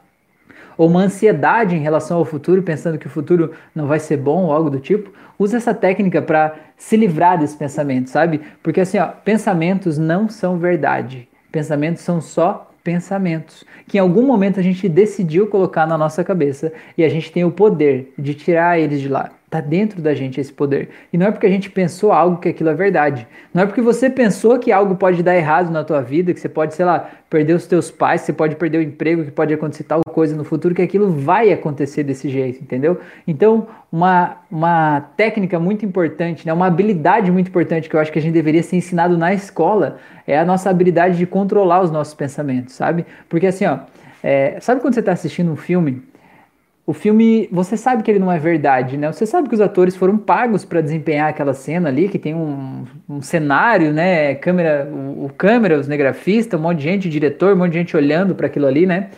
ou 0.77 0.89
uma 0.89 1.03
ansiedade 1.03 1.75
em 1.75 1.81
relação 1.81 2.19
ao 2.19 2.25
futuro, 2.25 2.63
pensando 2.63 2.99
que 2.99 3.07
o 3.07 3.11
futuro 3.11 3.53
não 3.75 3.87
vai 3.87 3.99
ser 3.99 4.17
bom 4.17 4.45
ou 4.45 4.53
algo 4.53 4.71
do 4.71 4.81
tipo, 4.81 5.13
usa 5.39 5.57
essa 5.57 5.75
técnica 5.75 6.21
para 6.23 6.55
se 6.77 6.97
livrar 6.97 7.39
desse 7.39 7.57
pensamento, 7.57 8.11
sabe? 8.11 8.41
Porque 8.63 8.81
assim, 8.81 8.99
ó, 8.99 9.07
pensamentos 9.07 9.99
não 9.99 10.29
são 10.29 10.59
verdade. 10.59 11.29
Pensamentos 11.51 12.03
são 12.03 12.21
só 12.21 12.71
pensamentos 12.83 13.65
que 13.89 13.99
em 13.99 14.01
algum 14.01 14.23
momento 14.23 14.61
a 14.61 14.63
gente 14.63 14.89
decidiu 14.89 15.49
colocar 15.49 15.87
na 15.87 15.99
nossa 15.99 16.23
cabeça 16.23 16.73
e 16.97 17.03
a 17.03 17.09
gente 17.09 17.33
tem 17.33 17.45
o 17.45 17.51
poder 17.51 18.13
de 18.17 18.33
tirar 18.35 18.79
eles 18.79 19.01
de 19.01 19.09
lá. 19.09 19.31
Está 19.47 19.61
dentro 19.61 20.03
da 20.03 20.13
gente 20.13 20.41
esse 20.41 20.53
poder. 20.53 20.89
E 21.13 21.17
não 21.17 21.29
é 21.29 21.31
porque 21.31 21.47
a 21.47 21.49
gente 21.49 21.71
pensou 21.71 22.11
algo 22.11 22.39
que 22.39 22.49
aquilo 22.49 22.69
é 22.69 22.75
verdade. 22.75 23.29
Não 23.55 23.63
é 23.63 23.67
porque 23.67 23.81
você 23.81 24.11
pensou 24.11 24.59
que 24.59 24.73
algo 24.73 24.97
pode 24.97 25.23
dar 25.23 25.37
errado 25.37 25.71
na 25.71 25.85
tua 25.85 26.03
vida, 26.03 26.35
que 26.35 26.41
você 26.41 26.49
pode, 26.49 26.75
sei 26.75 26.85
lá, 26.85 27.09
perder 27.31 27.53
os 27.53 27.65
teus 27.65 27.89
pais, 27.89 28.23
você 28.23 28.33
pode 28.33 28.57
perder 28.57 28.79
o 28.79 28.83
emprego, 28.83 29.25
que 29.25 29.31
pode 29.31 29.55
acontecer 29.55 29.85
tal 29.85 30.01
coisa 30.11 30.35
no 30.35 30.43
futuro, 30.43 30.75
que 30.75 30.83
aquilo 30.83 31.13
vai 31.13 31.53
acontecer 31.53 32.03
desse 32.03 32.29
jeito, 32.29 32.61
entendeu? 32.61 32.99
Então, 33.25 33.69
uma, 33.91 34.39
uma 34.51 35.01
técnica 35.17 35.61
muito 35.61 35.87
importante, 35.87 36.45
né, 36.45 36.53
uma 36.53 36.67
habilidade 36.67 37.31
muito 37.31 37.47
importante 37.47 37.89
que 37.89 37.95
eu 37.95 38.01
acho 38.01 38.11
que 38.11 38.19
a 38.19 38.23
gente 38.23 38.35
deveria 38.35 38.65
ser 38.65 38.77
ensinado 38.77 39.17
na 39.17 39.33
escola 39.33 39.99
é 40.27 40.37
a 40.37 40.45
nossa 40.45 40.69
habilidade 40.69 41.17
de 41.19 41.27
controlar 41.27 41.83
os 41.83 41.91
nossos 41.91 42.15
pensamentos, 42.15 42.75
sabe? 42.75 43.07
Porque 43.29 43.47
assim, 43.47 43.65
ó, 43.65 43.79
é, 44.25 44.59
sabe 44.61 44.81
quando 44.81 44.95
você 44.95 45.01
está 45.01 45.13
assistindo 45.13 45.53
um 45.53 45.57
filme 45.57 46.03
o 46.87 46.93
filme, 46.93 47.49
você 47.51 47.77
sabe 47.77 48.05
que 48.05 48.11
ele 48.11 48.21
não 48.21 48.31
é 48.31 48.39
verdade, 48.39 48.97
né? 48.97 49.11
Você 49.11 49.27
sabe 49.27 49.49
que 49.49 49.55
os 49.57 49.61
atores 49.61 49.97
foram 49.97 50.17
pagos 50.17 50.65
para 50.65 50.81
desempenhar 50.81 51.29
aquela 51.29 51.53
cena 51.53 51.89
ali, 51.89 52.09
que 52.09 52.17
tem 52.17 52.33
um, 52.33 52.85
um 53.09 53.21
cenário, 53.21 53.93
né? 53.93 54.37
Câmera, 54.37 54.89
o, 54.89 55.25
o 55.25 55.29
câmera, 55.37 55.77
os 55.81 55.89
negrafistas, 55.89 56.59
um 56.59 56.63
monte 56.63 56.79
de 56.79 56.85
gente, 56.85 57.09
diretor, 57.09 57.55
um 57.55 57.57
monte 57.57 57.73
de 57.73 57.79
gente 57.79 57.97
olhando 57.97 58.37
para 58.37 58.47
aquilo 58.47 58.69
ali, 58.69 58.87
né? 58.87 59.09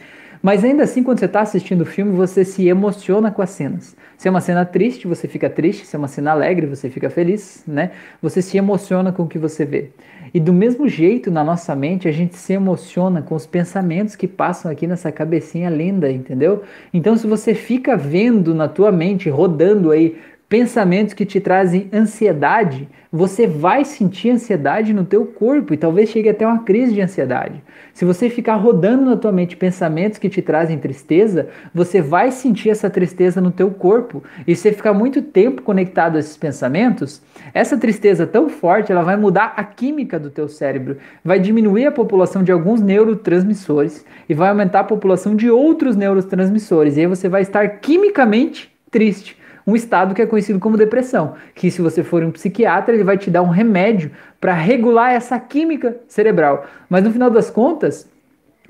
Mas 0.43 0.65
ainda 0.65 0.85
assim, 0.85 1.03
quando 1.03 1.19
você 1.19 1.25
está 1.25 1.41
assistindo 1.41 1.83
o 1.83 1.87
filme, 1.87 2.13
você 2.13 2.45
se 2.45 2.69
emociona 2.69 3.31
com 3.31 3.43
as 3.43 3.51
cenas. 3.51 3.97
Se 4.17 4.29
é 4.29 4.31
uma 4.31 4.41
cena 4.41 4.65
triste, 4.65 5.07
você 5.07 5.29
fica 5.29 5.49
triste. 5.49 5.87
Se 5.87 5.95
é 5.95 5.99
uma 5.99 6.09
cena 6.09 6.33
alegre, 6.33 6.67
você 6.67 6.91
fica 6.91 7.09
feliz, 7.11 7.63
né? 7.67 7.93
Você 8.21 8.43
se 8.43 8.57
emociona 8.57 9.13
com 9.13 9.25
o 9.25 9.29
que 9.29 9.39
você 9.39 9.65
vê. 9.65 9.91
E 10.33 10.41
do 10.41 10.53
mesmo 10.53 10.89
jeito, 10.89 11.31
na 11.31 11.43
nossa 11.43 11.75
mente, 11.75 12.09
a 12.09 12.13
gente 12.13 12.37
se 12.37 12.53
emociona 12.53 13.23
com 13.23 13.35
os 13.35 13.47
pensamentos 13.47 14.15
que 14.15 14.29
passam 14.29 14.71
aqui 14.71 14.87
nessa 14.87 15.11
cabecinha 15.11 15.71
linda, 15.71 16.11
entendeu? 16.11 16.63
Então, 16.93 17.17
se 17.17 17.27
você 17.27 17.55
fica 17.55 17.97
vendo 17.97 18.55
na 18.55 18.69
tua 18.69 18.93
mente, 18.93 19.29
rodando 19.31 19.91
aí, 19.91 20.17
pensamentos 20.49 21.13
que 21.13 21.27
te 21.27 21.41
trazem 21.41 21.91
ansiedade, 21.93 22.89
você 23.13 23.47
vai 23.47 23.85
sentir 23.85 24.31
ansiedade 24.31 24.93
no 24.93 25.05
teu 25.05 25.27
corpo 25.27 25.73
e 25.73 25.77
talvez 25.77 26.09
chegue 26.09 26.29
até 26.29 26.47
uma 26.47 26.63
crise 26.63 26.95
de 26.95 27.01
ansiedade. 27.01 27.63
Se 27.93 28.05
você 28.05 28.31
ficar 28.31 28.55
rodando 28.55 29.05
na 29.05 29.17
tua 29.17 29.33
mente 29.33 29.57
pensamentos 29.57 30.19
que 30.19 30.29
te 30.29 30.41
trazem 30.41 30.79
tristeza, 30.79 31.49
você 31.75 32.01
vai 32.01 32.31
sentir 32.31 32.71
essa 32.71 32.89
tristeza 32.89 33.41
no 33.41 33.51
teu 33.51 33.71
corpo. 33.71 34.23
E 34.47 34.55
se 34.55 34.63
você 34.63 34.73
ficar 34.73 34.93
muito 34.93 35.21
tempo 35.21 35.63
conectado 35.63 36.17
a 36.17 36.21
esses 36.21 36.37
pensamentos, 36.37 37.23
essa 37.53 37.77
tristeza 37.77 38.27
tão 38.27 38.49
forte, 38.49 38.93
ela 38.93 39.03
vai 39.03 39.17
mudar 39.17 39.55
a 39.57 39.65
química 39.65 40.19
do 40.19 40.31
teu 40.31 40.49
cérebro, 40.49 40.97
vai 41.25 41.39
diminuir 41.39 41.87
a 41.87 41.93
população 41.93 42.43
de 42.43 42.53
alguns 42.53 42.81
neurotransmissores 42.81 44.05
e 44.29 44.35
vai 44.35 44.49
aumentar 44.49 44.81
a 44.81 44.85
população 44.85 45.35
de 45.35 45.51
outros 45.51 45.97
neurotransmissores. 45.97 46.97
E 46.97 47.01
aí 47.01 47.07
você 47.07 47.29
vai 47.29 47.43
estar 47.43 47.67
quimicamente 47.81 48.71
triste 48.91 49.38
um 49.69 49.77
estado 49.77 50.15
que 50.15 50.23
é 50.23 50.27
conhecido 50.27 50.59
como 50.59 50.79
depressão, 50.79 51.35
que 51.55 51.71
se 51.71 51.83
você 51.83 52.03
for 52.03 52.25
um 52.25 52.31
psiquiatra, 52.31 52.95
ele 52.95 53.05
vai 53.05 53.19
te 53.19 53.31
dar 53.31 53.43
um 53.43 53.51
remédio 53.51 54.11
para 54.41 54.55
regular 54.55 55.13
essa 55.13 55.39
química 55.39 55.95
cerebral. 56.09 56.65
Mas 56.89 57.05
no 57.05 57.13
final 57.13 57.29
das 57.29 57.51
contas, 57.51 58.09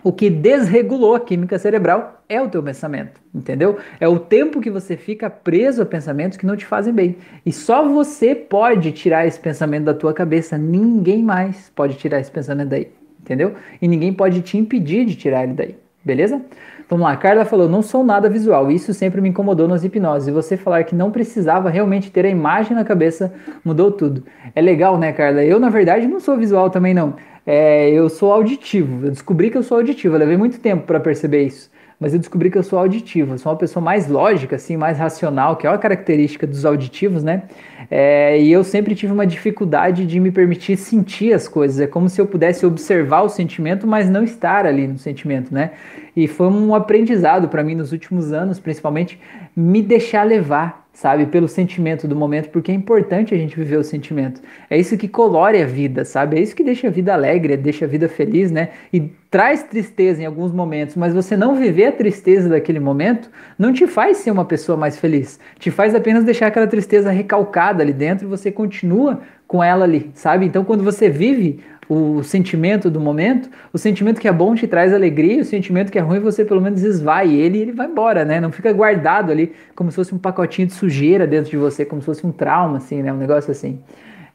o 0.02 0.12
que 0.12 0.28
desregulou 0.28 1.14
a 1.14 1.20
química 1.20 1.56
cerebral 1.56 2.24
é 2.28 2.42
o 2.42 2.48
teu 2.48 2.60
pensamento, 2.60 3.20
entendeu? 3.32 3.78
É 4.00 4.08
o 4.08 4.18
tempo 4.18 4.60
que 4.60 4.72
você 4.72 4.96
fica 4.96 5.30
preso 5.30 5.82
a 5.82 5.86
pensamentos 5.86 6.36
que 6.36 6.44
não 6.44 6.56
te 6.56 6.66
fazem 6.66 6.92
bem. 6.92 7.16
E 7.46 7.52
só 7.52 7.88
você 7.88 8.34
pode 8.34 8.90
tirar 8.90 9.24
esse 9.24 9.38
pensamento 9.38 9.84
da 9.84 9.94
tua 9.94 10.12
cabeça, 10.12 10.58
ninguém 10.58 11.22
mais 11.22 11.70
pode 11.76 11.94
tirar 11.94 12.18
esse 12.18 12.30
pensamento 12.30 12.70
daí, 12.70 12.88
entendeu? 13.20 13.54
E 13.80 13.86
ninguém 13.86 14.12
pode 14.12 14.40
te 14.40 14.58
impedir 14.58 15.04
de 15.04 15.14
tirar 15.14 15.44
ele 15.44 15.52
daí, 15.52 15.76
beleza? 16.04 16.42
Vamos 16.88 17.04
lá, 17.04 17.16
Carla 17.16 17.44
falou: 17.44 17.68
não 17.68 17.82
sou 17.82 18.02
nada 18.02 18.28
visual, 18.30 18.70
isso 18.70 18.94
sempre 18.94 19.20
me 19.20 19.28
incomodou 19.28 19.68
nas 19.68 19.84
hipnoses. 19.84 20.28
E 20.28 20.32
você 20.32 20.56
falar 20.56 20.84
que 20.84 20.94
não 20.94 21.10
precisava 21.10 21.68
realmente 21.68 22.10
ter 22.10 22.24
a 22.24 22.30
imagem 22.30 22.74
na 22.74 22.84
cabeça 22.84 23.32
mudou 23.64 23.90
tudo. 23.92 24.24
É 24.54 24.60
legal, 24.60 24.98
né, 24.98 25.12
Carla? 25.12 25.44
Eu, 25.44 25.60
na 25.60 25.68
verdade, 25.68 26.06
não 26.06 26.20
sou 26.20 26.36
visual 26.36 26.70
também, 26.70 26.94
não. 26.94 27.14
É, 27.46 27.90
eu 27.90 28.08
sou 28.08 28.32
auditivo. 28.32 29.06
Eu 29.06 29.10
descobri 29.10 29.50
que 29.50 29.58
eu 29.58 29.62
sou 29.62 29.78
auditivo. 29.78 30.14
Eu 30.14 30.18
levei 30.18 30.36
muito 30.36 30.60
tempo 30.60 30.86
para 30.86 31.00
perceber 31.00 31.44
isso 31.44 31.70
mas 32.00 32.12
eu 32.12 32.18
descobri 32.18 32.50
que 32.50 32.56
eu 32.56 32.62
sou 32.62 32.78
auditivo, 32.78 33.34
eu 33.34 33.38
sou 33.38 33.50
uma 33.50 33.58
pessoa 33.58 33.82
mais 33.82 34.06
lógica, 34.06 34.56
assim, 34.56 34.76
mais 34.76 34.98
racional, 34.98 35.56
que 35.56 35.66
é 35.66 35.70
uma 35.70 35.78
característica 35.78 36.46
dos 36.46 36.64
auditivos, 36.64 37.24
né? 37.24 37.44
É, 37.90 38.40
e 38.40 38.52
eu 38.52 38.62
sempre 38.62 38.94
tive 38.94 39.12
uma 39.12 39.26
dificuldade 39.26 40.06
de 40.06 40.20
me 40.20 40.30
permitir 40.30 40.76
sentir 40.76 41.32
as 41.32 41.48
coisas. 41.48 41.80
É 41.80 41.86
como 41.86 42.08
se 42.08 42.20
eu 42.20 42.26
pudesse 42.26 42.64
observar 42.64 43.22
o 43.22 43.28
sentimento, 43.28 43.86
mas 43.86 44.08
não 44.08 44.22
estar 44.22 44.64
ali 44.64 44.86
no 44.86 44.98
sentimento, 44.98 45.52
né? 45.52 45.72
E 46.14 46.28
foi 46.28 46.46
um 46.48 46.74
aprendizado 46.74 47.48
para 47.48 47.64
mim 47.64 47.74
nos 47.74 47.90
últimos 47.90 48.32
anos, 48.32 48.60
principalmente, 48.60 49.18
me 49.56 49.82
deixar 49.82 50.24
levar 50.24 50.87
sabe? 50.98 51.26
Pelo 51.26 51.46
sentimento 51.46 52.08
do 52.08 52.16
momento, 52.16 52.48
porque 52.48 52.72
é 52.72 52.74
importante 52.74 53.32
a 53.32 53.38
gente 53.38 53.54
viver 53.54 53.76
o 53.76 53.84
sentimento. 53.84 54.40
É 54.68 54.76
isso 54.76 54.98
que 54.98 55.06
colore 55.06 55.62
a 55.62 55.64
vida, 55.64 56.04
sabe? 56.04 56.36
É 56.36 56.40
isso 56.42 56.56
que 56.56 56.64
deixa 56.64 56.88
a 56.88 56.90
vida 56.90 57.14
alegre, 57.14 57.56
deixa 57.56 57.84
a 57.84 57.88
vida 57.88 58.08
feliz, 58.08 58.50
né? 58.50 58.70
E 58.92 59.08
traz 59.30 59.62
tristeza 59.62 60.20
em 60.20 60.26
alguns 60.26 60.50
momentos, 60.52 60.96
mas 60.96 61.14
você 61.14 61.36
não 61.36 61.54
viver 61.54 61.84
a 61.84 61.92
tristeza 61.92 62.48
daquele 62.48 62.80
momento 62.80 63.30
não 63.56 63.72
te 63.72 63.86
faz 63.86 64.16
ser 64.16 64.32
uma 64.32 64.44
pessoa 64.44 64.76
mais 64.76 64.98
feliz. 64.98 65.38
Te 65.56 65.70
faz 65.70 65.94
apenas 65.94 66.24
deixar 66.24 66.48
aquela 66.48 66.66
tristeza 66.66 67.12
recalcada 67.12 67.80
ali 67.80 67.92
dentro 67.92 68.26
e 68.26 68.28
você 68.28 68.50
continua 68.50 69.20
com 69.46 69.62
ela 69.62 69.84
ali, 69.84 70.10
sabe? 70.14 70.46
Então, 70.46 70.64
quando 70.64 70.82
você 70.82 71.08
vive 71.08 71.60
o 71.88 72.22
sentimento 72.22 72.90
do 72.90 73.00
momento, 73.00 73.48
o 73.72 73.78
sentimento 73.78 74.20
que 74.20 74.28
é 74.28 74.32
bom 74.32 74.54
te 74.54 74.66
traz 74.66 74.92
alegria, 74.92 75.40
o 75.40 75.44
sentimento 75.44 75.90
que 75.90 75.98
é 75.98 76.02
ruim 76.02 76.20
você 76.20 76.44
pelo 76.44 76.60
menos 76.60 76.82
esvai 76.82 77.32
ele 77.34 77.58
e 77.58 77.62
ele 77.62 77.72
vai 77.72 77.86
embora, 77.86 78.24
né? 78.24 78.40
Não 78.40 78.52
fica 78.52 78.72
guardado 78.72 79.32
ali 79.32 79.52
como 79.74 79.90
se 79.90 79.96
fosse 79.96 80.14
um 80.14 80.18
pacotinho 80.18 80.68
de 80.68 80.74
sujeira 80.74 81.26
dentro 81.26 81.50
de 81.50 81.56
você, 81.56 81.84
como 81.84 82.02
se 82.02 82.06
fosse 82.06 82.26
um 82.26 82.32
trauma, 82.32 82.76
assim, 82.76 83.02
né? 83.02 83.12
Um 83.12 83.16
negócio 83.16 83.50
assim. 83.50 83.80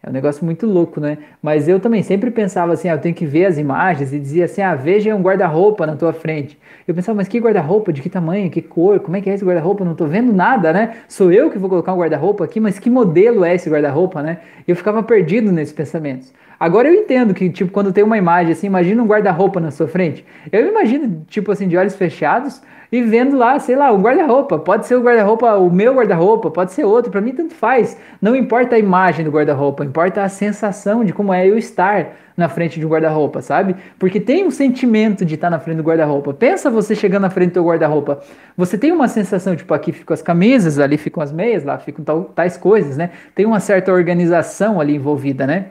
É 0.05 0.09
um 0.09 0.11
negócio 0.11 0.43
muito 0.43 0.67
louco, 0.67 0.99
né? 0.99 1.17
Mas 1.41 1.69
eu 1.69 1.79
também 1.79 2.03
sempre 2.03 2.29
pensava 2.29 2.73
assim, 2.73 2.89
ah, 2.89 2.95
eu 2.95 2.97
tenho 2.97 3.15
que 3.15 3.25
ver 3.25 3.45
as 3.45 3.57
imagens 3.57 4.11
e 4.11 4.19
dizia 4.19 4.43
assim, 4.43 4.61
ah, 4.61 4.75
veja 4.75 5.15
um 5.15 5.21
guarda-roupa 5.21 5.87
na 5.87 5.95
tua 5.95 6.11
frente. 6.11 6.59
Eu 6.85 6.93
pensava, 6.93 7.15
mas 7.15 7.29
que 7.29 7.39
guarda-roupa? 7.39 7.93
De 7.93 8.01
que 8.01 8.09
tamanho? 8.09 8.51
Que 8.51 8.61
cor? 8.61 8.99
Como 8.99 9.15
é 9.15 9.21
que 9.21 9.29
é 9.29 9.33
esse 9.33 9.45
guarda-roupa? 9.45 9.85
Não 9.85 9.95
tô 9.95 10.05
vendo 10.05 10.33
nada, 10.33 10.73
né? 10.73 10.97
Sou 11.07 11.31
eu 11.31 11.49
que 11.49 11.57
vou 11.57 11.69
colocar 11.69 11.93
um 11.93 11.97
guarda-roupa 11.97 12.43
aqui, 12.43 12.59
mas 12.59 12.77
que 12.77 12.89
modelo 12.89 13.45
é 13.45 13.55
esse 13.55 13.69
guarda-roupa, 13.69 14.21
né? 14.21 14.39
Eu 14.67 14.75
ficava 14.75 15.01
perdido 15.01 15.53
nesses 15.53 15.73
pensamentos. 15.73 16.33
Agora 16.59 16.89
eu 16.89 16.93
entendo 16.93 17.33
que, 17.33 17.49
tipo, 17.49 17.71
quando 17.71 17.93
tem 17.93 18.03
uma 18.03 18.17
imagem 18.17 18.51
assim, 18.51 18.67
imagina 18.67 19.01
um 19.01 19.07
guarda-roupa 19.07 19.61
na 19.61 19.71
sua 19.71 19.87
frente. 19.87 20.25
Eu 20.51 20.67
imagino, 20.67 21.25
tipo 21.29 21.49
assim, 21.49 21.65
de 21.65 21.77
olhos 21.77 21.95
fechados 21.95 22.61
e 22.93 23.01
vendo 23.01 23.35
lá, 23.35 23.57
sei 23.57 23.75
lá, 23.75 23.91
um 23.91 23.99
guarda-roupa. 23.99 24.59
Pode 24.59 24.85
ser 24.85 24.93
o 24.93 25.01
guarda-roupa, 25.01 25.55
o 25.55 25.67
meu 25.67 25.95
guarda-roupa, 25.95 26.51
pode 26.51 26.73
ser 26.73 26.85
outro, 26.85 27.11
para 27.11 27.21
mim 27.21 27.33
tanto 27.33 27.55
faz. 27.55 27.97
Não 28.21 28.35
importa 28.35 28.75
a 28.75 28.79
imagem 28.79 29.25
do 29.25 29.31
guarda-roupa, 29.31 29.83
importa 29.83 30.21
a 30.21 30.29
sensação 30.29 31.03
de 31.03 31.11
como 31.11 31.33
é 31.33 31.49
eu 31.49 31.57
estar 31.57 32.15
na 32.37 32.47
frente 32.47 32.79
de 32.79 32.85
um 32.85 32.89
guarda-roupa, 32.89 33.41
sabe? 33.41 33.75
Porque 33.97 34.19
tem 34.19 34.45
um 34.45 34.51
sentimento 34.51 35.25
de 35.25 35.33
estar 35.33 35.49
na 35.49 35.59
frente 35.59 35.77
do 35.77 35.83
guarda-roupa. 35.83 36.35
Pensa 36.35 36.69
você 36.69 36.93
chegando 36.93 37.23
na 37.23 37.31
frente 37.31 37.53
do 37.53 37.63
guarda-roupa. 37.63 38.19
Você 38.55 38.77
tem 38.77 38.91
uma 38.91 39.07
sensação, 39.07 39.55
tipo, 39.55 39.73
aqui 39.73 39.91
ficam 39.91 40.13
as 40.13 40.21
camisas, 40.21 40.77
ali 40.77 40.95
ficam 40.95 41.23
as 41.23 41.31
meias, 41.31 41.63
lá 41.63 41.79
ficam 41.79 42.05
tal, 42.05 42.25
tais 42.25 42.57
coisas, 42.57 42.95
né? 42.95 43.09
Tem 43.33 43.43
uma 43.43 43.59
certa 43.59 43.91
organização 43.91 44.79
ali 44.79 44.97
envolvida, 44.97 45.47
né? 45.47 45.69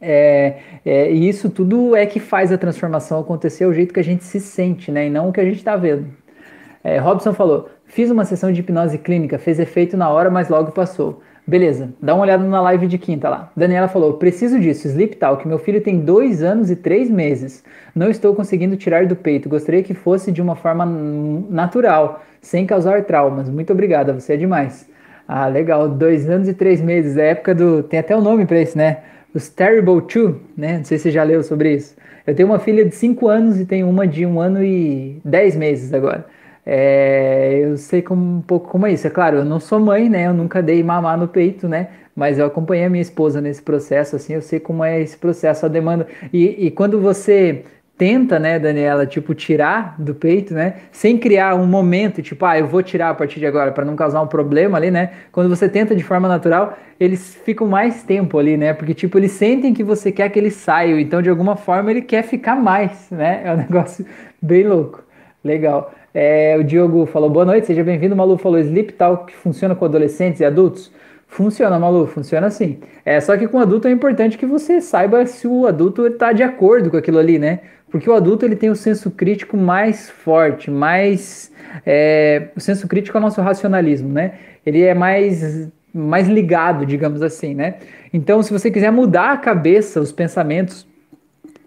É, 0.00 0.56
é, 0.84 1.12
e 1.12 1.28
isso 1.28 1.50
tudo 1.50 1.94
é 1.94 2.04
que 2.04 2.18
faz 2.18 2.50
a 2.50 2.58
transformação 2.58 3.20
acontecer 3.20 3.64
o 3.64 3.72
jeito 3.72 3.94
que 3.94 4.00
a 4.00 4.04
gente 4.04 4.24
se 4.24 4.40
sente, 4.40 4.90
né? 4.90 5.06
E 5.06 5.10
não 5.10 5.28
o 5.28 5.32
que 5.32 5.40
a 5.40 5.44
gente 5.44 5.58
está 5.58 5.76
vendo. 5.76 6.18
É, 6.82 6.98
Robson 6.98 7.32
falou: 7.32 7.68
fiz 7.86 8.10
uma 8.10 8.24
sessão 8.24 8.52
de 8.52 8.60
hipnose 8.60 8.98
clínica, 8.98 9.38
fez 9.38 9.58
efeito 9.58 9.96
na 9.96 10.08
hora, 10.08 10.30
mas 10.30 10.48
logo 10.48 10.72
passou. 10.72 11.22
Beleza, 11.46 11.94
dá 12.02 12.14
uma 12.14 12.24
olhada 12.24 12.44
na 12.44 12.60
live 12.60 12.86
de 12.86 12.98
quinta 12.98 13.28
lá. 13.28 13.50
Daniela 13.56 13.88
falou: 13.88 14.14
preciso 14.14 14.60
disso, 14.60 14.86
Sleep 14.86 15.16
Talk. 15.16 15.46
Meu 15.46 15.58
filho 15.58 15.80
tem 15.80 16.00
dois 16.00 16.42
anos 16.42 16.70
e 16.70 16.76
três 16.76 17.10
meses. 17.10 17.64
Não 17.94 18.10
estou 18.10 18.34
conseguindo 18.34 18.76
tirar 18.76 19.06
do 19.06 19.16
peito. 19.16 19.48
Gostaria 19.48 19.82
que 19.82 19.94
fosse 19.94 20.30
de 20.30 20.42
uma 20.42 20.54
forma 20.54 20.84
natural, 20.84 22.22
sem 22.40 22.66
causar 22.66 23.04
traumas. 23.04 23.48
Muito 23.48 23.72
obrigada, 23.72 24.12
você 24.12 24.34
é 24.34 24.36
demais. 24.36 24.88
Ah, 25.26 25.46
legal. 25.46 25.88
Dois 25.88 26.28
anos 26.28 26.48
e 26.48 26.54
três 26.54 26.80
meses. 26.80 27.16
É 27.16 27.30
época 27.30 27.54
do. 27.54 27.82
Tem 27.82 27.98
até 27.98 28.14
o 28.14 28.18
um 28.18 28.22
nome 28.22 28.46
para 28.46 28.60
isso, 28.60 28.76
né? 28.76 28.98
os 29.34 29.48
Terrible 29.48 30.00
Two, 30.02 30.40
né? 30.56 30.78
Não 30.78 30.84
sei 30.84 30.98
se 30.98 31.04
você 31.04 31.10
já 31.10 31.22
leu 31.22 31.42
sobre 31.42 31.74
isso. 31.74 31.96
Eu 32.26 32.34
tenho 32.34 32.48
uma 32.48 32.58
filha 32.58 32.84
de 32.84 32.94
5 32.94 33.28
anos 33.28 33.60
e 33.60 33.64
tenho 33.64 33.88
uma 33.88 34.06
de 34.06 34.26
1 34.26 34.30
um 34.30 34.40
ano 34.40 34.62
e 34.62 35.20
10 35.24 35.56
meses 35.56 35.92
agora. 35.92 36.26
É, 36.70 37.60
eu 37.62 37.78
sei 37.78 38.02
como, 38.02 38.22
um 38.36 38.42
pouco 38.42 38.68
como 38.68 38.86
é 38.86 38.92
isso. 38.92 39.06
É 39.06 39.10
claro, 39.10 39.38
eu 39.38 39.44
não 39.44 39.58
sou 39.58 39.80
mãe, 39.80 40.06
né? 40.06 40.26
Eu 40.26 40.34
nunca 40.34 40.62
dei 40.62 40.82
mamar 40.82 41.16
no 41.16 41.26
peito, 41.26 41.66
né? 41.66 41.88
Mas 42.14 42.38
eu 42.38 42.44
acompanhei 42.44 42.84
a 42.84 42.90
minha 42.90 43.00
esposa 43.00 43.40
nesse 43.40 43.62
processo, 43.62 44.16
assim, 44.16 44.34
eu 44.34 44.42
sei 44.42 44.60
como 44.60 44.84
é 44.84 45.00
esse 45.00 45.16
processo, 45.16 45.64
a 45.64 45.68
demanda. 45.68 46.06
E, 46.30 46.66
e 46.66 46.70
quando 46.70 47.00
você 47.00 47.64
tenta, 47.96 48.38
né, 48.38 48.58
Daniela, 48.58 49.06
tipo, 49.06 49.34
tirar 49.34 49.94
do 49.98 50.14
peito, 50.14 50.52
né, 50.52 50.74
sem 50.92 51.16
criar 51.16 51.54
um 51.54 51.66
momento, 51.66 52.20
tipo, 52.20 52.44
ah, 52.44 52.58
eu 52.58 52.66
vou 52.66 52.82
tirar 52.82 53.10
a 53.10 53.14
partir 53.14 53.40
de 53.40 53.46
agora 53.46 53.72
para 53.72 53.84
não 53.84 53.96
causar 53.96 54.20
um 54.20 54.26
problema 54.26 54.76
ali, 54.76 54.90
né? 54.90 55.12
Quando 55.32 55.48
você 55.48 55.68
tenta 55.70 55.96
de 55.96 56.04
forma 56.04 56.28
natural, 56.28 56.76
eles 57.00 57.34
ficam 57.46 57.66
mais 57.66 58.02
tempo 58.02 58.38
ali, 58.38 58.58
né? 58.58 58.74
Porque, 58.74 58.92
tipo, 58.92 59.16
eles 59.18 59.32
sentem 59.32 59.72
que 59.72 59.82
você 59.82 60.12
quer 60.12 60.28
que 60.28 60.38
eles 60.38 60.54
saiam, 60.54 60.98
então 60.98 61.22
de 61.22 61.30
alguma 61.30 61.56
forma 61.56 61.90
ele 61.90 62.02
quer 62.02 62.24
ficar 62.24 62.56
mais, 62.56 63.10
né? 63.10 63.40
É 63.44 63.52
um 63.54 63.56
negócio 63.58 64.04
bem 64.42 64.68
louco. 64.68 65.02
Legal. 65.42 65.94
É, 66.20 66.56
o 66.58 66.64
Diogo 66.64 67.06
falou, 67.06 67.30
boa 67.30 67.44
noite, 67.44 67.68
seja 67.68 67.84
bem-vindo. 67.84 68.16
Malu 68.16 68.36
falou, 68.36 68.58
Sleep 68.58 68.92
Talk 68.94 69.26
que 69.26 69.38
funciona 69.38 69.76
com 69.76 69.84
adolescentes 69.84 70.40
e 70.40 70.44
adultos? 70.44 70.90
Funciona, 71.28 71.78
Malu, 71.78 72.08
funciona 72.08 72.48
assim. 72.48 72.80
É 73.04 73.20
só 73.20 73.36
que 73.36 73.46
com 73.46 73.60
adulto 73.60 73.86
é 73.86 73.92
importante 73.92 74.36
que 74.36 74.44
você 74.44 74.80
saiba 74.80 75.24
se 75.26 75.46
o 75.46 75.64
adulto 75.64 76.04
está 76.08 76.32
de 76.32 76.42
acordo 76.42 76.90
com 76.90 76.96
aquilo 76.96 77.18
ali, 77.18 77.38
né? 77.38 77.60
Porque 77.88 78.10
o 78.10 78.14
adulto 78.14 78.44
ele 78.44 78.56
tem 78.56 78.68
o 78.68 78.74
senso 78.74 79.12
crítico 79.12 79.56
mais 79.56 80.10
forte, 80.10 80.72
mais 80.72 81.52
é, 81.86 82.48
o 82.56 82.60
senso 82.60 82.88
crítico 82.88 83.16
é 83.16 83.20
o 83.20 83.22
nosso 83.22 83.40
racionalismo, 83.40 84.12
né? 84.12 84.32
Ele 84.66 84.82
é 84.82 84.94
mais 84.94 85.70
mais 85.94 86.26
ligado, 86.26 86.84
digamos 86.84 87.22
assim, 87.22 87.54
né? 87.54 87.76
Então, 88.12 88.42
se 88.42 88.52
você 88.52 88.72
quiser 88.72 88.90
mudar 88.90 89.30
a 89.30 89.36
cabeça, 89.36 90.00
os 90.00 90.10
pensamentos 90.10 90.84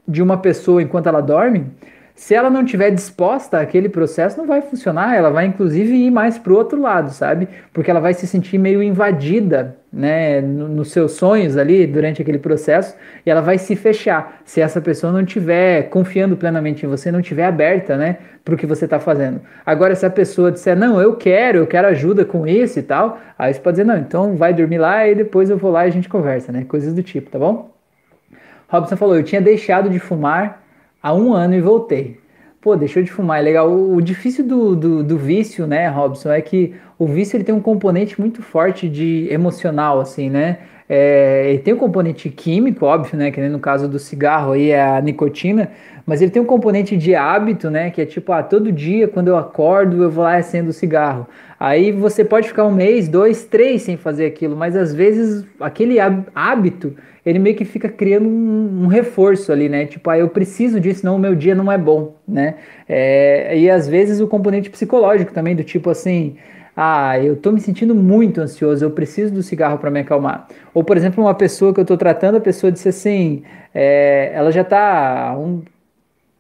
de 0.05 0.21
uma 0.21 0.35
pessoa 0.35 0.83
enquanto 0.83 1.07
ela 1.07 1.21
dorme, 1.21 1.67
se 2.15 2.35
ela 2.35 2.49
não 2.49 2.63
tiver 2.63 2.91
disposta 2.91 3.59
àquele 3.59 3.89
processo, 3.89 4.37
não 4.37 4.45
vai 4.45 4.61
funcionar. 4.61 5.15
Ela 5.15 5.29
vai, 5.29 5.45
inclusive, 5.45 5.93
ir 5.93 6.11
mais 6.11 6.37
para 6.37 6.53
o 6.53 6.55
outro 6.55 6.79
lado, 6.79 7.11
sabe? 7.11 7.47
Porque 7.73 7.89
ela 7.89 7.99
vai 7.99 8.13
se 8.13 8.27
sentir 8.27 8.57
meio 8.57 8.83
invadida, 8.83 9.77
né, 9.91 10.39
nos 10.39 10.69
no 10.69 10.85
seus 10.85 11.13
sonhos 11.13 11.57
ali 11.57 11.85
durante 11.85 12.21
aquele 12.21 12.39
processo, 12.39 12.95
e 13.25 13.29
ela 13.29 13.41
vai 13.41 13.57
se 13.57 13.75
fechar. 13.75 14.41
Se 14.45 14.61
essa 14.61 14.79
pessoa 14.79 15.11
não 15.11 15.21
estiver 15.21 15.89
confiando 15.89 16.37
plenamente 16.37 16.85
em 16.85 16.89
você, 16.89 17.11
não 17.11 17.19
estiver 17.19 17.45
aberta, 17.45 17.97
né, 17.97 18.17
para 18.43 18.55
o 18.55 18.57
que 18.57 18.65
você 18.65 18.85
está 18.85 18.99
fazendo. 18.99 19.41
Agora, 19.65 19.95
se 19.95 20.05
a 20.05 20.09
pessoa 20.09 20.51
disser, 20.51 20.77
não, 20.77 21.01
eu 21.01 21.15
quero, 21.15 21.59
eu 21.59 21.67
quero 21.67 21.87
ajuda 21.87 22.23
com 22.23 22.47
isso 22.47 22.79
e 22.79 22.83
tal, 22.83 23.19
aí 23.37 23.53
você 23.53 23.59
pode 23.59 23.75
dizer, 23.75 23.83
não, 23.85 23.97
então 23.97 24.35
vai 24.35 24.53
dormir 24.53 24.77
lá 24.77 25.07
e 25.07 25.15
depois 25.15 25.49
eu 25.49 25.57
vou 25.57 25.71
lá 25.71 25.85
e 25.85 25.89
a 25.89 25.91
gente 25.91 26.09
conversa, 26.09 26.51
né? 26.51 26.65
Coisas 26.67 26.93
do 26.93 27.03
tipo, 27.03 27.29
tá 27.29 27.37
bom? 27.37 27.71
Robson 28.67 28.95
falou, 28.95 29.15
eu 29.15 29.23
tinha 29.23 29.41
deixado 29.41 29.89
de 29.89 29.99
fumar 29.99 30.61
há 31.01 31.13
um 31.13 31.33
ano 31.33 31.55
e 31.55 31.61
voltei. 31.61 32.19
Pô, 32.61 32.75
deixou 32.75 33.01
de 33.01 33.11
fumar, 33.11 33.39
é 33.39 33.41
legal. 33.41 33.69
O, 33.69 33.95
o 33.95 34.01
difícil 34.01 34.45
do, 34.47 34.75
do, 34.75 35.03
do, 35.03 35.17
vício, 35.17 35.65
né, 35.65 35.87
Robson, 35.87 36.31
é 36.31 36.41
que 36.41 36.75
o 36.99 37.07
vício 37.07 37.35
ele 37.35 37.43
tem 37.43 37.55
um 37.55 37.61
componente 37.61 38.21
muito 38.21 38.43
forte 38.43 38.87
de 38.87 39.27
emocional, 39.31 39.99
assim, 39.99 40.29
né? 40.29 40.59
É, 40.87 41.49
ele 41.49 41.59
tem 41.59 41.73
um 41.73 41.77
componente 41.77 42.29
químico, 42.29 42.85
óbvio, 42.85 43.17
né? 43.17 43.31
Que 43.31 43.41
no 43.47 43.59
caso 43.59 43.87
do 43.87 43.97
cigarro 43.97 44.51
aí 44.51 44.69
é 44.69 44.81
a 44.81 45.01
nicotina, 45.01 45.71
mas 46.05 46.21
ele 46.21 46.29
tem 46.29 46.41
um 46.41 46.45
componente 46.45 46.97
de 46.97 47.15
hábito, 47.15 47.71
né? 47.71 47.89
Que 47.89 48.01
é 48.01 48.05
tipo, 48.05 48.31
ah, 48.31 48.43
todo 48.43 48.71
dia 48.71 49.07
quando 49.07 49.29
eu 49.29 49.37
acordo 49.37 50.03
eu 50.03 50.11
vou 50.11 50.23
lá 50.23 50.35
acendo 50.35 50.69
o 50.69 50.73
cigarro. 50.73 51.25
Aí 51.63 51.91
você 51.91 52.25
pode 52.25 52.47
ficar 52.47 52.65
um 52.65 52.71
mês, 52.71 53.07
dois, 53.07 53.45
três 53.45 53.83
sem 53.83 53.95
fazer 53.95 54.25
aquilo, 54.25 54.57
mas 54.57 54.75
às 54.75 54.91
vezes 54.91 55.45
aquele 55.59 55.97
hábito 56.33 56.95
ele 57.23 57.37
meio 57.37 57.55
que 57.55 57.63
fica 57.63 57.87
criando 57.87 58.27
um, 58.27 58.85
um, 58.85 58.87
reforço 58.87 59.51
ali, 59.51 59.69
né? 59.69 59.85
Tipo, 59.85 60.09
ah, 60.09 60.17
eu 60.17 60.27
preciso 60.27 60.79
disso, 60.79 61.01
senão 61.01 61.17
o 61.17 61.19
meu 61.19 61.35
dia 61.35 61.53
não 61.53 61.71
é 61.71 61.77
bom, 61.77 62.15
né? 62.27 62.55
É, 62.89 63.55
e 63.55 63.69
às 63.69 63.87
vezes 63.87 64.19
o 64.19 64.27
componente 64.27 64.71
psicológico 64.71 65.31
também, 65.31 65.55
do 65.55 65.63
tipo 65.63 65.91
assim, 65.91 66.35
ah, 66.75 67.19
eu 67.19 67.35
tô 67.35 67.51
me 67.51 67.61
sentindo 67.61 67.93
muito 67.93 68.41
ansioso, 68.41 68.83
eu 68.83 68.89
preciso 68.89 69.31
do 69.31 69.43
cigarro 69.43 69.77
para 69.77 69.91
me 69.91 69.99
acalmar. 69.99 70.47
Ou, 70.73 70.83
por 70.83 70.97
exemplo, 70.97 71.23
uma 71.23 71.35
pessoa 71.35 71.71
que 71.75 71.79
eu 71.79 71.85
tô 71.85 71.95
tratando, 71.95 72.37
a 72.37 72.41
pessoa 72.41 72.71
disse 72.71 72.89
assim, 72.89 73.43
é, 73.71 74.31
ela 74.33 74.51
já 74.51 74.63
tá 74.63 75.29
há 75.29 75.37
um, 75.37 75.61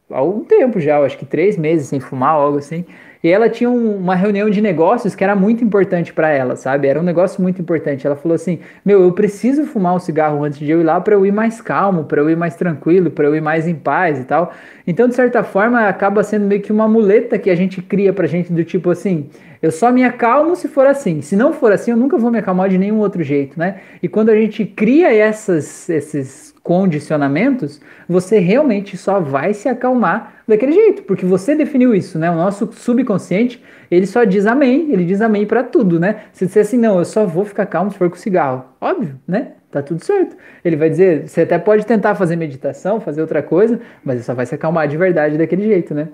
há 0.09 0.23
um 0.23 0.43
tempo 0.43 0.79
já, 0.79 0.97
acho 0.97 1.15
que 1.15 1.27
três 1.27 1.57
meses 1.57 1.89
sem 1.89 1.99
fumar, 1.99 2.31
algo 2.31 2.57
assim. 2.57 2.85
E 3.23 3.29
ela 3.29 3.49
tinha 3.49 3.69
um, 3.69 3.97
uma 3.97 4.15
reunião 4.15 4.49
de 4.49 4.61
negócios 4.61 5.13
que 5.13 5.23
era 5.23 5.35
muito 5.35 5.63
importante 5.63 6.11
para 6.11 6.29
ela, 6.29 6.55
sabe? 6.55 6.87
Era 6.87 6.99
um 6.99 7.03
negócio 7.03 7.41
muito 7.41 7.61
importante. 7.61 8.05
Ela 8.05 8.15
falou 8.15 8.35
assim: 8.35 8.59
Meu, 8.83 9.01
eu 9.01 9.11
preciso 9.11 9.65
fumar 9.65 9.95
um 9.95 9.99
cigarro 9.99 10.43
antes 10.43 10.59
de 10.59 10.69
eu 10.69 10.81
ir 10.81 10.83
lá 10.83 10.99
para 10.99 11.13
eu 11.13 11.25
ir 11.25 11.31
mais 11.31 11.61
calmo, 11.61 12.05
para 12.05 12.21
eu 12.21 12.29
ir 12.29 12.35
mais 12.35 12.55
tranquilo, 12.55 13.11
para 13.11 13.25
eu 13.27 13.35
ir 13.35 13.41
mais 13.41 13.67
em 13.67 13.75
paz 13.75 14.19
e 14.19 14.23
tal. 14.23 14.53
Então, 14.87 15.07
de 15.07 15.15
certa 15.15 15.43
forma, 15.43 15.87
acaba 15.87 16.23
sendo 16.23 16.45
meio 16.45 16.61
que 16.61 16.71
uma 16.71 16.87
muleta 16.87 17.37
que 17.37 17.49
a 17.49 17.55
gente 17.55 17.81
cria 17.81 18.11
pra 18.11 18.25
gente, 18.25 18.51
do 18.51 18.63
tipo 18.63 18.89
assim: 18.89 19.29
eu 19.61 19.71
só 19.71 19.91
me 19.91 20.03
acalmo 20.03 20.55
se 20.55 20.67
for 20.67 20.87
assim. 20.87 21.21
Se 21.21 21.35
não 21.35 21.53
for 21.53 21.71
assim, 21.71 21.91
eu 21.91 21.97
nunca 21.97 22.17
vou 22.17 22.31
me 22.31 22.39
acalmar 22.39 22.69
de 22.69 22.77
nenhum 22.77 22.99
outro 22.99 23.21
jeito, 23.23 23.59
né? 23.59 23.81
E 24.01 24.07
quando 24.07 24.29
a 24.29 24.35
gente 24.35 24.65
cria 24.65 25.13
essas, 25.13 25.87
esses 25.89 26.50
condicionamentos, 26.63 27.81
você 28.07 28.39
realmente 28.39 28.95
só 28.95 29.19
vai 29.19 29.53
se 29.53 29.67
acalmar 29.67 30.35
daquele 30.47 30.71
jeito, 30.73 31.03
porque 31.03 31.25
você 31.25 31.55
definiu 31.55 31.95
isso, 31.95 32.19
né? 32.19 32.29
O 32.29 32.35
nosso 32.35 32.71
subconsciente, 32.71 33.63
ele 33.89 34.05
só 34.05 34.23
diz 34.23 34.45
amém, 34.45 34.91
ele 34.91 35.03
diz 35.03 35.21
amém 35.21 35.45
para 35.45 35.63
tudo, 35.63 35.99
né? 35.99 36.23
Se 36.31 36.45
disser 36.45 36.61
assim, 36.61 36.77
não, 36.77 36.99
eu 36.99 37.05
só 37.05 37.25
vou 37.25 37.45
ficar 37.45 37.65
calmo 37.65 37.91
se 37.91 37.97
for 37.97 38.09
com 38.09 38.15
cigarro. 38.15 38.65
Óbvio, 38.79 39.19
né? 39.27 39.53
Tá 39.71 39.81
tudo 39.81 40.03
certo. 40.03 40.35
Ele 40.63 40.75
vai 40.75 40.89
dizer, 40.89 41.27
você 41.27 41.41
até 41.41 41.57
pode 41.57 41.85
tentar 41.85 42.13
fazer 42.13 42.35
meditação, 42.35 42.99
fazer 42.99 43.21
outra 43.21 43.41
coisa, 43.41 43.79
mas 44.03 44.23
só 44.25 44.33
vai 44.33 44.45
se 44.45 44.53
acalmar 44.53 44.87
de 44.87 44.97
verdade 44.97 45.37
daquele 45.37 45.63
jeito, 45.63 45.95
né? 45.95 46.09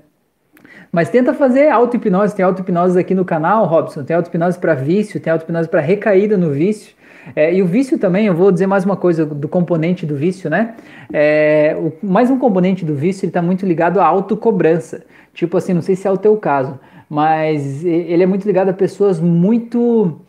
Mas 0.91 1.09
tenta 1.09 1.34
fazer 1.34 1.69
auto-hipnose. 1.69 2.36
Tem 2.36 2.45
auto-hipnose 2.45 2.97
aqui 2.97 3.13
no 3.13 3.26
canal, 3.26 3.65
Robson. 3.65 4.03
Tem 4.03 4.15
auto-hipnose 4.15 4.57
para 4.57 4.74
vício, 4.74 5.19
tem 5.19 5.34
auto-hipnose 5.34 5.67
para 5.67 5.82
recaída 5.82 6.38
no 6.38 6.51
vício. 6.51 6.95
É, 7.36 7.53
e 7.53 7.61
o 7.61 7.65
vício 7.65 7.97
também, 7.97 8.25
eu 8.25 8.34
vou 8.34 8.51
dizer 8.51 8.67
mais 8.67 8.86
uma 8.86 8.95
coisa 8.95 9.25
do 9.25 9.47
componente 9.47 10.05
do 10.05 10.15
vício, 10.15 10.49
né? 10.49 10.75
É, 11.11 11.75
o, 11.78 11.93
mais 12.05 12.30
um 12.30 12.38
componente 12.38 12.86
do 12.86 12.95
vício, 12.95 13.28
está 13.28 13.41
muito 13.41 13.65
ligado 13.65 13.99
à 13.99 14.05
autocobrança. 14.05 15.03
Tipo 15.34 15.57
assim, 15.57 15.73
não 15.73 15.82
sei 15.82 15.95
se 15.95 16.07
é 16.07 16.11
o 16.11 16.17
teu 16.17 16.36
caso, 16.38 16.80
mas 17.09 17.86
ele 17.86 18.23
é 18.23 18.25
muito 18.25 18.45
ligado 18.45 18.69
a 18.69 18.73
pessoas 18.73 19.19
muito 19.19 20.19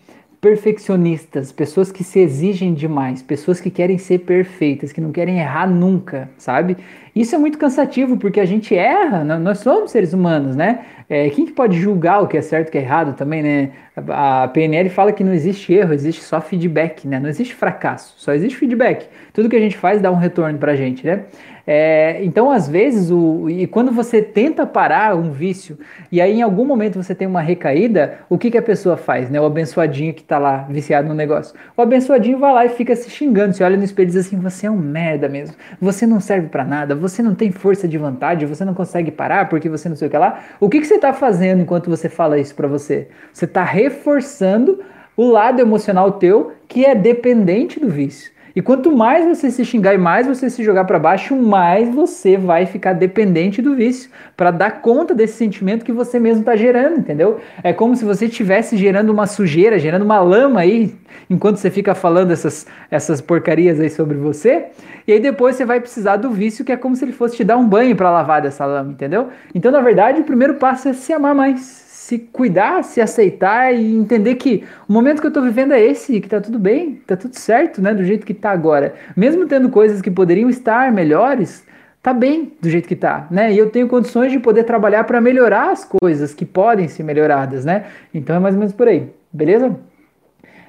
perfeccionistas, 0.41 1.51
pessoas 1.51 1.91
que 1.91 2.05
se 2.05 2.21
exigem 2.21 2.73
demais, 2.73 3.23
pessoas 3.23 3.61
que 3.61 3.71
querem 3.71 3.99
ser 3.99 4.21
perfeitas, 4.21 4.93
que 4.93 5.01
não 5.01 5.11
querem 5.11 5.41
errar 5.41 5.69
nunca, 5.69 6.31
sabe? 6.39 6.77
Isso 7.15 7.35
é 7.35 7.39
muito 7.39 7.59
cansativo 7.59 8.17
porque 8.17 8.39
a 8.39 8.45
gente 8.45 8.75
erra, 8.77 9.25
nós 9.25 9.59
somos 9.59 9.91
seres 9.91 10.13
humanos, 10.13 10.55
né? 10.55 10.85
É, 11.09 11.29
quem 11.31 11.47
que 11.47 11.53
pode 11.53 11.77
julgar 11.77 12.23
o 12.23 12.29
que 12.29 12.37
é 12.37 12.43
certo 12.43 12.67
e 12.67 12.69
o 12.69 12.73
que 12.73 12.79
é 12.79 12.83
errado 12.83 13.17
também, 13.17 13.43
né? 13.43 13.71
A 14.09 14.47
PNL 14.47 14.89
fala 14.91 15.11
que 15.11 15.25
não 15.25 15.33
existe 15.33 15.73
erro, 15.73 15.93
existe 15.93 16.23
só 16.23 16.41
feedback, 16.41 17.09
né? 17.09 17.19
Não 17.19 17.29
existe 17.29 17.55
fracasso, 17.55 18.15
só 18.19 18.33
existe 18.33 18.57
feedback. 18.57 19.09
Tudo 19.33 19.49
que 19.49 19.57
a 19.57 19.61
gente 19.61 19.77
faz 19.77 20.01
dá 20.01 20.13
um 20.13 20.17
retorno 20.17 20.59
pra 20.59 20.77
gente, 20.77 21.05
né? 21.05 21.25
É, 21.71 22.25
então, 22.25 22.51
às 22.51 22.67
vezes, 22.67 23.11
o, 23.11 23.47
e 23.51 23.67
quando 23.67 23.93
você 23.93 24.23
tenta 24.23 24.67
parar 24.67 25.15
um 25.15 25.31
vício, 25.31 25.79
e 26.11 26.19
aí 26.19 26.39
em 26.39 26.41
algum 26.41 26.65
momento 26.65 26.95
você 26.95 27.15
tem 27.15 27.29
uma 27.29 27.43
recaída, 27.43 28.21
o 28.31 28.39
que, 28.39 28.51
que 28.51 28.57
a 28.57 28.63
pessoa 28.63 28.97
faz, 28.97 29.29
né? 29.29 29.39
O 29.39 29.45
abençoadinho 29.45 30.15
que 30.15 30.23
tá 30.23 30.39
lá 30.39 30.67
viciado 30.71 31.07
no 31.07 31.13
negócio. 31.13 31.55
O 31.77 31.83
abençoadinho 31.83 32.39
vai 32.39 32.55
lá 32.55 32.65
e 32.65 32.71
fica 32.71 32.97
se 32.97 33.11
xingando, 33.11 33.53
você 33.53 33.63
olha 33.63 33.77
no 33.77 33.85
espelho 33.85 34.07
e 34.07 34.13
diz 34.13 34.17
assim: 34.17 34.39
você 34.39 34.67
é 34.67 34.71
um 34.71 34.79
merda 34.79 35.29
mesmo, 35.29 35.57
você 35.79 36.07
não 36.07 36.21
serve 36.21 36.49
para 36.49 36.65
nada, 36.65 36.95
você 36.95 37.23
não 37.23 37.35
tem 37.35 37.53
força 37.53 37.87
de 37.87 37.99
vontade, 37.99 38.47
você 38.47 38.65
não 38.65 38.73
consegue 38.73 39.11
parar 39.11 39.51
porque 39.51 39.69
você 39.69 39.91
não 39.91 39.97
sei 39.97 40.09
o 40.09 40.11
que 40.11 40.17
lá. 40.17 40.43
O 40.59 40.71
que, 40.71 40.81
que 40.81 40.87
você 40.87 40.95
está 40.95 41.13
fazendo 41.13 41.61
enquanto 41.61 41.91
você 41.91 42.09
fala 42.09 42.39
isso 42.39 42.55
para 42.55 42.67
você? 42.67 43.09
Você 43.31 43.45
está 43.45 43.63
reforçando 43.63 44.83
o 45.15 45.31
lado 45.31 45.61
emocional 45.61 46.13
teu 46.13 46.53
que 46.67 46.87
é 46.87 46.95
dependente 46.95 47.79
do 47.79 47.91
vício. 47.91 48.38
E 48.59 48.61
quanto 48.61 48.91
mais 48.91 49.25
você 49.25 49.53
se 49.53 49.65
xingar 49.65 49.95
e 49.95 49.99
mais 49.99 50.27
você 50.27 50.51
se 50.51 50.65
jogar 50.65 50.83
para 50.83 50.99
baixo, 50.99 51.37
mais 51.37 51.89
você 51.95 52.37
vai 52.37 52.67
ficar 52.67 52.93
dependente 52.93 53.63
do 53.63 53.77
vício 53.77 54.11
para 54.37 54.51
dar 54.51 54.83
conta 54.83 55.15
desse 55.15 55.35
sentimento 55.35 55.85
que 55.85 55.93
você 55.93 56.19
mesmo 56.19 56.41
está 56.41 56.57
gerando, 56.57 56.99
entendeu? 56.99 57.39
É 57.63 57.73
como 57.73 57.95
se 57.95 58.05
você 58.05 58.27
estivesse 58.27 58.77
gerando 58.77 59.11
uma 59.11 59.29
sujeira, 59.29 59.79
gerando 59.79 60.03
uma 60.03 60.19
lama 60.19 60.59
aí, 60.59 60.93
enquanto 61.31 61.59
você 61.59 61.71
fica 61.71 61.95
falando 61.95 62.33
essas, 62.33 62.67
essas 62.91 63.21
porcarias 63.21 63.79
aí 63.79 63.91
sobre 63.91 64.17
você. 64.17 64.65
E 65.07 65.13
aí 65.13 65.21
depois 65.21 65.55
você 65.55 65.65
vai 65.65 65.79
precisar 65.79 66.17
do 66.17 66.29
vício, 66.29 66.65
que 66.65 66.73
é 66.73 66.77
como 66.77 66.97
se 66.97 67.05
ele 67.05 67.13
fosse 67.13 67.37
te 67.37 67.45
dar 67.45 67.57
um 67.57 67.69
banho 67.69 67.95
para 67.95 68.11
lavar 68.11 68.43
dessa 68.43 68.67
lama, 68.67 68.91
entendeu? 68.91 69.29
Então, 69.55 69.71
na 69.71 69.81
verdade, 69.81 70.21
o 70.21 70.25
primeiro 70.25 70.55
passo 70.55 70.89
é 70.89 70.93
se 70.93 71.13
amar 71.13 71.33
mais 71.33 71.88
se 72.09 72.19
cuidar, 72.19 72.83
se 72.85 73.03
aceitar 73.03 73.71
e 73.71 73.95
entender 73.95 74.37
que 74.37 74.65
o 74.89 74.93
momento 74.95 75.21
que 75.21 75.27
eu 75.27 75.31
tô 75.31 75.43
vivendo 75.43 75.73
é 75.73 75.81
esse, 75.83 76.23
que 76.23 76.27
tá 76.27 76.41
tudo 76.41 76.59
bem, 76.59 77.03
tá 77.07 77.15
tudo 77.15 77.39
certo, 77.39 77.83
né, 77.83 77.93
do 77.93 78.03
jeito 78.03 78.25
que 78.25 78.33
tá 78.33 78.51
agora. 78.51 78.95
Mesmo 79.15 79.47
tendo 79.47 79.69
coisas 79.69 80.01
que 80.01 80.11
poderiam 80.11 80.49
estar 80.49 80.91
melhores, 80.91 81.67
tá 82.03 82.15
bem 82.15 82.55
do 82.63 82.71
jeito 82.71 82.89
que 82.89 82.97
tá, 82.97 83.27
né? 83.31 83.53
E 83.53 83.59
eu 83.59 83.69
tenho 83.69 83.87
condições 83.87 84.33
de 84.33 84.39
poder 84.39 84.65
trabalhar 84.65 85.05
para 85.05 85.21
melhorar 85.21 85.71
as 85.71 85.85
coisas 85.85 86.33
que 86.33 86.47
podem 86.47 86.89
ser 86.89 87.03
melhoradas, 87.03 87.67
né? 87.67 87.85
Então 88.15 88.35
é 88.35 88.39
mais 88.39 88.55
ou 88.55 88.61
menos 88.61 88.75
por 88.75 88.89
aí, 88.89 89.11
beleza? 89.31 89.79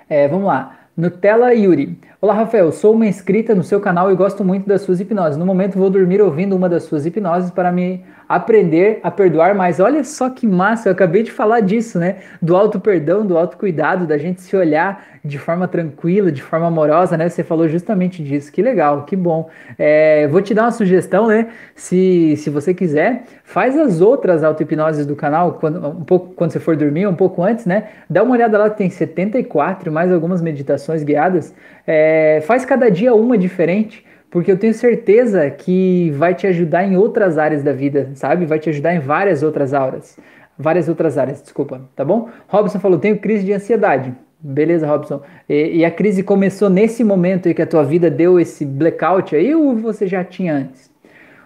É, 0.10 0.28
vamos 0.28 0.46
lá. 0.46 0.78
Nutella 0.98 1.54
Yuri. 1.54 1.98
Olá, 2.22 2.34
Rafael. 2.34 2.70
Sou 2.74 2.96
uma 2.96 3.08
inscrita 3.08 3.56
no 3.56 3.64
seu 3.64 3.80
canal 3.80 4.12
e 4.12 4.16
gosto 4.16 4.44
muito 4.44 4.68
das 4.68 4.82
suas 4.82 5.00
hipnoses. 5.00 5.38
No 5.38 5.46
momento 5.46 5.78
vou 5.78 5.90
dormir 5.90 6.22
ouvindo 6.22 6.54
uma 6.54 6.68
das 6.68 6.84
suas 6.84 7.06
hipnoses 7.06 7.50
para 7.50 7.72
me 7.72 8.04
aprender 8.28 9.00
a 9.02 9.10
perdoar 9.10 9.56
mais. 9.56 9.80
Olha 9.80 10.04
só 10.04 10.30
que 10.30 10.46
massa, 10.46 10.90
eu 10.90 10.94
acabei 10.94 11.24
de 11.24 11.32
falar 11.32 11.62
disso, 11.62 11.98
né? 11.98 12.18
Do 12.42 12.58
auto 12.58 12.78
perdão, 12.78 13.26
do 13.26 13.38
auto 13.38 13.58
cuidado, 13.58 14.06
da 14.06 14.18
gente 14.18 14.42
se 14.42 14.54
olhar 14.54 15.02
de 15.24 15.38
forma 15.40 15.68
tranquila, 15.68 16.32
de 16.32 16.42
forma 16.42 16.68
amorosa, 16.68 17.16
né? 17.16 17.30
Você 17.30 17.42
falou 17.42 17.70
justamente 17.70 18.22
disso. 18.22 18.52
Que 18.52 18.62
legal, 18.62 19.06
que 19.06 19.16
bom. 19.16 19.50
É, 19.78 20.28
vou 20.28 20.42
te 20.42 20.54
dar 20.54 20.64
uma 20.64 20.72
sugestão, 20.72 21.28
né? 21.28 21.48
Se, 21.74 22.36
se 22.36 22.50
você 22.50 22.74
quiser, 22.74 23.24
faz 23.46 23.78
as 23.78 24.02
outras 24.02 24.44
auto-hipnoses 24.44 25.06
do 25.06 25.16
canal 25.16 25.54
quando, 25.54 25.88
um 25.88 26.04
pouco, 26.04 26.34
quando 26.36 26.52
você 26.52 26.60
for 26.60 26.76
dormir, 26.76 27.08
um 27.08 27.16
pouco 27.16 27.42
antes, 27.42 27.66
né? 27.66 27.88
Dá 28.10 28.24
uma 28.24 28.34
olhada 28.34 28.58
lá 28.58 28.70
tem 28.70 28.90
74, 28.90 29.90
mais 29.90 30.12
algumas 30.12 30.42
meditações 30.42 31.02
guiadas. 31.02 31.54
É, 31.88 32.09
faz 32.44 32.66
cada 32.66 32.90
dia 32.90 33.14
uma 33.14 33.38
diferente 33.38 34.06
porque 34.30 34.52
eu 34.52 34.58
tenho 34.58 34.74
certeza 34.74 35.50
que 35.50 36.12
vai 36.12 36.36
te 36.36 36.46
ajudar 36.46 36.84
em 36.84 36.96
outras 36.96 37.38
áreas 37.38 37.64
da 37.64 37.74
vida, 37.74 38.12
sabe? 38.14 38.46
Vai 38.46 38.60
te 38.60 38.70
ajudar 38.70 38.94
em 38.94 39.00
várias 39.00 39.42
outras 39.42 39.74
áreas. 39.74 40.18
Várias 40.58 40.90
outras 40.90 41.18
áreas, 41.18 41.42
desculpa, 41.42 41.82
tá 41.96 42.04
bom? 42.04 42.30
Robson 42.48 42.80
falou: 42.80 43.00
tenho 43.00 43.18
crise 43.18 43.46
de 43.46 43.54
ansiedade. 43.54 44.14
Beleza, 44.42 44.88
Robson. 44.88 45.22
E, 45.50 45.78
e, 45.80 45.86
a 45.86 45.92
crise 45.92 46.22
começou 46.22 46.70
nesse 46.70 47.04
momento 47.04 47.48
aí 47.48 47.54
que 47.54 47.62
a 47.62 47.68
tua 47.68 47.84
vida 47.84 48.10
deu 48.10 48.40
esse 48.40 48.66
blackout 48.66 49.36
aí 49.36 49.54
ou 49.54 49.76
você 49.76 50.08
já 50.08 50.24
tinha 50.24 50.54
antes? 50.54 50.92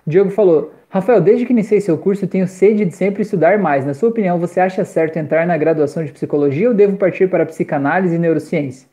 O 0.05 0.09
Diego 0.09 0.29
falou: 0.29 0.73
Rafael, 0.89 1.21
desde 1.21 1.45
que 1.45 1.53
iniciei 1.53 1.79
seu 1.79 1.97
curso, 1.97 2.27
tenho 2.27 2.47
sede 2.47 2.85
de 2.85 2.95
sempre 2.95 3.21
estudar 3.21 3.57
mais. 3.57 3.85
Na 3.85 3.93
sua 3.93 4.09
opinião, 4.09 4.37
você 4.37 4.59
acha 4.59 4.83
certo 4.83 5.17
entrar 5.17 5.47
na 5.47 5.57
graduação 5.57 6.03
de 6.03 6.11
psicologia 6.11 6.67
ou 6.67 6.75
devo 6.75 6.97
partir 6.97 7.29
para 7.29 7.45
psicanálise 7.45 8.15
e 8.15 8.19
neurociência? 8.19 8.87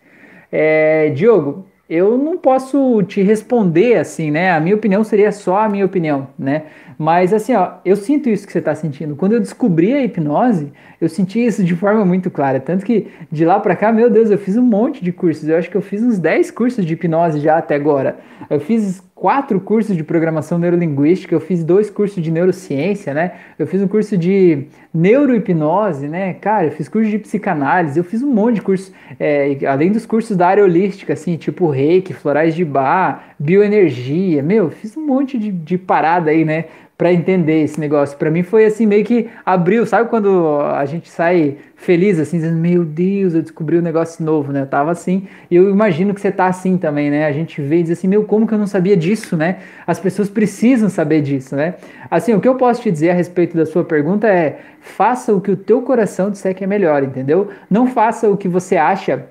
É, 0.50 1.10
Diogo, 1.10 1.66
eu 1.88 2.16
não 2.16 2.38
posso 2.38 3.02
te 3.02 3.20
responder 3.20 3.96
assim, 3.96 4.30
né? 4.30 4.52
A 4.52 4.60
minha 4.60 4.76
opinião 4.76 5.02
seria 5.02 5.32
só 5.32 5.58
a 5.58 5.68
minha 5.68 5.84
opinião, 5.84 6.28
né? 6.38 6.64
Mas 6.96 7.32
assim, 7.32 7.54
ó, 7.54 7.72
eu 7.84 7.96
sinto 7.96 8.28
isso 8.28 8.46
que 8.46 8.52
você 8.52 8.60
está 8.60 8.74
sentindo. 8.74 9.16
Quando 9.16 9.32
eu 9.32 9.40
descobri 9.40 9.92
a 9.92 10.04
hipnose, 10.04 10.72
eu 11.00 11.08
senti 11.08 11.44
isso 11.44 11.64
de 11.64 11.74
forma 11.74 12.04
muito 12.04 12.30
clara. 12.30 12.60
Tanto 12.60 12.84
que 12.84 13.08
de 13.32 13.44
lá 13.44 13.58
para 13.58 13.74
cá, 13.74 13.90
meu 13.90 14.08
Deus, 14.08 14.30
eu 14.30 14.38
fiz 14.38 14.56
um 14.56 14.62
monte 14.62 15.02
de 15.02 15.10
cursos. 15.10 15.48
Eu 15.48 15.56
acho 15.56 15.68
que 15.68 15.76
eu 15.76 15.82
fiz 15.82 16.02
uns 16.02 16.18
10 16.18 16.50
cursos 16.50 16.84
de 16.84 16.92
hipnose 16.92 17.40
já 17.40 17.58
até 17.58 17.74
agora. 17.74 18.18
Eu 18.48 18.60
fiz 18.60 19.02
quatro 19.20 19.60
cursos 19.60 19.94
de 19.94 20.02
programação 20.02 20.58
neurolinguística, 20.58 21.34
eu 21.34 21.40
fiz 21.40 21.62
dois 21.62 21.90
cursos 21.90 22.22
de 22.22 22.30
neurociência, 22.30 23.12
né? 23.12 23.32
Eu 23.58 23.66
fiz 23.66 23.82
um 23.82 23.86
curso 23.86 24.16
de 24.16 24.64
neurohipnose, 24.94 26.08
né? 26.08 26.32
Cara, 26.32 26.68
eu 26.68 26.70
fiz 26.70 26.88
curso 26.88 27.10
de 27.10 27.18
psicanálise, 27.18 27.98
eu 27.98 28.02
fiz 28.02 28.22
um 28.22 28.32
monte 28.32 28.54
de 28.54 28.62
cursos, 28.62 28.90
é, 29.18 29.58
além 29.68 29.92
dos 29.92 30.06
cursos 30.06 30.38
da 30.38 30.46
área 30.46 30.64
holística, 30.64 31.12
assim, 31.12 31.36
tipo 31.36 31.68
reiki, 31.68 32.14
florais 32.14 32.54
de 32.54 32.64
bar, 32.64 33.34
bioenergia, 33.38 34.42
meu, 34.42 34.70
fiz 34.70 34.96
um 34.96 35.04
monte 35.04 35.38
de, 35.38 35.52
de 35.52 35.76
parada 35.76 36.30
aí, 36.30 36.42
né? 36.42 36.64
Para 37.00 37.14
entender 37.14 37.62
esse 37.62 37.80
negócio. 37.80 38.18
Para 38.18 38.30
mim 38.30 38.42
foi 38.42 38.66
assim 38.66 38.84
meio 38.84 39.02
que 39.06 39.30
abriu, 39.46 39.86
sabe 39.86 40.10
quando 40.10 40.60
a 40.60 40.84
gente 40.84 41.08
sai 41.08 41.56
feliz 41.74 42.18
assim, 42.18 42.36
dizendo, 42.36 42.58
meu 42.58 42.84
Deus, 42.84 43.32
eu 43.32 43.40
descobri 43.40 43.78
um 43.78 43.80
negócio 43.80 44.22
novo, 44.22 44.52
né? 44.52 44.60
Eu 44.60 44.66
tava 44.66 44.90
assim, 44.90 45.26
e 45.50 45.56
eu 45.56 45.70
imagino 45.70 46.12
que 46.12 46.20
você 46.20 46.30
tá 46.30 46.44
assim 46.44 46.76
também, 46.76 47.10
né? 47.10 47.24
A 47.24 47.32
gente 47.32 47.62
vê 47.62 47.78
e 47.78 47.82
diz 47.84 47.92
assim, 47.92 48.06
meu, 48.06 48.24
como 48.24 48.46
que 48.46 48.52
eu 48.52 48.58
não 48.58 48.66
sabia 48.66 48.98
disso, 48.98 49.34
né? 49.34 49.60
As 49.86 49.98
pessoas 49.98 50.28
precisam 50.28 50.90
saber 50.90 51.22
disso, 51.22 51.56
né? 51.56 51.76
Assim, 52.10 52.34
o 52.34 52.40
que 52.40 52.46
eu 52.46 52.56
posso 52.56 52.82
te 52.82 52.90
dizer 52.90 53.08
a 53.08 53.14
respeito 53.14 53.56
da 53.56 53.64
sua 53.64 53.82
pergunta 53.82 54.28
é: 54.28 54.58
faça 54.82 55.32
o 55.32 55.40
que 55.40 55.50
o 55.50 55.56
teu 55.56 55.80
coração 55.80 56.30
disser 56.30 56.54
que 56.54 56.64
é 56.64 56.66
melhor, 56.66 57.02
entendeu? 57.02 57.48
Não 57.70 57.86
faça 57.86 58.28
o 58.28 58.36
que 58.36 58.46
você 58.46 58.76
acha 58.76 59.24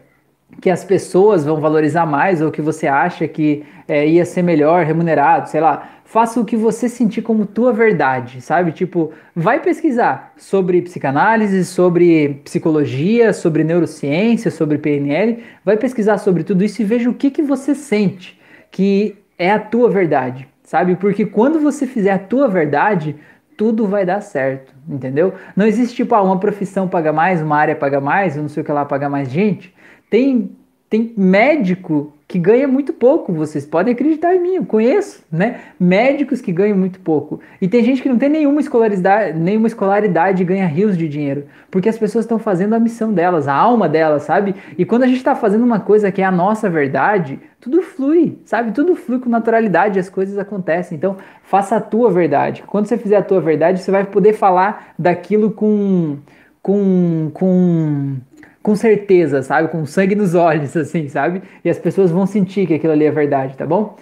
que 0.59 0.71
as 0.71 0.83
pessoas 0.83 1.45
vão 1.45 1.61
valorizar 1.61 2.07
mais 2.07 2.41
ou 2.41 2.49
que 2.49 2.63
você 2.63 2.87
acha 2.87 3.27
que 3.27 3.63
é, 3.87 4.07
ia 4.07 4.25
ser 4.25 4.41
melhor 4.41 4.83
remunerado, 4.83 5.47
sei 5.49 5.61
lá 5.61 5.98
faça 6.09 6.39
o 6.41 6.45
que 6.45 6.57
você 6.57 6.89
sentir 6.89 7.21
como 7.21 7.45
tua 7.45 7.71
verdade, 7.71 8.41
sabe? 8.41 8.71
Tipo, 8.71 9.13
vai 9.35 9.61
pesquisar 9.61 10.33
sobre 10.35 10.81
psicanálise, 10.81 11.63
sobre 11.63 12.41
psicologia, 12.43 13.31
sobre 13.31 13.63
neurociência, 13.63 14.49
sobre 14.49 14.79
PNL, 14.79 15.43
vai 15.63 15.77
pesquisar 15.77 16.17
sobre 16.17 16.43
tudo 16.43 16.63
isso 16.63 16.81
e 16.81 16.85
veja 16.85 17.11
o 17.11 17.13
que, 17.13 17.29
que 17.29 17.43
você 17.43 17.75
sente 17.75 18.39
que 18.71 19.17
é 19.37 19.51
a 19.51 19.59
tua 19.59 19.87
verdade, 19.87 20.47
sabe? 20.63 20.95
Porque 20.95 21.27
quando 21.27 21.59
você 21.59 21.85
fizer 21.85 22.11
a 22.11 22.19
tua 22.19 22.47
verdade, 22.47 23.15
tudo 23.55 23.85
vai 23.85 24.03
dar 24.03 24.21
certo, 24.21 24.73
entendeu? 24.87 25.35
Não 25.55 25.67
existe 25.67 25.95
tipo, 25.95 26.15
ah, 26.15 26.23
uma 26.23 26.39
profissão 26.39 26.87
paga 26.87 27.13
mais, 27.13 27.39
uma 27.39 27.55
área 27.55 27.75
paga 27.75 28.01
mais, 28.01 28.35
eu 28.35 28.41
não 28.41 28.49
sei 28.49 28.63
o 28.63 28.65
que 28.65 28.71
lá 28.71 28.83
paga 28.83 29.09
mais 29.09 29.29
gente. 29.29 29.73
Tem 30.09 30.55
tem 30.89 31.13
médico 31.15 32.11
que 32.29 32.37
ganha 32.37 32.67
muito 32.67 32.93
pouco, 32.93 33.33
vocês 33.33 33.65
podem 33.65 33.91
acreditar 33.91 34.35
em 34.35 34.39
mim, 34.39 34.55
eu 34.57 34.63
conheço, 34.63 35.25
né? 35.31 35.61
Médicos 35.79 36.39
que 36.39 36.51
ganham 36.51 36.77
muito 36.77 36.99
pouco. 36.99 37.39
E 37.59 37.67
tem 37.67 37.83
gente 37.83 38.03
que 38.03 38.07
não 38.07 38.19
tem 38.19 38.29
nenhuma 38.29 38.61
escolaridade, 38.61 39.35
nenhuma 39.35 39.65
escolaridade 39.65 40.43
e 40.43 40.45
ganha 40.45 40.67
rios 40.67 40.95
de 40.95 41.09
dinheiro, 41.09 41.45
porque 41.71 41.89
as 41.89 41.97
pessoas 41.97 42.25
estão 42.25 42.37
fazendo 42.37 42.75
a 42.75 42.79
missão 42.79 43.11
delas, 43.11 43.47
a 43.47 43.55
alma 43.55 43.89
delas, 43.89 44.21
sabe? 44.23 44.53
E 44.77 44.85
quando 44.85 45.01
a 45.01 45.07
gente 45.07 45.17
está 45.17 45.35
fazendo 45.35 45.63
uma 45.63 45.79
coisa 45.79 46.11
que 46.11 46.21
é 46.21 46.25
a 46.25 46.31
nossa 46.31 46.69
verdade, 46.69 47.39
tudo 47.59 47.81
flui, 47.81 48.37
sabe? 48.45 48.73
Tudo 48.73 48.95
flui 48.95 49.17
com 49.17 49.27
naturalidade, 49.27 49.97
as 49.97 50.07
coisas 50.07 50.37
acontecem. 50.37 50.95
Então, 50.95 51.17
faça 51.41 51.77
a 51.77 51.81
tua 51.81 52.11
verdade. 52.11 52.63
Quando 52.67 52.85
você 52.85 52.95
fizer 52.95 53.17
a 53.17 53.23
tua 53.23 53.41
verdade, 53.41 53.81
você 53.81 53.89
vai 53.89 54.05
poder 54.05 54.33
falar 54.33 54.93
daquilo 54.99 55.49
com 55.49 56.19
com 56.61 57.31
com 57.33 58.17
com 58.61 58.75
certeza, 58.75 59.41
sabe? 59.41 59.69
Com 59.69 59.85
sangue 59.85 60.15
nos 60.15 60.35
olhos, 60.35 60.75
assim, 60.77 61.07
sabe? 61.07 61.41
E 61.63 61.69
as 61.69 61.79
pessoas 61.79 62.11
vão 62.11 62.25
sentir 62.25 62.67
que 62.67 62.73
aquilo 62.73 62.93
ali 62.93 63.05
é 63.05 63.11
verdade, 63.11 63.55
tá 63.55 63.65
bom? 63.65 63.95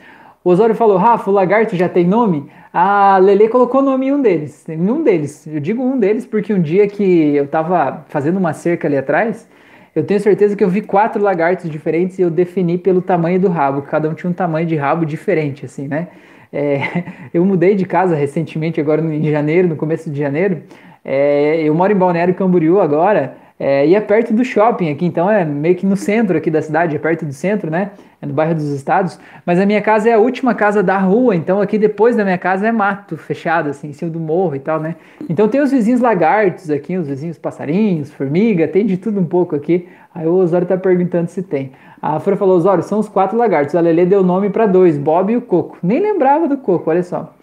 O 0.43 0.49
Osório 0.49 0.75
falou, 0.75 0.97
Rafa, 0.97 1.29
o 1.29 1.33
lagarto 1.33 1.75
já 1.75 1.89
tem 1.89 2.05
nome? 2.05 2.49
A 2.73 3.17
Lele 3.17 3.49
colocou 3.49 3.81
nome 3.81 4.07
em 4.07 4.13
um 4.13 4.21
deles, 4.21 4.67
em 4.69 4.89
um 4.89 5.03
deles. 5.03 5.45
Eu 5.47 5.59
digo 5.59 5.83
um 5.83 5.97
deles 5.99 6.25
porque 6.25 6.53
um 6.53 6.61
dia 6.61 6.87
que 6.87 7.35
eu 7.35 7.47
tava 7.47 8.05
fazendo 8.07 8.37
uma 8.37 8.53
cerca 8.53 8.87
ali 8.87 8.97
atrás, 8.97 9.47
eu 9.95 10.03
tenho 10.03 10.19
certeza 10.19 10.55
que 10.55 10.63
eu 10.63 10.69
vi 10.69 10.81
quatro 10.81 11.21
lagartos 11.21 11.69
diferentes 11.69 12.19
e 12.19 12.21
eu 12.21 12.29
defini 12.29 12.77
pelo 12.77 13.01
tamanho 13.01 13.39
do 13.39 13.49
rabo, 13.49 13.81
cada 13.81 14.07
um 14.07 14.13
tinha 14.13 14.29
um 14.29 14.33
tamanho 14.33 14.67
de 14.67 14.75
rabo 14.75 15.05
diferente, 15.05 15.65
assim, 15.65 15.87
né? 15.87 16.07
É, 16.53 17.03
eu 17.33 17.43
mudei 17.43 17.75
de 17.75 17.85
casa 17.85 18.15
recentemente, 18.15 18.79
agora 18.79 19.01
em 19.01 19.29
janeiro, 19.29 19.67
no 19.67 19.75
começo 19.75 20.09
de 20.09 20.19
janeiro. 20.19 20.61
É, 21.03 21.61
eu 21.63 21.73
moro 21.73 21.91
em 21.91 21.95
Balneário 21.95 22.35
Camboriú 22.35 22.79
agora, 22.79 23.35
é, 23.59 23.87
e 23.87 23.95
é 23.95 24.01
perto 24.01 24.33
do 24.33 24.45
shopping 24.45 24.91
aqui, 24.91 25.05
então 25.05 25.29
é 25.29 25.43
meio 25.43 25.75
que 25.75 25.85
no 25.85 25.97
centro 25.97 26.37
aqui 26.37 26.51
da 26.51 26.61
cidade, 26.61 26.95
é 26.95 26.99
perto 26.99 27.25
do 27.25 27.33
centro, 27.33 27.71
né? 27.71 27.91
É 28.21 28.25
no 28.25 28.33
bairro 28.33 28.53
dos 28.53 28.69
Estados. 28.69 29.19
Mas 29.45 29.59
a 29.59 29.65
minha 29.65 29.81
casa 29.81 30.09
é 30.09 30.13
a 30.13 30.19
última 30.19 30.53
casa 30.53 30.83
da 30.83 30.97
rua, 30.97 31.35
então 31.35 31.59
aqui 31.59 31.77
depois 31.77 32.15
da 32.15 32.23
minha 32.23 32.37
casa 32.37 32.67
é 32.67 32.71
mato 32.71 33.17
fechado, 33.17 33.69
assim, 33.69 33.89
em 33.89 33.93
cima 33.93 34.11
do 34.11 34.19
morro 34.19 34.55
e 34.55 34.59
tal, 34.59 34.79
né? 34.79 34.95
Então 35.27 35.47
tem 35.47 35.59
os 35.59 35.71
vizinhos 35.71 36.01
lagartos 36.01 36.69
aqui, 36.69 36.97
os 36.97 37.07
vizinhos 37.07 37.37
passarinhos, 37.37 38.11
formiga, 38.11 38.67
tem 38.67 38.85
de 38.85 38.97
tudo 38.97 39.19
um 39.19 39.25
pouco 39.25 39.55
aqui. 39.55 39.87
Aí 40.13 40.27
o 40.27 40.33
Osório 40.33 40.67
tá 40.67 40.77
perguntando 40.77 41.29
se 41.29 41.41
tem. 41.41 41.71
A 42.01 42.19
Fran 42.19 42.35
falou: 42.35 42.57
Osório, 42.57 42.83
são 42.83 42.99
os 42.99 43.09
quatro 43.09 43.37
lagartos. 43.37 43.75
A 43.75 43.81
Lele 43.81 44.05
deu 44.05 44.23
nome 44.23 44.49
para 44.49 44.67
dois, 44.67 44.97
Bob 44.97 45.31
e 45.31 45.37
o 45.37 45.41
Coco. 45.41 45.77
Nem 45.81 45.99
lembrava 45.99 46.47
do 46.47 46.57
Coco, 46.57 46.89
olha 46.89 47.03
só. 47.03 47.33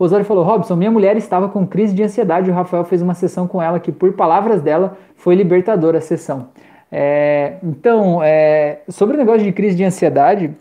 O 0.00 0.04
Osório 0.04 0.24
falou: 0.24 0.42
Robson, 0.42 0.76
minha 0.76 0.90
mulher 0.90 1.14
estava 1.18 1.46
com 1.50 1.66
crise 1.66 1.94
de 1.94 2.02
ansiedade. 2.02 2.50
O 2.50 2.54
Rafael 2.54 2.86
fez 2.86 3.02
uma 3.02 3.12
sessão 3.12 3.46
com 3.46 3.60
ela 3.60 3.78
que, 3.78 3.92
por 3.92 4.14
palavras 4.14 4.62
dela, 4.62 4.96
foi 5.14 5.34
libertadora 5.34 5.98
a 5.98 6.00
sessão. 6.00 6.48
É, 6.90 7.56
então, 7.62 8.22
é, 8.22 8.78
sobre 8.88 9.14
o 9.14 9.18
negócio 9.18 9.42
de 9.42 9.52
crise 9.52 9.76
de 9.76 9.84
ansiedade, 9.84 10.52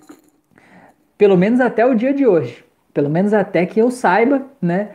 pelo 1.18 1.38
menos 1.38 1.62
até 1.62 1.86
o 1.86 1.96
dia 1.96 2.14
de 2.14 2.28
hoje, 2.28 2.66
pelo 2.94 3.10
menos 3.10 3.34
até 3.34 3.66
que 3.66 3.80
eu 3.80 3.90
saiba, 3.90 4.42
né? 4.62 4.90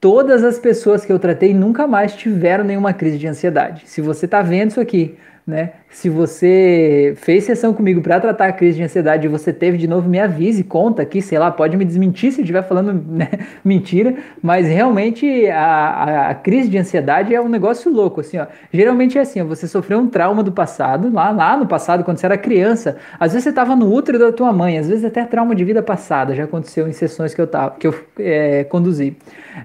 Todas 0.00 0.44
as 0.44 0.58
pessoas 0.58 1.04
que 1.04 1.12
eu 1.12 1.18
tratei 1.18 1.52
nunca 1.52 1.86
mais 1.86 2.14
tiveram 2.14 2.64
nenhuma 2.64 2.94
crise 2.94 3.18
de 3.18 3.26
ansiedade. 3.26 3.82
Se 3.86 4.00
você 4.00 4.24
está 4.24 4.40
vendo 4.40 4.70
isso 4.70 4.80
aqui, 4.80 5.18
né? 5.50 5.72
Se 5.90 6.08
você 6.08 7.14
fez 7.16 7.44
sessão 7.44 7.74
comigo 7.74 8.00
para 8.00 8.20
tratar 8.20 8.46
a 8.46 8.52
crise 8.52 8.78
de 8.78 8.84
ansiedade 8.84 9.26
e 9.26 9.28
você 9.28 9.52
teve 9.52 9.76
de 9.76 9.88
novo, 9.88 10.08
me 10.08 10.20
avise, 10.20 10.62
conta 10.62 11.02
aqui, 11.02 11.20
sei 11.20 11.38
lá, 11.38 11.50
pode 11.50 11.76
me 11.76 11.84
desmentir 11.84 12.30
se 12.30 12.40
eu 12.40 12.44
estiver 12.44 12.62
falando 12.62 12.94
né, 13.10 13.28
mentira, 13.64 14.14
mas 14.40 14.68
realmente 14.68 15.48
a, 15.48 15.64
a, 15.64 16.30
a, 16.30 16.34
crise 16.34 16.68
de 16.68 16.78
ansiedade 16.78 17.34
é 17.34 17.40
um 17.40 17.48
negócio 17.48 17.92
louco, 17.92 18.20
assim, 18.20 18.38
ó. 18.38 18.46
Geralmente 18.72 19.18
é 19.18 19.20
assim, 19.20 19.42
ó, 19.42 19.44
você 19.44 19.66
sofreu 19.66 19.98
um 19.98 20.08
trauma 20.08 20.42
do 20.44 20.52
passado, 20.52 21.12
lá, 21.12 21.30
lá 21.30 21.56
no 21.56 21.66
passado, 21.66 22.04
quando 22.04 22.18
você 22.18 22.26
era 22.26 22.38
criança, 22.38 22.96
às 23.18 23.32
vezes 23.32 23.44
você 23.44 23.50
estava 23.50 23.74
no 23.74 23.92
útero 23.92 24.18
da 24.18 24.32
tua 24.32 24.52
mãe, 24.52 24.78
às 24.78 24.88
vezes 24.88 25.04
até 25.04 25.24
trauma 25.24 25.54
de 25.54 25.64
vida 25.64 25.82
passada, 25.82 26.34
já 26.34 26.44
aconteceu 26.44 26.88
em 26.88 26.92
sessões 26.92 27.34
que 27.34 27.40
eu, 27.40 27.46
tava, 27.48 27.74
que 27.76 27.86
eu 27.88 27.94
é, 28.18 28.64
conduzi. 28.64 29.16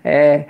É, 0.04 0.46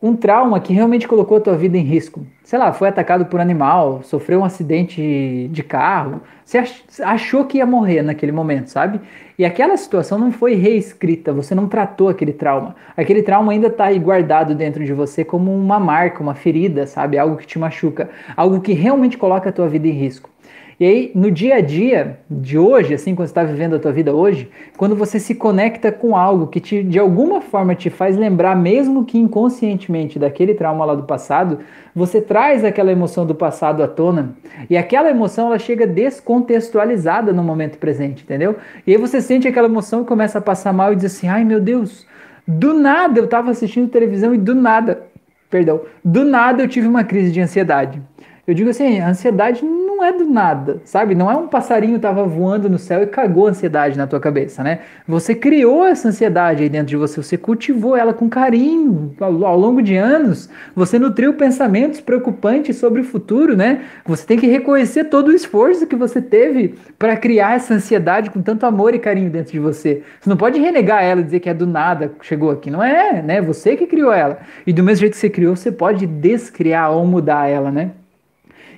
um 0.00 0.14
trauma 0.14 0.60
que 0.60 0.72
realmente 0.72 1.08
colocou 1.08 1.38
a 1.38 1.40
tua 1.40 1.56
vida 1.56 1.76
em 1.76 1.82
risco. 1.82 2.26
Sei 2.44 2.58
lá, 2.58 2.72
foi 2.72 2.88
atacado 2.88 3.26
por 3.26 3.40
animal, 3.40 4.02
sofreu 4.02 4.40
um 4.40 4.44
acidente 4.44 5.48
de 5.50 5.62
carro, 5.62 6.20
você 6.44 6.62
achou 7.02 7.44
que 7.44 7.58
ia 7.58 7.66
morrer 7.66 8.02
naquele 8.02 8.30
momento, 8.30 8.68
sabe? 8.68 9.00
E 9.38 9.44
aquela 9.44 9.76
situação 9.76 10.18
não 10.18 10.30
foi 10.30 10.54
reescrita, 10.54 11.32
você 11.32 11.54
não 11.54 11.66
tratou 11.66 12.08
aquele 12.08 12.32
trauma. 12.32 12.76
Aquele 12.96 13.22
trauma 13.22 13.52
ainda 13.52 13.66
está 13.66 13.92
guardado 13.94 14.54
dentro 14.54 14.84
de 14.84 14.92
você 14.92 15.24
como 15.24 15.52
uma 15.52 15.80
marca, 15.80 16.22
uma 16.22 16.34
ferida, 16.34 16.86
sabe? 16.86 17.18
Algo 17.18 17.36
que 17.36 17.46
te 17.46 17.58
machuca, 17.58 18.08
algo 18.36 18.60
que 18.60 18.72
realmente 18.72 19.18
coloca 19.18 19.48
a 19.48 19.52
tua 19.52 19.68
vida 19.68 19.88
em 19.88 19.92
risco. 19.92 20.30
E 20.78 20.84
aí, 20.84 21.10
no 21.14 21.30
dia 21.30 21.54
a 21.54 21.60
dia 21.62 22.18
de 22.30 22.58
hoje, 22.58 22.92
assim, 22.92 23.14
quando 23.14 23.28
você 23.28 23.30
está 23.30 23.44
vivendo 23.44 23.76
a 23.76 23.78
tua 23.78 23.92
vida 23.92 24.14
hoje, 24.14 24.50
quando 24.76 24.94
você 24.94 25.18
se 25.18 25.34
conecta 25.34 25.90
com 25.90 26.14
algo 26.14 26.48
que 26.48 26.60
te, 26.60 26.82
de 26.82 26.98
alguma 26.98 27.40
forma 27.40 27.74
te 27.74 27.88
faz 27.88 28.14
lembrar, 28.14 28.54
mesmo 28.54 29.02
que 29.06 29.16
inconscientemente, 29.16 30.18
daquele 30.18 30.52
trauma 30.52 30.84
lá 30.84 30.94
do 30.94 31.04
passado, 31.04 31.60
você 31.94 32.20
traz 32.20 32.62
aquela 32.62 32.92
emoção 32.92 33.24
do 33.24 33.34
passado 33.34 33.82
à 33.82 33.88
tona. 33.88 34.36
E 34.68 34.76
aquela 34.76 35.08
emoção, 35.08 35.46
ela 35.46 35.58
chega 35.58 35.86
descontextualizada 35.86 37.32
no 37.32 37.42
momento 37.42 37.78
presente, 37.78 38.22
entendeu? 38.22 38.56
E 38.86 38.92
aí 38.92 38.98
você 38.98 39.22
sente 39.22 39.48
aquela 39.48 39.68
emoção 39.68 40.02
e 40.02 40.04
começa 40.04 40.36
a 40.36 40.42
passar 40.42 40.74
mal 40.74 40.92
e 40.92 40.96
diz 40.96 41.06
assim, 41.06 41.26
ai 41.26 41.42
meu 41.42 41.58
Deus, 41.58 42.06
do 42.46 42.74
nada 42.74 43.18
eu 43.18 43.24
estava 43.24 43.50
assistindo 43.50 43.88
televisão 43.88 44.34
e 44.34 44.38
do 44.38 44.54
nada, 44.54 45.04
perdão, 45.48 45.80
do 46.04 46.22
nada 46.22 46.62
eu 46.62 46.68
tive 46.68 46.86
uma 46.86 47.02
crise 47.02 47.32
de 47.32 47.40
ansiedade. 47.40 48.02
Eu 48.46 48.54
digo 48.54 48.70
assim, 48.70 49.00
a 49.00 49.08
ansiedade 49.08 49.64
não 49.64 50.04
é 50.04 50.12
do 50.12 50.24
nada, 50.24 50.80
sabe? 50.84 51.16
Não 51.16 51.28
é 51.28 51.34
um 51.34 51.48
passarinho 51.48 51.98
tava 51.98 52.24
voando 52.24 52.70
no 52.70 52.78
céu 52.78 53.02
e 53.02 53.06
cagou 53.06 53.48
a 53.48 53.50
ansiedade 53.50 53.98
na 53.98 54.06
tua 54.06 54.20
cabeça, 54.20 54.62
né? 54.62 54.80
Você 55.08 55.34
criou 55.34 55.84
essa 55.84 56.06
ansiedade 56.06 56.62
aí 56.62 56.68
dentro 56.68 56.86
de 56.86 56.96
você, 56.96 57.20
você 57.20 57.36
cultivou 57.36 57.96
ela 57.96 58.14
com 58.14 58.28
carinho 58.28 59.16
ao, 59.18 59.44
ao 59.44 59.58
longo 59.58 59.82
de 59.82 59.96
anos. 59.96 60.48
Você 60.76 60.96
nutriu 60.96 61.34
pensamentos 61.34 62.00
preocupantes 62.00 62.76
sobre 62.76 63.00
o 63.00 63.04
futuro, 63.04 63.56
né? 63.56 63.82
Você 64.04 64.24
tem 64.24 64.38
que 64.38 64.46
reconhecer 64.46 65.04
todo 65.04 65.28
o 65.28 65.34
esforço 65.34 65.84
que 65.84 65.96
você 65.96 66.22
teve 66.22 66.76
para 66.96 67.16
criar 67.16 67.56
essa 67.56 67.74
ansiedade 67.74 68.30
com 68.30 68.40
tanto 68.40 68.64
amor 68.64 68.94
e 68.94 69.00
carinho 69.00 69.28
dentro 69.28 69.50
de 69.50 69.58
você. 69.58 70.04
Você 70.20 70.30
não 70.30 70.36
pode 70.36 70.60
renegar 70.60 71.02
ela 71.02 71.20
e 71.20 71.24
dizer 71.24 71.40
que 71.40 71.48
é 71.48 71.54
do 71.54 71.66
nada 71.66 72.12
chegou 72.22 72.52
aqui, 72.52 72.70
não 72.70 72.82
é, 72.82 73.20
né? 73.22 73.42
Você 73.42 73.74
que 73.76 73.88
criou 73.88 74.12
ela. 74.12 74.38
E 74.64 74.72
do 74.72 74.84
mesmo 74.84 75.00
jeito 75.00 75.14
que 75.14 75.18
você 75.18 75.30
criou, 75.30 75.56
você 75.56 75.72
pode 75.72 76.06
descriar 76.06 76.92
ou 76.92 77.04
mudar 77.04 77.48
ela, 77.48 77.72
né? 77.72 77.90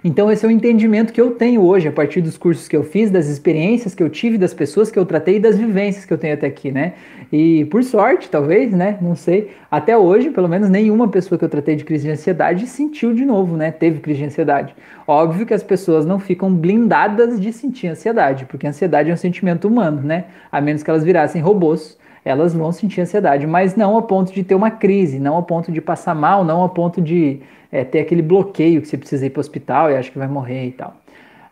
Então, 0.08 0.32
esse 0.32 0.42
é 0.42 0.48
o 0.48 0.50
entendimento 0.50 1.12
que 1.12 1.20
eu 1.20 1.32
tenho 1.32 1.60
hoje, 1.60 1.86
a 1.86 1.92
partir 1.92 2.22
dos 2.22 2.38
cursos 2.38 2.66
que 2.66 2.74
eu 2.74 2.82
fiz, 2.82 3.10
das 3.10 3.26
experiências 3.26 3.94
que 3.94 4.02
eu 4.02 4.08
tive, 4.08 4.38
das 4.38 4.54
pessoas 4.54 4.90
que 4.90 4.98
eu 4.98 5.04
tratei 5.04 5.36
e 5.36 5.38
das 5.38 5.58
vivências 5.58 6.06
que 6.06 6.12
eu 6.14 6.16
tenho 6.16 6.32
até 6.32 6.46
aqui, 6.46 6.72
né? 6.72 6.94
E 7.30 7.66
por 7.66 7.84
sorte, 7.84 8.26
talvez, 8.30 8.72
né? 8.72 8.96
Não 9.02 9.14
sei. 9.14 9.50
Até 9.70 9.98
hoje, 9.98 10.30
pelo 10.30 10.48
menos, 10.48 10.70
nenhuma 10.70 11.08
pessoa 11.08 11.38
que 11.38 11.44
eu 11.44 11.48
tratei 11.50 11.76
de 11.76 11.84
crise 11.84 12.06
de 12.06 12.12
ansiedade 12.12 12.66
sentiu 12.66 13.12
de 13.12 13.26
novo, 13.26 13.54
né? 13.54 13.70
Teve 13.70 14.00
crise 14.00 14.20
de 14.20 14.24
ansiedade. 14.24 14.74
Óbvio 15.06 15.44
que 15.44 15.52
as 15.52 15.62
pessoas 15.62 16.06
não 16.06 16.18
ficam 16.18 16.50
blindadas 16.54 17.38
de 17.38 17.52
sentir 17.52 17.88
ansiedade, 17.88 18.46
porque 18.46 18.66
ansiedade 18.66 19.10
é 19.10 19.12
um 19.12 19.16
sentimento 19.16 19.68
humano, 19.68 20.00
né? 20.00 20.24
A 20.50 20.58
menos 20.58 20.82
que 20.82 20.88
elas 20.88 21.04
virassem 21.04 21.42
robôs 21.42 21.98
elas 22.24 22.52
vão 22.52 22.70
sentir 22.72 23.00
ansiedade, 23.00 23.46
mas 23.46 23.74
não 23.74 23.96
a 23.96 24.02
ponto 24.02 24.32
de 24.32 24.42
ter 24.42 24.54
uma 24.54 24.70
crise, 24.70 25.18
não 25.18 25.38
a 25.38 25.42
ponto 25.42 25.72
de 25.72 25.80
passar 25.80 26.14
mal, 26.14 26.44
não 26.44 26.62
a 26.62 26.68
ponto 26.68 27.00
de 27.00 27.40
é, 27.70 27.84
ter 27.84 28.00
aquele 28.00 28.22
bloqueio 28.22 28.80
que 28.80 28.88
você 28.88 28.96
precisa 28.96 29.26
ir 29.26 29.30
para 29.30 29.40
o 29.40 29.42
hospital 29.42 29.90
e 29.90 29.96
acha 29.96 30.10
que 30.10 30.18
vai 30.18 30.28
morrer 30.28 30.66
e 30.66 30.72
tal. 30.72 30.94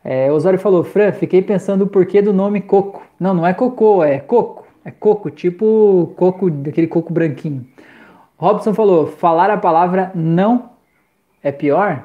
É, 0.04 0.30
Osório 0.30 0.58
falou, 0.58 0.84
Fran, 0.84 1.12
fiquei 1.12 1.42
pensando 1.42 1.82
o 1.82 1.86
porquê 1.86 2.22
do 2.22 2.32
nome 2.32 2.60
coco. 2.60 3.02
Não, 3.18 3.34
não 3.34 3.46
é 3.46 3.52
cocô, 3.52 4.04
é 4.04 4.18
coco. 4.18 4.64
É 4.84 4.90
coco, 4.92 5.30
tipo 5.30 6.12
coco, 6.16 6.48
daquele 6.48 6.86
coco 6.86 7.12
branquinho. 7.12 7.66
Robson 8.36 8.72
falou, 8.72 9.08
falar 9.08 9.50
a 9.50 9.56
palavra 9.56 10.12
não 10.14 10.70
é 11.42 11.50
pior? 11.50 12.04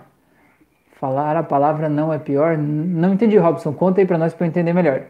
Falar 0.99 1.37
a 1.37 1.43
palavra 1.43 1.87
não 1.89 2.11
é 2.11 2.17
pior? 2.17 2.57
Não 2.57 3.13
entendi, 3.13 3.37
Robson. 3.37 3.71
Conta 3.73 4.01
aí 4.01 4.07
para 4.07 4.17
nós 4.17 4.33
para 4.33 4.47
eu 4.47 4.49
entender 4.49 4.73
melhor. 4.73 5.03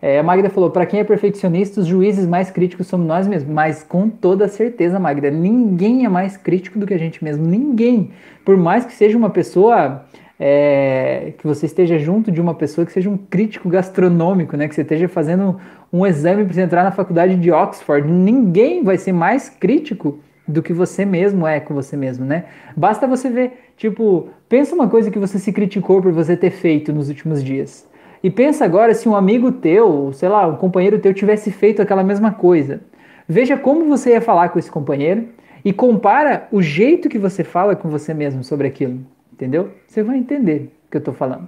É, 0.00 0.18
a 0.18 0.22
Magda 0.22 0.50
falou: 0.50 0.70
para 0.70 0.86
quem 0.86 1.00
é 1.00 1.04
perfeccionista, 1.04 1.80
os 1.80 1.86
juízes 1.86 2.26
mais 2.26 2.50
críticos 2.50 2.86
somos 2.86 3.06
nós 3.06 3.26
mesmos. 3.26 3.52
Mas 3.52 3.82
com 3.82 4.08
toda 4.08 4.48
certeza, 4.48 4.98
Magda, 4.98 5.30
ninguém 5.30 6.04
é 6.04 6.08
mais 6.08 6.36
crítico 6.36 6.78
do 6.78 6.86
que 6.86 6.94
a 6.94 6.98
gente 6.98 7.22
mesmo. 7.22 7.46
Ninguém. 7.46 8.10
Por 8.44 8.56
mais 8.56 8.84
que 8.84 8.92
seja 8.92 9.16
uma 9.16 9.30
pessoa. 9.30 10.04
É, 10.38 11.32
que 11.38 11.46
você 11.46 11.64
esteja 11.64 11.98
junto 11.98 12.30
de 12.30 12.42
uma 12.42 12.54
pessoa 12.54 12.84
que 12.84 12.92
seja 12.92 13.08
um 13.08 13.16
crítico 13.16 13.70
gastronômico, 13.70 14.54
né? 14.54 14.68
Que 14.68 14.74
você 14.74 14.82
esteja 14.82 15.08
fazendo 15.08 15.58
um 15.90 16.06
exame 16.06 16.44
para 16.44 16.62
entrar 16.62 16.84
na 16.84 16.90
faculdade 16.90 17.36
de 17.36 17.50
Oxford. 17.50 18.06
Ninguém 18.06 18.84
vai 18.84 18.98
ser 18.98 19.12
mais 19.12 19.48
crítico 19.48 20.20
do 20.46 20.62
que 20.62 20.72
você 20.72 21.04
mesmo 21.04 21.46
é 21.46 21.58
com 21.58 21.74
você 21.74 21.96
mesmo, 21.96 22.24
né? 22.24 22.44
Basta 22.76 23.06
você 23.06 23.28
ver, 23.28 23.52
tipo, 23.76 24.28
pensa 24.48 24.74
uma 24.74 24.88
coisa 24.88 25.10
que 25.10 25.18
você 25.18 25.38
se 25.38 25.52
criticou 25.52 26.00
por 26.00 26.12
você 26.12 26.36
ter 26.36 26.50
feito 26.50 26.92
nos 26.92 27.08
últimos 27.08 27.42
dias. 27.42 27.88
E 28.26 28.30
pensa 28.30 28.64
agora 28.64 28.92
se 28.92 29.08
um 29.08 29.14
amigo 29.14 29.52
teu, 29.52 30.10
sei 30.12 30.28
lá, 30.28 30.48
um 30.48 30.56
companheiro 30.56 30.98
teu 30.98 31.14
tivesse 31.14 31.52
feito 31.52 31.80
aquela 31.80 32.02
mesma 32.02 32.32
coisa. 32.32 32.80
Veja 33.28 33.56
como 33.56 33.84
você 33.84 34.14
ia 34.14 34.20
falar 34.20 34.48
com 34.48 34.58
esse 34.58 34.68
companheiro 34.68 35.28
e 35.64 35.72
compara 35.72 36.48
o 36.50 36.60
jeito 36.60 37.08
que 37.08 37.20
você 37.20 37.44
fala 37.44 37.76
com 37.76 37.88
você 37.88 38.12
mesmo 38.12 38.42
sobre 38.42 38.66
aquilo, 38.66 38.98
entendeu? 39.32 39.70
Você 39.86 40.02
vai 40.02 40.16
entender 40.18 40.72
o 40.88 40.90
que 40.90 40.96
eu 40.96 40.98
estou 40.98 41.14
falando. 41.14 41.46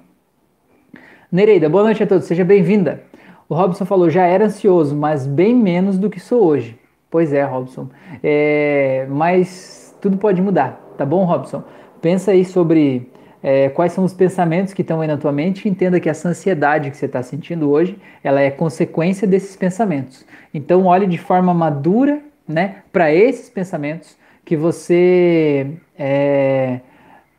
Nereida, 1.33 1.69
boa 1.69 1.83
noite 1.83 2.05
a 2.05 2.07
todos, 2.07 2.27
seja 2.27 2.45
bem-vinda. 2.45 3.03
O 3.49 3.57
Robson 3.57 3.85
falou, 3.85 4.09
já 4.09 4.25
era 4.25 4.45
ansioso, 4.45 4.95
mas 4.95 5.27
bem 5.27 5.57
menos 5.57 5.99
do 5.99 6.09
que 6.09 6.21
sou 6.21 6.45
hoje. 6.45 6.79
Pois 7.11 7.33
é, 7.33 7.43
Robson. 7.43 7.89
É, 8.23 9.05
mas 9.11 9.97
tudo 10.01 10.17
pode 10.17 10.41
mudar, 10.41 10.81
tá 10.97 11.05
bom, 11.05 11.25
Robson? 11.25 11.65
Pensa 12.01 12.31
aí 12.31 12.45
sobre 12.45 13.11
é, 13.43 13.69
quais 13.69 13.93
são 13.93 14.05
os 14.05 14.13
pensamentos 14.13 14.75
que 14.75 14.83
estão 14.83 15.01
aí 15.01 15.09
na 15.09 15.17
tua 15.17 15.33
mente 15.33 15.69
entenda 15.69 16.01
que 16.01 16.09
essa 16.09 16.29
ansiedade 16.29 16.91
que 16.91 16.97
você 16.97 17.07
está 17.07 17.23
sentindo 17.23 17.71
hoje, 17.71 17.99
ela 18.23 18.41
é 18.41 18.51
consequência 18.51 19.27
desses 19.27 19.57
pensamentos. 19.57 20.25
Então 20.53 20.87
olhe 20.87 21.07
de 21.07 21.19
forma 21.19 21.55
madura 21.55 22.21
né, 22.47 22.77
para 22.93 23.13
esses 23.13 23.49
pensamentos 23.49 24.17
que 24.45 24.57
você 24.57 25.67
é, 25.99 26.81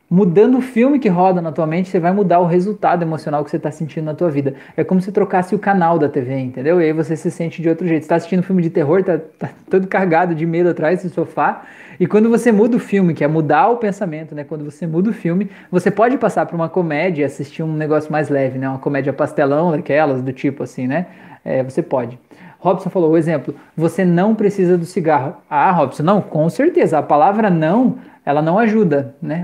mudando 0.10 0.58
o 0.58 0.62
filme 0.62 0.98
que 0.98 1.08
roda 1.08 1.42
na 1.42 1.52
tua 1.52 1.68
mente, 1.68 1.90
você 1.90 2.00
vai 2.00 2.12
mudar 2.12 2.40
o 2.40 2.46
resultado 2.46 3.04
emocional 3.04 3.44
que 3.44 3.52
você 3.52 3.58
está 3.58 3.70
sentindo 3.70 4.06
na 4.06 4.14
tua 4.14 4.32
vida. 4.32 4.56
É 4.76 4.84
como 4.84 5.00
se 5.00 5.12
trocasse 5.12 5.54
o 5.54 5.60
canal 5.60 6.00
da 6.00 6.10
TV, 6.10 6.38
entendeu? 6.40 6.82
E 6.82 6.86
aí 6.86 6.94
você 6.94 7.16
se 7.16 7.30
sente 7.30 7.62
de 7.62 7.70
outro 7.70 7.88
jeito. 7.88 8.02
Você 8.02 8.06
está 8.06 8.16
assistindo 8.16 8.40
um 8.40 8.44
filme 8.44 8.64
de 8.64 8.70
terror, 8.70 9.04
tá, 9.04 9.20
tá 9.38 9.50
todo 9.70 9.88
carregado 9.88 10.34
de 10.34 10.46
medo 10.46 10.70
atrás 10.70 11.04
do 11.04 11.10
sofá, 11.10 11.64
e 12.00 12.08
quando 12.08 12.30
você 12.30 12.50
muda 12.52 12.78
o 12.78 12.80
filme, 12.80 13.14
que 13.14 13.26
é 13.26 13.28
mudar 13.28 13.68
o 13.68 13.76
pensamento, 13.76 14.34
né? 14.34 14.46
Quando 14.46 14.64
você 14.64 14.88
muda 14.88 15.10
o 15.10 15.14
filme, 15.14 15.52
você 15.70 15.92
pode 15.92 16.18
passar 16.18 16.46
para 16.46 16.56
uma 16.56 16.70
comédia 16.70 17.24
e 17.24 17.26
assistir 17.26 17.62
um 17.62 17.74
negócio 17.74 18.10
mais 18.10 18.30
leve, 18.30 18.58
né? 18.58 18.70
Uma 18.70 18.80
comédia 18.80 19.12
pastelão, 19.12 19.72
daquelas, 19.72 20.22
do 20.22 20.32
tipo 20.32 20.64
assim, 20.64 20.88
né? 20.88 21.08
É, 21.44 21.62
você 21.62 21.82
pode. 21.82 22.18
Robson 22.58 22.90
falou, 22.90 23.12
o 23.12 23.18
exemplo, 23.18 23.54
você 23.76 24.04
não 24.06 24.34
precisa 24.34 24.78
do 24.78 24.86
cigarro. 24.86 25.36
Ah, 25.50 25.72
Robson, 25.72 26.04
não, 26.04 26.22
com 26.22 26.50
certeza. 26.50 27.00
A 27.00 27.04
palavra 27.04 27.50
não, 27.50 27.98
ela 28.30 28.44
não 28.44 28.60
ajuda, 28.60 29.16
né? 29.20 29.44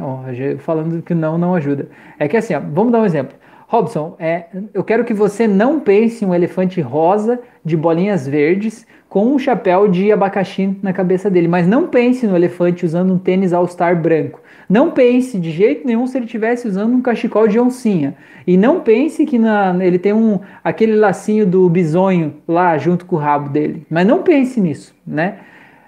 Falando 0.60 1.02
que 1.02 1.16
não, 1.16 1.40
não 1.40 1.56
ajuda. 1.56 1.88
É 2.20 2.28
que 2.28 2.38
assim, 2.38 2.54
ó, 2.54 2.60
vamos 2.60 2.92
dar 2.92 3.02
um 3.02 3.06
exemplo. 3.06 3.36
Robson, 3.68 4.16
é, 4.20 4.46
eu 4.76 4.84
quero 4.84 5.04
que 5.04 5.14
você 5.14 5.48
não 5.48 5.80
pense 5.80 6.24
um 6.24 6.36
elefante 6.36 6.80
rosa 6.82 7.40
de 7.64 7.76
bolinhas 7.76 8.28
verdes 8.28 8.86
com 9.10 9.26
um 9.26 9.40
chapéu 9.40 9.88
de 9.88 10.12
abacaxi 10.12 10.78
na 10.84 10.94
cabeça 10.94 11.32
dele, 11.32 11.48
mas 11.48 11.68
não 11.68 11.88
pense 11.88 12.28
no 12.28 12.36
elefante 12.36 12.86
usando 12.86 13.12
um 13.12 13.18
tênis 13.18 13.54
All-Star 13.54 14.00
branco. 14.00 14.40
Não 14.70 14.92
pense 14.92 15.40
de 15.40 15.50
jeito 15.50 15.88
nenhum 15.88 16.06
se 16.06 16.20
ele 16.20 16.26
estivesse 16.26 16.68
usando 16.68 16.94
um 16.94 17.02
cachecol 17.02 17.48
de 17.48 17.60
oncinha. 17.60 18.16
E 18.46 18.56
não 18.56 18.82
pense 18.82 19.26
que 19.26 19.40
na, 19.40 19.76
ele 19.84 19.98
tem 19.98 20.14
um 20.14 20.40
aquele 20.64 20.96
lacinho 20.96 21.48
do 21.48 21.68
bisonho 21.68 22.36
lá 22.48 22.78
junto 22.78 23.08
com 23.08 23.16
o 23.16 23.20
rabo 23.20 23.50
dele. 23.50 23.84
Mas 23.90 24.06
não 24.06 24.22
pense 24.22 24.62
nisso, 24.62 24.96
né? 25.08 25.40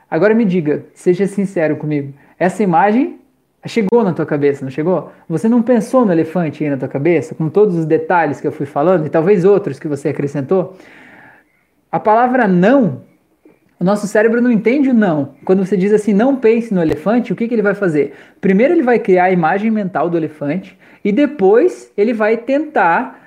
Agora 0.10 0.34
me 0.34 0.46
diga, 0.46 0.86
seja 0.96 1.28
sincero 1.28 1.76
comigo. 1.76 2.14
Essa 2.40 2.64
imagem 2.64 3.20
chegou 3.66 4.04
na 4.04 4.14
tua 4.14 4.26
cabeça, 4.26 4.64
não 4.64 4.72
chegou? 4.72 5.12
Você 5.28 5.50
não 5.50 5.62
pensou 5.62 6.06
no 6.06 6.12
elefante 6.12 6.64
aí 6.64 6.70
na 6.70 6.78
tua 6.78 6.88
cabeça, 6.88 7.36
com 7.36 7.50
todos 7.50 7.76
os 7.76 7.86
detalhes 7.86 8.40
que 8.40 8.48
eu 8.48 8.52
fui 8.52 8.66
falando 8.66 9.06
e 9.06 9.10
talvez 9.10 9.44
outros 9.44 9.80
que 9.80 9.88
você 9.88 10.10
acrescentou? 10.10 10.76
A 11.92 12.00
palavra 12.00 12.48
não, 12.48 13.02
o 13.80 13.84
nosso 13.84 14.08
cérebro 14.08 14.42
não 14.42 14.52
entende 14.52 14.90
o 14.90 14.94
não. 14.94 15.36
Quando 15.46 15.66
você 15.66 15.76
diz 15.76 15.92
assim, 15.94 16.14
não 16.14 16.36
pense 16.36 16.74
no 16.74 16.82
elefante, 16.82 17.34
o 17.34 17.36
que, 17.36 17.48
que 17.48 17.56
ele 17.56 17.62
vai 17.62 17.76
fazer? 17.76 18.14
Primeiro 18.42 18.74
ele 18.74 18.84
vai 18.84 19.00
criar 19.00 19.26
a 19.26 19.32
imagem 19.32 19.72
mental 19.72 20.10
do 20.10 20.18
elefante 20.18 20.78
e 21.04 21.12
depois 21.12 21.92
ele 21.98 22.14
vai 22.14 22.38
tentar 22.38 23.20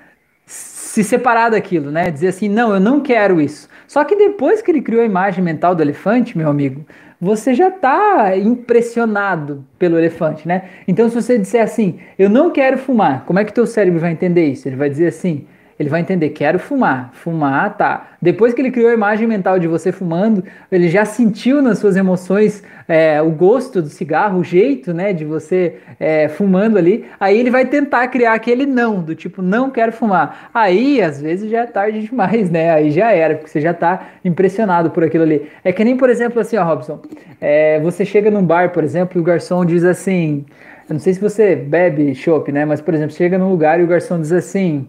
se 0.45 1.03
separar 1.03 1.49
daquilo, 1.49 1.89
né? 1.89 2.11
Dizer 2.11 2.27
assim, 2.27 2.49
não, 2.49 2.73
eu 2.73 2.79
não 2.79 2.99
quero 2.99 3.39
isso. 3.39 3.69
Só 3.87 4.03
que 4.03 4.15
depois 4.15 4.61
que 4.61 4.69
ele 4.69 4.81
criou 4.81 5.01
a 5.01 5.05
imagem 5.05 5.43
mental 5.43 5.73
do 5.73 5.81
elefante, 5.81 6.37
meu 6.37 6.49
amigo, 6.49 6.85
você 7.21 7.53
já 7.53 7.67
está 7.67 8.35
impressionado 8.35 9.63
pelo 9.77 9.95
elefante, 9.95 10.47
né? 10.47 10.63
Então, 10.87 11.07
se 11.07 11.13
você 11.13 11.37
disser 11.37 11.61
assim, 11.61 11.99
eu 12.17 12.27
não 12.27 12.49
quero 12.49 12.79
fumar, 12.79 13.25
como 13.25 13.37
é 13.37 13.45
que 13.45 13.53
teu 13.53 13.67
cérebro 13.67 13.99
vai 13.99 14.11
entender 14.11 14.47
isso? 14.47 14.67
Ele 14.67 14.75
vai 14.75 14.89
dizer 14.89 15.07
assim, 15.07 15.45
ele 15.81 15.89
vai 15.89 15.99
entender, 15.99 16.29
quero 16.29 16.59
fumar. 16.59 17.09
Fumar, 17.13 17.75
tá. 17.75 18.11
Depois 18.21 18.53
que 18.53 18.61
ele 18.61 18.69
criou 18.69 18.89
a 18.89 18.93
imagem 18.93 19.27
mental 19.27 19.57
de 19.57 19.67
você 19.67 19.91
fumando, 19.91 20.43
ele 20.71 20.87
já 20.89 21.03
sentiu 21.03 21.59
nas 21.59 21.79
suas 21.79 21.97
emoções 21.97 22.63
é, 22.87 23.19
o 23.19 23.31
gosto 23.31 23.81
do 23.81 23.89
cigarro, 23.89 24.39
o 24.39 24.43
jeito, 24.43 24.93
né, 24.93 25.11
de 25.11 25.25
você 25.25 25.77
é, 25.99 26.27
fumando 26.27 26.77
ali. 26.77 27.05
Aí 27.19 27.39
ele 27.39 27.49
vai 27.49 27.65
tentar 27.65 28.07
criar 28.09 28.33
aquele 28.33 28.67
não, 28.67 29.01
do 29.01 29.15
tipo, 29.15 29.41
não 29.41 29.71
quero 29.71 29.91
fumar. 29.91 30.51
Aí, 30.53 31.01
às 31.01 31.19
vezes, 31.19 31.49
já 31.49 31.61
é 31.61 31.65
tarde 31.65 32.01
demais, 32.01 32.51
né? 32.51 32.71
Aí 32.71 32.91
já 32.91 33.11
era, 33.11 33.33
porque 33.33 33.49
você 33.49 33.59
já 33.59 33.73
tá 33.73 34.07
impressionado 34.23 34.91
por 34.91 35.03
aquilo 35.03 35.23
ali. 35.23 35.49
É 35.63 35.71
que 35.71 35.83
nem, 35.83 35.97
por 35.97 36.09
exemplo, 36.09 36.39
assim, 36.39 36.57
ó, 36.57 36.63
Robson, 36.63 37.01
é, 37.39 37.79
você 37.79 38.05
chega 38.05 38.29
num 38.29 38.43
bar, 38.43 38.71
por 38.71 38.83
exemplo, 38.83 39.17
e 39.17 39.21
o 39.21 39.23
garçom 39.23 39.65
diz 39.65 39.83
assim, 39.83 40.45
eu 40.87 40.93
não 40.93 40.99
sei 40.99 41.15
se 41.15 41.19
você 41.19 41.55
bebe 41.55 42.13
chopp, 42.13 42.51
né, 42.51 42.65
mas, 42.65 42.81
por 42.81 42.93
exemplo, 42.93 43.15
chega 43.15 43.35
num 43.35 43.49
lugar 43.49 43.79
e 43.79 43.83
o 43.83 43.87
garçom 43.87 44.21
diz 44.21 44.31
assim... 44.31 44.85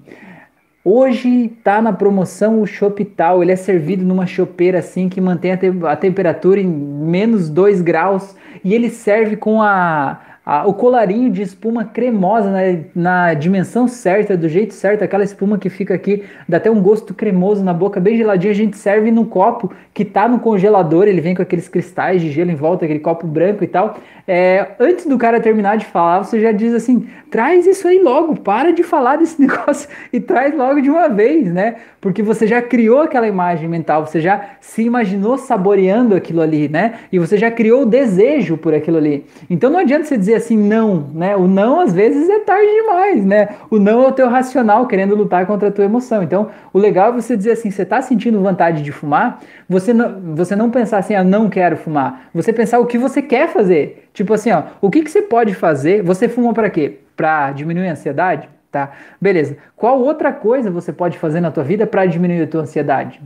Hoje 0.85 1.49
tá 1.63 1.81
na 1.81 1.93
promoção 1.93 2.61
o 2.61 2.67
chopp 2.67 3.05
tal, 3.05 3.41
ele 3.41 3.53
é 3.53 3.57
servido 3.57 4.05
numa 4.05 4.27
chopeira 4.27 4.81
assim 4.81 5.09
que 5.09 5.21
mantém 5.21 5.53
a, 5.53 5.57
te 5.57 5.69
a 5.87 5.95
temperatura 5.95 6.61
em 6.61 6.67
menos 6.67 7.49
2 7.49 7.81
graus. 7.81 8.35
E 8.65 8.75
ele 8.75 8.91
serve 8.91 9.37
com 9.37 9.63
a, 9.63 10.21
a, 10.45 10.67
o 10.67 10.75
colarinho 10.75 11.31
de 11.31 11.41
espuma 11.41 11.85
cremosa 11.85 12.51
na, 12.51 12.61
na, 12.95 13.35
dimensão 13.35 13.87
certa, 13.87 14.37
do 14.37 14.49
jeito 14.49 14.75
certo, 14.75 15.03
aquela 15.03 15.23
espuma 15.23 15.57
que 15.57 15.71
fica 15.71 15.95
aqui, 15.95 16.25
dá 16.49 16.57
até 16.57 16.71
um 16.71 16.83
gosto 16.83 17.15
cremoso 17.15 17.63
na 17.63 17.73
boca, 17.73 18.01
bem 18.01 18.17
geladinho, 18.17 18.51
a 18.51 18.57
gente 18.57 18.77
serve 18.77 19.11
no 19.11 19.25
copo 19.25 19.73
que 19.95 20.05
tá 20.05 20.27
no 20.27 20.41
congelador, 20.41 21.07
ele 21.07 21.21
vem 21.21 21.35
com 21.35 21.43
aqueles 21.43 21.69
cristais 21.69 22.21
de 22.21 22.31
gelo 22.31 22.51
em 22.51 22.57
volta, 22.57 22.85
aquele 22.85 23.01
copo 23.01 23.27
branco 23.27 23.63
e 23.63 23.67
tal. 23.69 23.99
É, 24.27 24.69
antes 24.79 25.07
do 25.07 25.19
cara 25.19 25.41
terminar 25.41 25.77
de 25.77 25.85
falar, 25.85 26.23
você 26.23 26.41
já 26.41 26.53
diz 26.53 26.73
assim: 26.75 27.07
traz 27.31 27.67
isso 27.67 27.87
aí 27.89 28.01
logo, 28.01 28.37
para 28.37 28.73
de 28.73 28.83
falar 28.83 29.17
desse 29.17 29.39
negócio 29.43 29.89
e 30.13 30.21
traz 30.21 30.57
logo 30.57 30.81
de 30.81 30.91
uma 30.91 31.09
vez, 31.09 31.53
né? 31.53 31.77
Porque 32.01 32.23
você 32.23 32.47
já 32.47 32.63
criou 32.63 33.01
aquela 33.01 33.29
imagem 33.29 33.69
mental, 33.69 34.07
você 34.07 34.21
já 34.21 34.51
se 34.61 34.83
imaginou 34.83 35.37
saboreando 35.37 36.15
aquilo 36.15 36.41
ali, 36.41 36.69
né? 36.69 36.95
E 37.13 37.19
você 37.19 37.37
já 37.37 37.51
criou 37.51 37.83
o 37.83 37.87
desejo 37.87 38.57
por 38.57 38.75
aquilo 38.75 38.97
ali. 38.97 39.25
Então 39.51 39.71
não 39.71 39.79
adianta 39.79 40.05
você 40.05 40.17
dizer 40.17 40.32
assim, 40.35 40.57
não, 40.57 41.09
né? 41.13 41.37
O 41.37 41.47
não 41.47 41.81
às 41.81 41.93
vezes 41.93 42.29
é 42.29 42.41
tarde 42.41 42.71
demais, 42.71 43.25
né? 43.25 43.49
O 43.71 43.79
não 43.79 44.05
é 44.05 44.09
o 44.09 44.13
teu 44.13 44.29
racional 44.29 44.87
querendo 44.87 45.15
lutar 45.15 45.47
contra 45.47 45.69
a 45.69 45.73
tua 45.73 45.85
emoção. 45.85 46.23
Então 46.23 46.51
o 46.73 46.79
legal 46.79 47.11
é 47.11 47.13
você 47.13 47.37
dizer 47.37 47.53
assim: 47.53 47.71
você 47.71 47.85
tá 47.85 48.01
sentindo 48.03 48.41
vontade 48.41 48.83
de 48.83 48.93
fumar, 48.93 49.41
você 49.69 49.93
não, 49.93 50.35
você 50.35 50.57
não 50.57 50.71
pensar 50.71 50.99
assim, 50.99 51.15
ah, 51.15 51.25
não 51.25 51.49
quero 51.49 51.77
fumar. 51.77 52.29
Você 52.35 52.53
pensar 52.53 52.79
o 52.79 52.87
que 52.87 52.99
você 52.99 53.23
quer 53.23 53.49
fazer. 53.49 54.09
Tipo 54.13 54.35
assim, 54.35 54.53
ó, 54.53 54.63
o 54.81 54.91
que, 54.91 55.03
que 55.03 55.11
você 55.11 55.23
pode 55.23 55.55
fazer? 55.55 56.03
Você 56.03 56.29
fuma 56.29 56.53
para 56.53 56.69
quê? 56.71 56.99
Para 57.17 57.53
diminuir 57.53 57.89
a 57.89 57.93
ansiedade? 57.93 58.49
Tá? 58.71 58.91
Beleza. 59.21 59.57
Qual 59.77 60.01
outra 60.01 60.33
coisa 60.33 60.71
você 60.71 60.93
pode 60.93 61.19
fazer 61.19 61.41
na 61.41 61.51
tua 61.51 61.63
vida 61.63 61.87
para 61.87 62.07
diminuir 62.07 62.43
a 62.43 62.47
tua 62.47 62.63
ansiedade? 62.63 63.21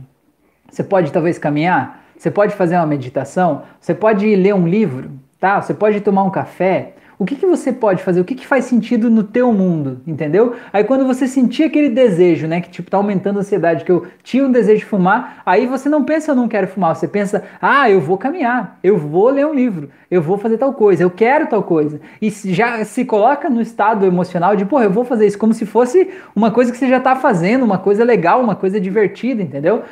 Você 0.69 0.83
pode 0.83 1.11
talvez 1.11 1.37
caminhar? 1.37 2.03
Você 2.17 2.31
pode 2.31 2.55
fazer 2.55 2.75
uma 2.75 2.85
meditação? 2.85 3.63
Você 3.79 3.93
pode 3.93 4.35
ler 4.35 4.53
um 4.53 4.67
livro? 4.67 5.11
Tá? 5.39 5.61
Você 5.61 5.73
pode 5.73 6.01
tomar 6.01 6.23
um 6.23 6.29
café? 6.29 6.93
O 7.19 7.25
que, 7.25 7.35
que 7.35 7.47
você 7.47 7.73
pode 7.73 8.03
fazer? 8.03 8.21
O 8.21 8.25
que, 8.25 8.35
que 8.35 8.45
faz 8.45 8.65
sentido 8.65 9.09
no 9.09 9.23
teu 9.23 9.51
mundo? 9.51 10.01
Entendeu? 10.05 10.55
Aí 10.71 10.83
quando 10.83 11.05
você 11.05 11.27
sentir 11.27 11.63
aquele 11.63 11.89
desejo, 11.89 12.45
né? 12.45 12.61
Que 12.61 12.69
tipo, 12.69 12.91
tá 12.91 12.97
aumentando 12.97 13.37
a 13.37 13.39
ansiedade, 13.39 13.83
que 13.83 13.91
eu 13.91 14.05
tinha 14.23 14.45
um 14.45 14.51
desejo 14.51 14.79
de 14.79 14.85
fumar, 14.85 15.41
aí 15.43 15.65
você 15.65 15.89
não 15.89 16.03
pensa 16.03 16.31
eu 16.31 16.35
não 16.35 16.47
quero 16.47 16.67
fumar, 16.67 16.95
você 16.95 17.07
pensa, 17.07 17.43
ah, 17.59 17.89
eu 17.89 17.99
vou 17.99 18.19
caminhar, 18.19 18.77
eu 18.83 18.97
vou 18.97 19.29
ler 19.29 19.47
um 19.47 19.53
livro, 19.53 19.89
eu 20.11 20.21
vou 20.21 20.37
fazer 20.37 20.59
tal 20.59 20.73
coisa, 20.73 21.01
eu 21.01 21.09
quero 21.09 21.47
tal 21.47 21.63
coisa. 21.63 21.99
E 22.21 22.29
já 22.29 22.85
se 22.85 23.03
coloca 23.03 23.49
no 23.49 23.61
estado 23.61 24.05
emocional 24.05 24.55
de, 24.55 24.65
pô, 24.65 24.79
eu 24.79 24.91
vou 24.91 25.03
fazer 25.03 25.25
isso, 25.25 25.39
como 25.39 25.53
se 25.53 25.65
fosse 25.65 26.11
uma 26.35 26.51
coisa 26.51 26.71
que 26.71 26.77
você 26.77 26.87
já 26.87 26.99
tá 26.99 27.15
fazendo, 27.15 27.65
uma 27.65 27.79
coisa 27.79 28.03
legal, 28.03 28.41
uma 28.41 28.55
coisa 28.55 28.79
divertida, 28.79 29.41
entendeu? 29.41 29.83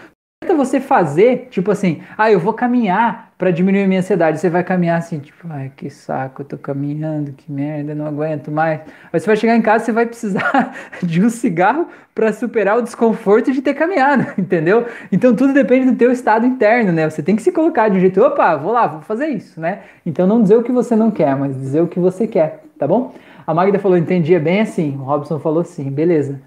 Você 0.53 0.79
fazer, 0.79 1.47
tipo 1.49 1.71
assim, 1.71 2.01
ah, 2.17 2.31
eu 2.31 2.39
vou 2.39 2.53
caminhar 2.53 3.31
para 3.37 3.51
diminuir 3.51 3.87
minha 3.87 3.99
ansiedade. 3.99 4.39
Você 4.39 4.49
vai 4.49 4.63
caminhar 4.63 4.97
assim, 4.97 5.19
tipo, 5.19 5.47
ai, 5.49 5.71
que 5.75 5.89
saco, 5.89 6.41
eu 6.41 6.45
tô 6.45 6.57
caminhando, 6.57 7.33
que 7.33 7.51
merda, 7.51 7.95
não 7.95 8.05
aguento 8.05 8.51
mais. 8.51 8.81
Aí 9.11 9.19
você 9.19 9.25
vai 9.25 9.35
chegar 9.35 9.55
em 9.55 9.61
casa, 9.61 9.85
você 9.85 9.91
vai 9.91 10.05
precisar 10.05 10.73
de 11.03 11.21
um 11.23 11.29
cigarro 11.29 11.87
para 12.13 12.31
superar 12.31 12.77
o 12.77 12.81
desconforto 12.81 13.51
de 13.51 13.61
ter 13.61 13.73
caminhado, 13.73 14.25
entendeu? 14.39 14.85
Então 15.11 15.35
tudo 15.35 15.53
depende 15.53 15.91
do 15.91 15.97
teu 15.97 16.11
estado 16.11 16.45
interno, 16.45 16.91
né? 16.91 17.09
Você 17.09 17.21
tem 17.21 17.35
que 17.35 17.41
se 17.41 17.51
colocar 17.51 17.89
de 17.89 17.97
um 17.97 17.99
jeito, 17.99 18.21
opa, 18.21 18.55
vou 18.55 18.71
lá, 18.71 18.87
vou 18.87 19.01
fazer 19.01 19.27
isso, 19.27 19.59
né? 19.59 19.81
Então 20.05 20.25
não 20.25 20.41
dizer 20.41 20.55
o 20.55 20.63
que 20.63 20.71
você 20.71 20.95
não 20.95 21.11
quer, 21.11 21.35
mas 21.35 21.57
dizer 21.57 21.81
o 21.81 21.87
que 21.87 21.99
você 21.99 22.25
quer, 22.27 22.63
tá 22.79 22.87
bom? 22.87 23.13
A 23.47 23.53
Magda 23.53 23.77
falou, 23.77 23.97
entendia 23.97 24.39
bem 24.39 24.61
assim. 24.61 24.97
O 24.97 25.03
Robson 25.03 25.39
falou 25.39 25.63
sim, 25.63 25.91
beleza. 25.91 26.41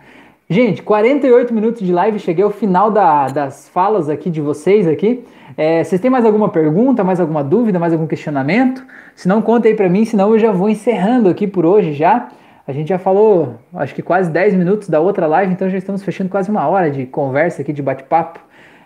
Gente, 0.50 0.82
48 0.82 1.52
minutos 1.52 1.82
de 1.82 1.92
live, 1.92 2.18
cheguei 2.18 2.42
ao 2.42 2.50
final 2.50 2.90
da, 2.90 3.26
das 3.26 3.68
falas 3.68 4.08
aqui 4.08 4.30
de 4.30 4.40
vocês 4.40 4.88
aqui. 4.88 5.22
É, 5.58 5.84
vocês 5.84 6.00
têm 6.00 6.10
mais 6.10 6.24
alguma 6.24 6.48
pergunta, 6.48 7.04
mais 7.04 7.20
alguma 7.20 7.44
dúvida, 7.44 7.78
mais 7.78 7.92
algum 7.92 8.06
questionamento? 8.06 8.82
Se 9.14 9.28
não, 9.28 9.42
conta 9.42 9.68
aí 9.68 9.74
para 9.74 9.90
mim, 9.90 10.06
senão 10.06 10.32
eu 10.32 10.38
já 10.38 10.50
vou 10.50 10.70
encerrando 10.70 11.28
aqui 11.28 11.46
por 11.46 11.66
hoje 11.66 11.92
já. 11.92 12.30
A 12.66 12.72
gente 12.72 12.88
já 12.88 12.98
falou, 12.98 13.56
acho 13.74 13.94
que 13.94 14.00
quase 14.00 14.30
10 14.30 14.54
minutos 14.54 14.88
da 14.88 15.00
outra 15.00 15.26
live, 15.26 15.52
então 15.52 15.68
já 15.68 15.76
estamos 15.76 16.02
fechando 16.02 16.30
quase 16.30 16.50
uma 16.50 16.66
hora 16.66 16.90
de 16.90 17.04
conversa 17.04 17.60
aqui, 17.60 17.70
de 17.70 17.82
bate-papo. 17.82 18.40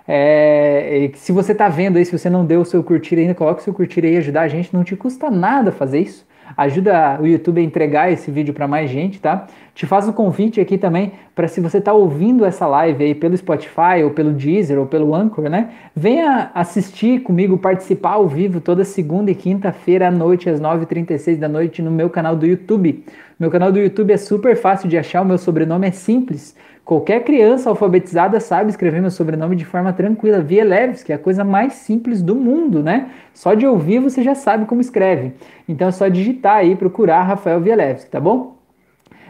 É, 0.08 1.12
se 1.14 1.30
você 1.30 1.52
está 1.52 1.68
vendo 1.68 1.96
aí, 1.96 2.04
se 2.04 2.18
você 2.18 2.28
não 2.28 2.44
deu 2.44 2.62
o 2.62 2.64
seu 2.64 2.82
curtir 2.82 3.14
ainda, 3.14 3.36
coloque 3.36 3.60
o 3.60 3.64
seu 3.64 3.72
curtir 3.72 4.04
aí, 4.04 4.16
ajudar 4.16 4.40
a 4.40 4.48
gente, 4.48 4.74
não 4.74 4.82
te 4.82 4.96
custa 4.96 5.30
nada 5.30 5.70
fazer 5.70 6.00
isso. 6.00 6.26
Ajuda 6.56 7.18
o 7.20 7.26
YouTube 7.26 7.60
a 7.60 7.64
entregar 7.64 8.12
esse 8.12 8.30
vídeo 8.30 8.52
para 8.52 8.68
mais 8.68 8.90
gente, 8.90 9.20
tá? 9.20 9.46
Te 9.74 9.86
faço 9.86 10.10
um 10.10 10.12
convite 10.12 10.60
aqui 10.60 10.76
também 10.76 11.12
para 11.34 11.48
se 11.48 11.60
você 11.60 11.78
está 11.78 11.92
ouvindo 11.92 12.44
essa 12.44 12.66
live 12.66 13.04
aí 13.04 13.14
pelo 13.14 13.36
Spotify 13.36 14.02
ou 14.04 14.10
pelo 14.10 14.32
Deezer 14.32 14.78
ou 14.78 14.86
pelo 14.86 15.14
Anchor, 15.14 15.48
né? 15.48 15.70
Venha 15.96 16.50
assistir 16.54 17.20
comigo, 17.20 17.56
participar 17.56 18.12
ao 18.12 18.28
vivo 18.28 18.60
toda 18.60 18.84
segunda 18.84 19.30
e 19.30 19.34
quinta-feira 19.34 20.08
à 20.08 20.10
noite 20.10 20.50
às 20.50 20.60
9h36 20.60 21.38
da 21.38 21.48
noite 21.48 21.80
no 21.80 21.90
meu 21.90 22.10
canal 22.10 22.36
do 22.36 22.46
YouTube. 22.46 23.04
Meu 23.38 23.50
canal 23.50 23.72
do 23.72 23.78
YouTube 23.78 24.12
é 24.12 24.16
super 24.16 24.56
fácil 24.56 24.88
de 24.88 24.98
achar, 24.98 25.22
o 25.22 25.24
meu 25.24 25.38
sobrenome 25.38 25.88
é 25.88 25.90
simples. 25.90 26.54
Qualquer 26.84 27.22
criança 27.22 27.70
alfabetizada 27.70 28.40
sabe 28.40 28.70
escrever 28.70 29.00
meu 29.00 29.10
sobrenome 29.10 29.54
de 29.54 29.64
forma 29.64 29.92
tranquila, 29.92 30.40
via 30.40 30.64
Leves, 30.64 31.02
que 31.02 31.12
é 31.12 31.14
a 31.14 31.18
coisa 31.18 31.44
mais 31.44 31.74
simples 31.74 32.20
do 32.20 32.34
mundo, 32.34 32.82
né? 32.82 33.10
Só 33.32 33.54
de 33.54 33.64
ouvir 33.66 34.00
você 34.00 34.22
já 34.22 34.34
sabe 34.34 34.66
como 34.66 34.80
escreve. 34.80 35.32
Então 35.68 35.88
é 35.88 35.92
só 35.92 36.08
digitar 36.08 36.56
aí, 36.56 36.74
procurar 36.74 37.22
Rafael 37.22 37.60
Vielevski, 37.60 38.10
tá 38.10 38.20
bom? 38.20 38.61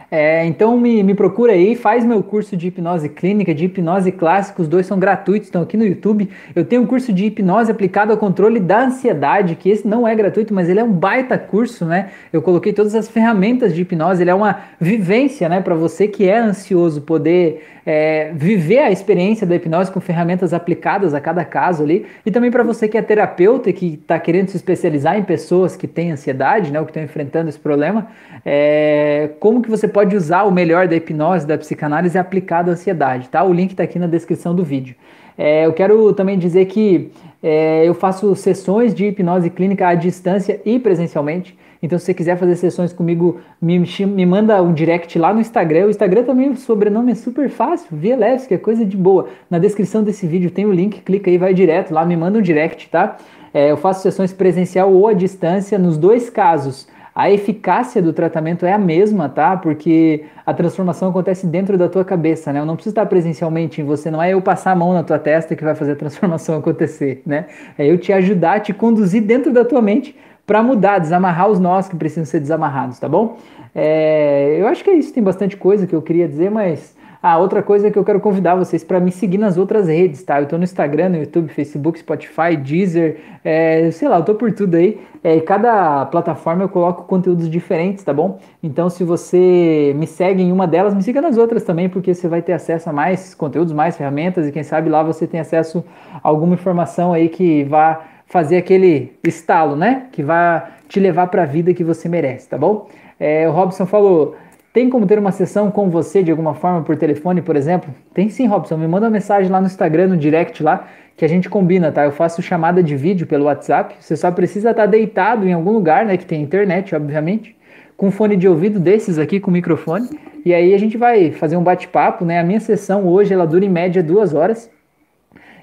É, 0.09 0.45
então 0.45 0.77
me, 0.77 1.01
me 1.03 1.13
procura 1.13 1.53
aí, 1.53 1.75
faz 1.75 2.05
meu 2.05 2.21
curso 2.21 2.55
de 2.55 2.67
hipnose 2.67 3.09
clínica, 3.09 3.53
de 3.53 3.65
hipnose 3.65 4.11
clássica, 4.11 4.61
os 4.61 4.67
dois 4.67 4.85
são 4.85 4.99
gratuitos, 4.99 5.47
estão 5.47 5.61
aqui 5.61 5.75
no 5.75 5.85
YouTube. 5.85 6.29
Eu 6.55 6.63
tenho 6.65 6.83
um 6.83 6.85
curso 6.85 7.11
de 7.11 7.25
hipnose 7.25 7.71
aplicado 7.71 8.11
ao 8.11 8.17
controle 8.17 8.59
da 8.59 8.85
ansiedade, 8.85 9.55
que 9.55 9.69
esse 9.69 9.87
não 9.87 10.07
é 10.07 10.15
gratuito, 10.15 10.53
mas 10.53 10.69
ele 10.69 10.79
é 10.79 10.83
um 10.83 10.91
baita 10.91 11.37
curso, 11.37 11.85
né? 11.85 12.09
Eu 12.31 12.41
coloquei 12.41 12.73
todas 12.73 12.93
as 12.95 13.07
ferramentas 13.07 13.73
de 13.73 13.81
hipnose, 13.81 14.21
ele 14.21 14.29
é 14.29 14.35
uma 14.35 14.59
vivência, 14.79 15.49
né, 15.49 15.61
para 15.61 15.75
você 15.75 16.07
que 16.07 16.27
é 16.27 16.37
ansioso 16.37 17.01
poder 17.01 17.63
é, 17.85 18.31
viver 18.33 18.79
a 18.79 18.91
experiência 18.91 19.45
da 19.45 19.55
hipnose 19.55 19.91
com 19.91 19.99
ferramentas 19.99 20.53
aplicadas 20.53 21.13
a 21.13 21.19
cada 21.19 21.43
caso 21.43 21.83
ali, 21.83 22.05
e 22.25 22.31
também 22.31 22.49
para 22.49 22.63
você 22.63 22.87
que 22.87 22.97
é 22.97 23.01
terapeuta 23.01 23.69
e 23.69 23.73
que 23.73 23.95
está 23.95 24.19
querendo 24.19 24.49
se 24.49 24.57
especializar 24.57 25.17
em 25.17 25.23
pessoas 25.23 25.75
que 25.75 25.87
têm 25.87 26.11
ansiedade, 26.11 26.71
né, 26.71 26.79
ou 26.79 26.85
que 26.85 26.91
estão 26.91 27.03
enfrentando 27.03 27.49
esse 27.49 27.59
problema, 27.59 28.07
é, 28.45 29.31
como 29.39 29.61
que 29.61 29.69
você 29.69 29.87
pode 29.87 30.02
usar 30.15 30.43
o 30.43 30.51
melhor 30.51 30.87
da 30.87 30.95
hipnose, 30.95 31.47
da 31.47 31.57
psicanálise 31.57 32.17
aplicado 32.17 32.69
à 32.69 32.73
ansiedade, 32.73 33.29
tá? 33.29 33.43
O 33.43 33.53
link 33.53 33.71
está 33.71 33.83
aqui 33.83 33.97
na 33.97 34.07
descrição 34.07 34.53
do 34.53 34.63
vídeo. 34.63 34.95
É, 35.37 35.65
eu 35.65 35.73
quero 35.73 36.13
também 36.13 36.37
dizer 36.37 36.65
que 36.65 37.11
é, 37.41 37.87
eu 37.87 37.93
faço 37.93 38.35
sessões 38.35 38.93
de 38.93 39.05
hipnose 39.05 39.49
clínica 39.49 39.87
à 39.87 39.95
distância 39.95 40.61
e 40.65 40.79
presencialmente. 40.79 41.57
Então, 41.81 41.99
se 41.99 42.05
você 42.05 42.13
quiser 42.13 42.37
fazer 42.37 42.55
sessões 42.55 42.93
comigo, 42.93 43.41
me, 43.61 43.77
me 43.77 44.25
manda 44.25 44.61
um 44.61 44.73
direct 44.73 45.19
lá 45.19 45.33
no 45.33 45.41
Instagram. 45.41 45.87
O 45.87 45.89
Instagram 45.89 46.23
também, 46.23 46.49
o 46.49 46.55
sobrenome 46.55 47.11
é 47.11 47.15
super 47.15 47.49
fácil, 47.49 47.89
Vielewski, 47.91 48.53
é 48.53 48.57
coisa 48.57 48.85
de 48.85 48.95
boa. 48.95 49.27
Na 49.49 49.59
descrição 49.59 50.01
desse 50.01 50.25
vídeo 50.25 50.49
tem 50.49 50.65
o 50.65 50.71
link, 50.71 51.01
clica 51.01 51.29
aí, 51.29 51.37
vai 51.37 51.53
direto 51.53 51.91
lá, 51.91 52.05
me 52.05 52.15
manda 52.15 52.39
um 52.39 52.41
direct, 52.41 52.89
tá? 52.89 53.17
É, 53.53 53.69
eu 53.69 53.75
faço 53.75 54.01
sessões 54.01 54.31
presencial 54.31 54.93
ou 54.93 55.09
à 55.09 55.13
distância. 55.13 55.77
Nos 55.77 55.97
dois 55.97 56.29
casos, 56.29 56.87
a 57.15 57.29
eficácia 57.29 58.01
do 58.01 58.11
tratamento 58.11 58.65
é 58.65 58.73
a 58.73 58.77
mesma, 58.77 59.29
tá? 59.29 59.55
Porque 59.55 60.25
a 60.45 60.53
transformação 60.53 61.09
acontece 61.09 61.45
dentro 61.45 61.77
da 61.77 61.87
tua 61.87 62.03
cabeça, 62.03 62.51
né? 62.51 62.59
Eu 62.59 62.65
não 62.65 62.75
preciso 62.75 62.93
estar 62.93 63.05
presencialmente 63.05 63.81
em 63.81 63.83
você, 63.83 64.09
não 64.09 64.21
é 64.21 64.33
eu 64.33 64.41
passar 64.41 64.71
a 64.71 64.75
mão 64.75 64.93
na 64.93 65.03
tua 65.03 65.19
testa 65.19 65.55
que 65.55 65.63
vai 65.63 65.75
fazer 65.75 65.91
a 65.91 65.95
transformação 65.95 66.57
acontecer, 66.59 67.21
né? 67.25 67.45
É 67.77 67.85
eu 67.85 67.97
te 67.99 68.11
ajudar, 68.11 68.61
te 68.61 68.73
conduzir 68.73 69.21
dentro 69.21 69.53
da 69.53 69.63
tua 69.63 69.81
mente 69.81 70.15
para 70.45 70.63
mudar, 70.63 70.99
desamarrar 70.99 71.49
os 71.49 71.59
nós 71.59 71.87
que 71.87 71.95
precisam 71.95 72.25
ser 72.25 72.39
desamarrados, 72.39 72.97
tá 72.99 73.07
bom? 73.07 73.37
É, 73.75 74.57
eu 74.59 74.67
acho 74.67 74.83
que 74.83 74.89
é 74.89 74.95
isso, 74.95 75.13
tem 75.13 75.23
bastante 75.23 75.55
coisa 75.55 75.85
que 75.85 75.93
eu 75.93 76.01
queria 76.01 76.27
dizer, 76.27 76.49
mas 76.49 76.95
ah, 77.25 77.37
outra 77.37 77.63
coisa 77.63 77.87
é 77.87 77.89
que 77.89 77.97
eu 77.97 78.03
quero 78.03 78.19
convidar 78.19 78.53
vocês 78.53 78.83
para 78.83 78.99
me 78.99 79.09
seguir 79.09 79.37
nas 79.37 79.57
outras 79.57 79.87
redes, 79.87 80.21
tá? 80.23 80.41
Eu 80.41 80.45
tô 80.45 80.57
no 80.57 80.65
Instagram, 80.65 81.07
no 81.07 81.17
YouTube, 81.19 81.47
Facebook, 81.47 81.97
Spotify, 81.97 82.57
Deezer, 82.61 83.17
é, 83.45 83.89
sei 83.91 84.09
lá, 84.09 84.17
eu 84.17 84.25
tô 84.25 84.35
por 84.35 84.51
tudo 84.51 84.75
aí. 84.75 84.99
É, 85.23 85.39
cada 85.39 86.05
plataforma 86.07 86.63
eu 86.63 86.67
coloco 86.67 87.03
conteúdos 87.03 87.49
diferentes, 87.49 88.03
tá 88.03 88.13
bom? 88.13 88.39
Então, 88.61 88.89
se 88.89 89.05
você 89.05 89.93
me 89.95 90.05
segue 90.05 90.43
em 90.43 90.51
uma 90.51 90.67
delas, 90.67 90.93
me 90.93 91.01
siga 91.01 91.21
nas 91.21 91.37
outras 91.37 91.63
também, 91.63 91.87
porque 91.87 92.13
você 92.13 92.27
vai 92.27 92.41
ter 92.41 92.51
acesso 92.51 92.89
a 92.89 92.93
mais 92.93 93.33
conteúdos, 93.33 93.71
mais 93.71 93.95
ferramentas 93.95 94.45
e 94.45 94.51
quem 94.51 94.63
sabe 94.63 94.89
lá 94.89 95.01
você 95.01 95.25
tem 95.25 95.39
acesso 95.39 95.81
a 96.15 96.27
alguma 96.27 96.55
informação 96.55 97.13
aí 97.13 97.29
que 97.29 97.63
vá 97.63 98.01
fazer 98.25 98.57
aquele 98.57 99.13
estalo, 99.23 99.77
né? 99.77 100.07
Que 100.11 100.21
vai 100.21 100.61
te 100.89 100.99
levar 100.99 101.27
para 101.27 101.43
a 101.43 101.45
vida 101.45 101.73
que 101.73 101.85
você 101.85 102.09
merece, 102.09 102.49
tá 102.49 102.57
bom? 102.57 102.89
É, 103.17 103.47
o 103.47 103.53
Robson 103.53 103.85
falou: 103.85 104.35
tem 104.73 104.89
como 104.89 105.05
ter 105.05 105.19
uma 105.19 105.31
sessão 105.31 105.69
com 105.69 105.87
você 105.87 106.23
de 106.23 106.31
alguma 106.31 106.55
forma 106.55 106.81
por 106.81 106.97
telefone, 106.97 107.43
por 107.43 107.55
exemplo? 107.55 107.93
Tem 108.11 108.27
sim, 108.27 108.47
Robson. 108.47 108.75
Me 108.75 108.87
manda 108.87 109.05
uma 109.05 109.11
mensagem 109.11 109.51
lá 109.51 109.61
no 109.61 109.67
Instagram, 109.67 110.07
no 110.07 110.17
direct 110.17 110.63
lá, 110.63 110.87
que 111.15 111.23
a 111.23 111.27
gente 111.27 111.47
combina, 111.47 111.91
tá? 111.91 112.05
Eu 112.05 112.11
faço 112.11 112.41
chamada 112.41 112.81
de 112.81 112.95
vídeo 112.95 113.27
pelo 113.27 113.45
WhatsApp. 113.45 113.95
Você 113.99 114.17
só 114.17 114.31
precisa 114.31 114.71
estar 114.71 114.83
tá 114.83 114.87
deitado 114.87 115.47
em 115.47 115.53
algum 115.53 115.71
lugar, 115.71 116.07
né? 116.07 116.17
Que 116.17 116.25
tem 116.25 116.41
internet, 116.41 116.95
obviamente, 116.95 117.55
com 117.95 118.09
fone 118.09 118.35
de 118.35 118.47
ouvido 118.47 118.79
desses 118.79 119.19
aqui, 119.19 119.39
com 119.39 119.51
microfone. 119.51 120.09
E 120.43 120.51
aí 120.51 120.73
a 120.73 120.79
gente 120.79 120.97
vai 120.97 121.29
fazer 121.29 121.55
um 121.55 121.63
bate-papo, 121.63 122.25
né? 122.25 122.39
A 122.39 122.43
minha 122.43 122.59
sessão 122.59 123.07
hoje 123.07 123.31
ela 123.31 123.45
dura 123.45 123.63
em 123.63 123.69
média 123.69 124.01
duas 124.01 124.33
horas. 124.33 124.71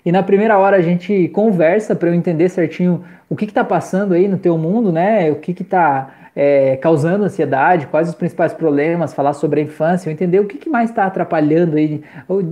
E 0.07 0.13
na 0.13 0.23
primeira 0.23 0.57
hora 0.57 0.77
a 0.77 0.83
gente 0.83 1.27
conversa 1.31 1.97
para 1.97 2.09
eu 2.09 2.15
entender 2.15 2.49
certinho 2.49 3.03
o 3.29 3.35
que 3.35 3.45
está 3.45 3.65
passando 3.65 4.15
aí 4.15 4.29
no 4.29 4.39
teu 4.39 4.57
mundo, 4.57 4.93
né? 4.93 5.33
O 5.33 5.35
que 5.35 5.51
está 5.51 6.11
é, 6.43 6.75
causando 6.77 7.25
ansiedade, 7.25 7.87
quais 7.87 8.09
os 8.09 8.15
principais 8.15 8.55
problemas, 8.55 9.13
falar 9.13 9.35
sobre 9.35 9.61
a 9.61 9.63
infância, 9.63 10.09
eu 10.09 10.13
entender 10.15 10.41
o 10.41 10.47
que, 10.47 10.57
que 10.57 10.71
mais 10.71 10.89
está 10.89 11.05
atrapalhando 11.05 11.77
aí 11.77 12.03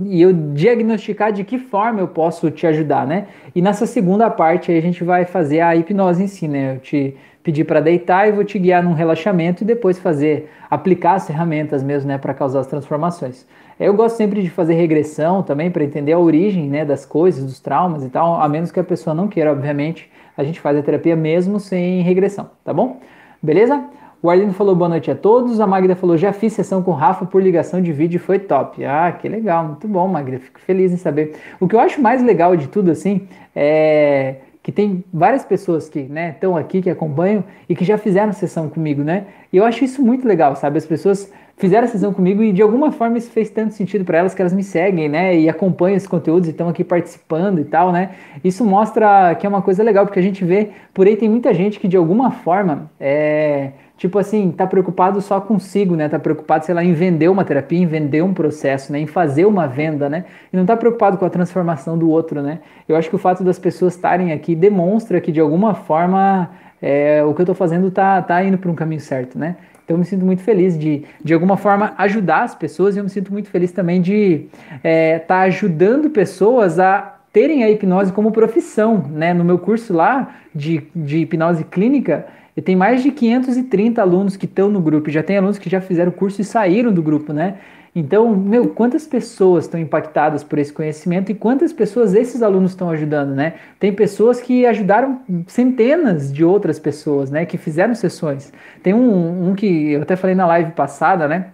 e 0.05 0.21
eu 0.21 0.31
diagnosticar 0.31 1.31
de 1.31 1.43
que 1.43 1.57
forma 1.57 1.99
eu 1.99 2.07
posso 2.07 2.51
te 2.51 2.67
ajudar, 2.67 3.07
né? 3.07 3.25
E 3.55 3.63
nessa 3.63 3.87
segunda 3.87 4.29
parte 4.29 4.71
a 4.71 4.79
gente 4.79 5.03
vai 5.03 5.25
fazer 5.25 5.61
a 5.61 5.75
hipnose 5.75 6.23
em 6.23 6.27
si, 6.27 6.47
né? 6.47 6.75
Eu 6.75 6.79
te 6.79 7.17
pedir 7.41 7.63
para 7.63 7.79
deitar 7.79 8.29
e 8.29 8.31
vou 8.31 8.43
te 8.43 8.59
guiar 8.59 8.83
num 8.83 8.93
relaxamento 8.93 9.63
e 9.63 9.65
depois 9.65 9.97
fazer, 9.97 10.51
aplicar 10.69 11.15
as 11.15 11.25
ferramentas 11.25 11.81
mesmo, 11.81 12.09
né, 12.09 12.19
para 12.19 12.31
causar 12.31 12.59
as 12.59 12.67
transformações. 12.67 13.47
Eu 13.79 13.95
gosto 13.95 14.17
sempre 14.17 14.43
de 14.43 14.51
fazer 14.51 14.75
regressão 14.75 15.41
também 15.41 15.71
para 15.71 15.83
entender 15.83 16.13
a 16.13 16.19
origem 16.19 16.69
né, 16.69 16.85
das 16.85 17.07
coisas, 17.07 17.43
dos 17.43 17.59
traumas 17.59 18.03
e 18.03 18.09
tal, 18.09 18.39
a 18.39 18.47
menos 18.47 18.71
que 18.71 18.79
a 18.79 18.83
pessoa 18.83 19.15
não 19.15 19.27
queira, 19.27 19.51
obviamente. 19.51 20.11
A 20.37 20.43
gente 20.43 20.59
faz 20.59 20.77
a 20.77 20.83
terapia 20.83 21.15
mesmo 21.15 21.59
sem 21.59 22.03
regressão, 22.03 22.51
tá 22.63 22.71
bom? 22.71 22.99
Beleza? 23.41 23.83
O 24.21 24.29
Arlindo 24.29 24.53
falou 24.53 24.75
boa 24.75 24.89
noite 24.89 25.09
a 25.09 25.15
todos. 25.15 25.59
A 25.59 25.67
Magda 25.67 25.95
falou: 25.95 26.17
já 26.17 26.33
fiz 26.33 26.53
sessão 26.53 26.83
com 26.83 26.91
o 26.91 26.93
Rafa 26.93 27.25
por 27.25 27.41
ligação 27.41 27.81
de 27.81 27.91
vídeo 27.93 28.17
e 28.17 28.19
foi 28.19 28.37
top. 28.39 28.83
Ah, 28.83 29.11
que 29.11 29.29
legal, 29.29 29.65
muito 29.65 29.87
bom, 29.87 30.07
Magda. 30.07 30.39
Fico 30.39 30.59
feliz 30.59 30.91
em 30.91 30.97
saber. 30.97 31.35
O 31.59 31.67
que 31.67 31.75
eu 31.75 31.79
acho 31.79 32.01
mais 32.01 32.21
legal 32.21 32.55
de 32.55 32.67
tudo, 32.67 32.91
assim, 32.91 33.27
é 33.55 34.35
que 34.61 34.73
tem 34.73 35.03
várias 35.11 35.45
pessoas 35.45 35.87
que 35.87 35.99
estão 35.99 36.53
né, 36.53 36.61
aqui, 36.61 36.81
que 36.81 36.89
acompanham 36.89 37.43
e 37.67 37.75
que 37.75 37.85
já 37.85 37.97
fizeram 37.97 38.33
sessão 38.33 38.69
comigo, 38.69 39.03
né? 39.03 39.25
E 39.51 39.57
eu 39.57 39.65
acho 39.65 39.83
isso 39.83 39.99
muito 39.99 40.27
legal, 40.27 40.55
sabe? 40.55 40.77
As 40.77 40.85
pessoas 40.85 41.31
fizeram 41.59 41.83
a 41.85 41.87
sessão 41.87 42.13
comigo 42.13 42.41
e 42.41 42.51
de 42.51 42.61
alguma 42.61 42.91
forma 42.91 43.17
isso 43.17 43.29
fez 43.29 43.49
tanto 43.49 43.73
sentido 43.73 44.05
para 44.05 44.17
elas 44.17 44.33
que 44.33 44.41
elas 44.41 44.53
me 44.53 44.63
seguem, 44.63 45.09
né? 45.09 45.37
E 45.37 45.47
acompanham 45.47 45.97
esses 45.97 46.07
conteúdos 46.07 46.47
e 46.47 46.51
estão 46.51 46.69
aqui 46.69 46.83
participando 46.83 47.59
e 47.59 47.65
tal, 47.65 47.91
né? 47.91 48.11
Isso 48.43 48.65
mostra 48.65 49.35
que 49.35 49.45
é 49.45 49.49
uma 49.49 49.61
coisa 49.61 49.83
legal, 49.83 50.05
porque 50.05 50.19
a 50.19 50.23
gente 50.23 50.43
vê, 50.43 50.69
por 50.93 51.05
aí 51.05 51.17
tem 51.17 51.29
muita 51.29 51.53
gente 51.53 51.77
que 51.77 51.87
de 51.87 51.97
alguma 51.97 52.31
forma 52.31 52.89
é 52.99 53.71
tipo 53.97 54.17
assim, 54.17 54.51
tá 54.51 54.65
preocupado 54.65 55.19
só 55.19 55.41
consigo, 55.41 55.93
né? 55.97 56.07
Tá 56.07 56.17
preocupado, 56.17 56.65
sei 56.65 56.73
lá, 56.73 56.81
em 56.81 56.93
vender 56.93 57.27
uma 57.27 57.43
terapia, 57.43 57.77
em 57.77 57.85
vender 57.85 58.21
um 58.21 58.33
processo, 58.33 58.93
né? 58.93 58.99
Em 58.99 59.05
fazer 59.05 59.45
uma 59.45 59.67
venda, 59.67 60.07
né? 60.07 60.23
E 60.53 60.55
não 60.55 60.65
tá 60.65 60.77
preocupado 60.77 61.17
com 61.17 61.25
a 61.25 61.29
transformação 61.29 61.97
do 61.97 62.09
outro, 62.09 62.41
né? 62.41 62.59
Eu 62.87 62.95
acho 62.95 63.09
que 63.09 63.15
o 63.17 63.19
fato 63.19 63.43
das 63.43 63.59
pessoas 63.59 63.95
estarem 63.95 64.31
aqui 64.31 64.55
demonstra 64.55 65.19
que 65.19 65.33
de 65.33 65.41
alguma 65.41 65.75
forma 65.75 66.49
é, 66.81 67.21
o 67.25 67.33
que 67.33 67.41
eu 67.41 67.45
tô 67.45 67.53
fazendo 67.53 67.91
tá, 67.91 68.21
tá 68.21 68.41
indo 68.41 68.57
para 68.57 68.71
um 68.71 68.75
caminho 68.75 69.01
certo, 69.01 69.37
né? 69.37 69.57
Então 69.89 69.95
eu 69.95 70.01
me 70.01 70.05
sinto 70.05 70.23
muito 70.23 70.43
feliz 70.43 70.77
de, 70.77 71.03
de 71.23 71.33
alguma 71.33 71.57
forma, 71.57 71.95
ajudar 71.97 72.43
as 72.43 72.53
pessoas 72.53 72.95
e 72.95 72.99
eu 72.99 73.03
me 73.03 73.09
sinto 73.09 73.33
muito 73.33 73.49
feliz 73.49 73.71
também 73.71 73.99
de 73.99 74.45
estar 74.75 74.79
é, 74.83 75.17
tá 75.17 75.39
ajudando 75.39 76.11
pessoas 76.11 76.77
a 76.77 77.17
terem 77.33 77.63
a 77.63 77.71
hipnose 77.71 78.13
como 78.13 78.31
profissão, 78.31 79.03
né? 79.11 79.33
No 79.33 79.43
meu 79.43 79.57
curso 79.57 79.91
lá 79.91 80.35
de, 80.53 80.83
de 80.95 81.21
hipnose 81.21 81.63
clínica, 81.63 82.27
tem 82.63 82.75
mais 82.75 83.01
de 83.01 83.09
530 83.09 83.99
alunos 83.99 84.37
que 84.37 84.45
estão 84.45 84.69
no 84.69 84.79
grupo, 84.79 85.09
já 85.09 85.23
tem 85.23 85.37
alunos 85.37 85.57
que 85.57 85.67
já 85.67 85.81
fizeram 85.81 86.11
o 86.11 86.13
curso 86.13 86.39
e 86.39 86.43
saíram 86.43 86.93
do 86.93 87.01
grupo, 87.01 87.33
né? 87.33 87.55
Então, 87.95 88.35
meu, 88.35 88.69
quantas 88.69 89.07
pessoas 89.07 89.65
estão 89.65 89.79
impactadas 89.79 90.43
por 90.43 90.59
esse 90.59 90.71
conhecimento 90.71 91.31
e 91.31 91.35
quantas 91.35 91.73
pessoas 91.73 92.13
esses 92.13 92.41
alunos 92.41 92.71
estão 92.71 92.89
ajudando, 92.89 93.33
né? 93.33 93.55
Tem 93.79 93.91
pessoas 93.91 94.39
que 94.39 94.65
ajudaram 94.65 95.21
centenas 95.47 96.31
de 96.31 96.43
outras 96.43 96.77
pessoas, 96.77 97.31
né? 97.31 97.45
Que 97.45 97.57
fizeram 97.57 97.95
sessões. 97.95 98.53
Tem 98.83 98.93
um, 98.93 99.49
um 99.49 99.55
que 99.55 99.91
eu 99.93 100.03
até 100.03 100.15
falei 100.15 100.35
na 100.35 100.45
live 100.45 100.71
passada, 100.71 101.27
né? 101.27 101.47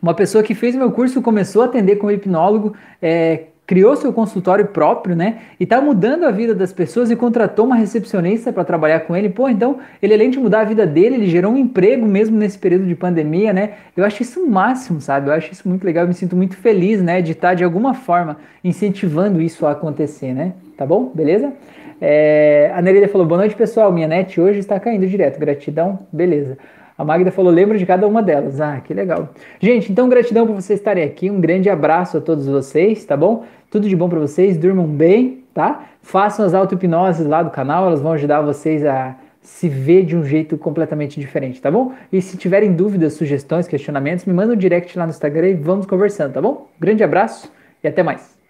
Uma 0.00 0.14
pessoa 0.14 0.42
que 0.42 0.54
fez 0.54 0.74
meu 0.74 0.90
curso 0.90 1.22
começou 1.22 1.62
a 1.62 1.66
atender 1.66 1.96
como 1.96 2.10
hipnólogo, 2.10 2.74
é, 3.00 3.44
criou 3.66 3.96
seu 3.96 4.12
consultório 4.12 4.66
próprio, 4.66 5.14
né? 5.14 5.38
E 5.58 5.64
tá 5.64 5.80
mudando 5.80 6.24
a 6.24 6.30
vida 6.30 6.54
das 6.54 6.72
pessoas 6.72 7.10
e 7.10 7.16
contratou 7.16 7.64
uma 7.64 7.76
recepcionista 7.76 8.52
para 8.52 8.64
trabalhar 8.64 9.00
com 9.00 9.16
ele. 9.16 9.28
Pô, 9.28 9.48
então 9.48 9.78
ele 10.02 10.12
além 10.12 10.30
de 10.30 10.38
mudar 10.38 10.60
a 10.60 10.64
vida 10.64 10.86
dele, 10.86 11.16
ele 11.16 11.26
gerou 11.26 11.52
um 11.52 11.56
emprego 11.56 12.04
mesmo 12.04 12.36
nesse 12.36 12.58
período 12.58 12.86
de 12.86 12.94
pandemia, 12.94 13.52
né? 13.52 13.74
Eu 13.96 14.04
acho 14.04 14.22
isso 14.22 14.40
o 14.40 14.50
máximo, 14.50 15.00
sabe? 15.00 15.28
Eu 15.28 15.32
acho 15.32 15.52
isso 15.52 15.68
muito 15.68 15.84
legal, 15.84 16.04
eu 16.04 16.08
me 16.08 16.14
sinto 16.14 16.36
muito 16.36 16.56
feliz, 16.56 17.00
né, 17.02 17.22
de 17.22 17.32
estar 17.32 17.54
de 17.54 17.64
alguma 17.64 17.94
forma 17.94 18.36
incentivando 18.64 19.40
isso 19.40 19.64
a 19.64 19.72
acontecer, 19.72 20.34
né? 20.34 20.52
Tá 20.76 20.84
bom? 20.84 21.10
Beleza? 21.14 21.52
É, 22.04 22.72
a 22.74 22.82
Nereida 22.82 23.06
falou: 23.06 23.24
boa 23.24 23.38
noite, 23.38 23.54
pessoal. 23.54 23.92
Minha 23.92 24.08
net 24.08 24.40
hoje 24.40 24.58
está 24.58 24.80
caindo 24.80 25.06
direto. 25.06 25.38
Gratidão, 25.38 26.00
beleza. 26.12 26.58
A 26.96 27.04
Magda 27.04 27.30
falou: 27.30 27.52
lembro 27.52 27.78
de 27.78 27.86
cada 27.86 28.06
uma 28.06 28.22
delas. 28.22 28.60
Ah, 28.60 28.80
que 28.80 28.92
legal. 28.92 29.30
Gente, 29.60 29.90
então 29.90 30.08
gratidão 30.08 30.46
por 30.46 30.54
vocês 30.54 30.78
estarem 30.78 31.04
aqui. 31.04 31.30
Um 31.30 31.40
grande 31.40 31.68
abraço 31.70 32.18
a 32.18 32.20
todos 32.20 32.46
vocês, 32.46 33.04
tá 33.04 33.16
bom? 33.16 33.44
Tudo 33.70 33.88
de 33.88 33.96
bom 33.96 34.08
para 34.08 34.18
vocês. 34.18 34.56
Durmam 34.56 34.86
bem, 34.86 35.44
tá? 35.54 35.84
Façam 36.02 36.44
as 36.44 36.54
auto-hipnoses 36.54 37.26
lá 37.26 37.42
do 37.42 37.50
canal, 37.50 37.86
elas 37.86 38.00
vão 38.00 38.12
ajudar 38.12 38.42
vocês 38.42 38.84
a 38.84 39.16
se 39.40 39.68
ver 39.68 40.04
de 40.04 40.16
um 40.16 40.24
jeito 40.24 40.56
completamente 40.56 41.18
diferente, 41.18 41.60
tá 41.60 41.70
bom? 41.70 41.92
E 42.12 42.22
se 42.22 42.36
tiverem 42.36 42.72
dúvidas, 42.72 43.14
sugestões, 43.14 43.66
questionamentos, 43.66 44.24
me 44.24 44.32
mandam 44.32 44.54
um 44.54 44.58
direct 44.58 44.96
lá 44.96 45.04
no 45.04 45.10
Instagram 45.10 45.48
e 45.48 45.54
vamos 45.54 45.86
conversando, 45.86 46.32
tá 46.32 46.40
bom? 46.40 46.68
Grande 46.78 47.02
abraço 47.02 47.52
e 47.82 47.88
até 47.88 48.02
mais. 48.02 48.41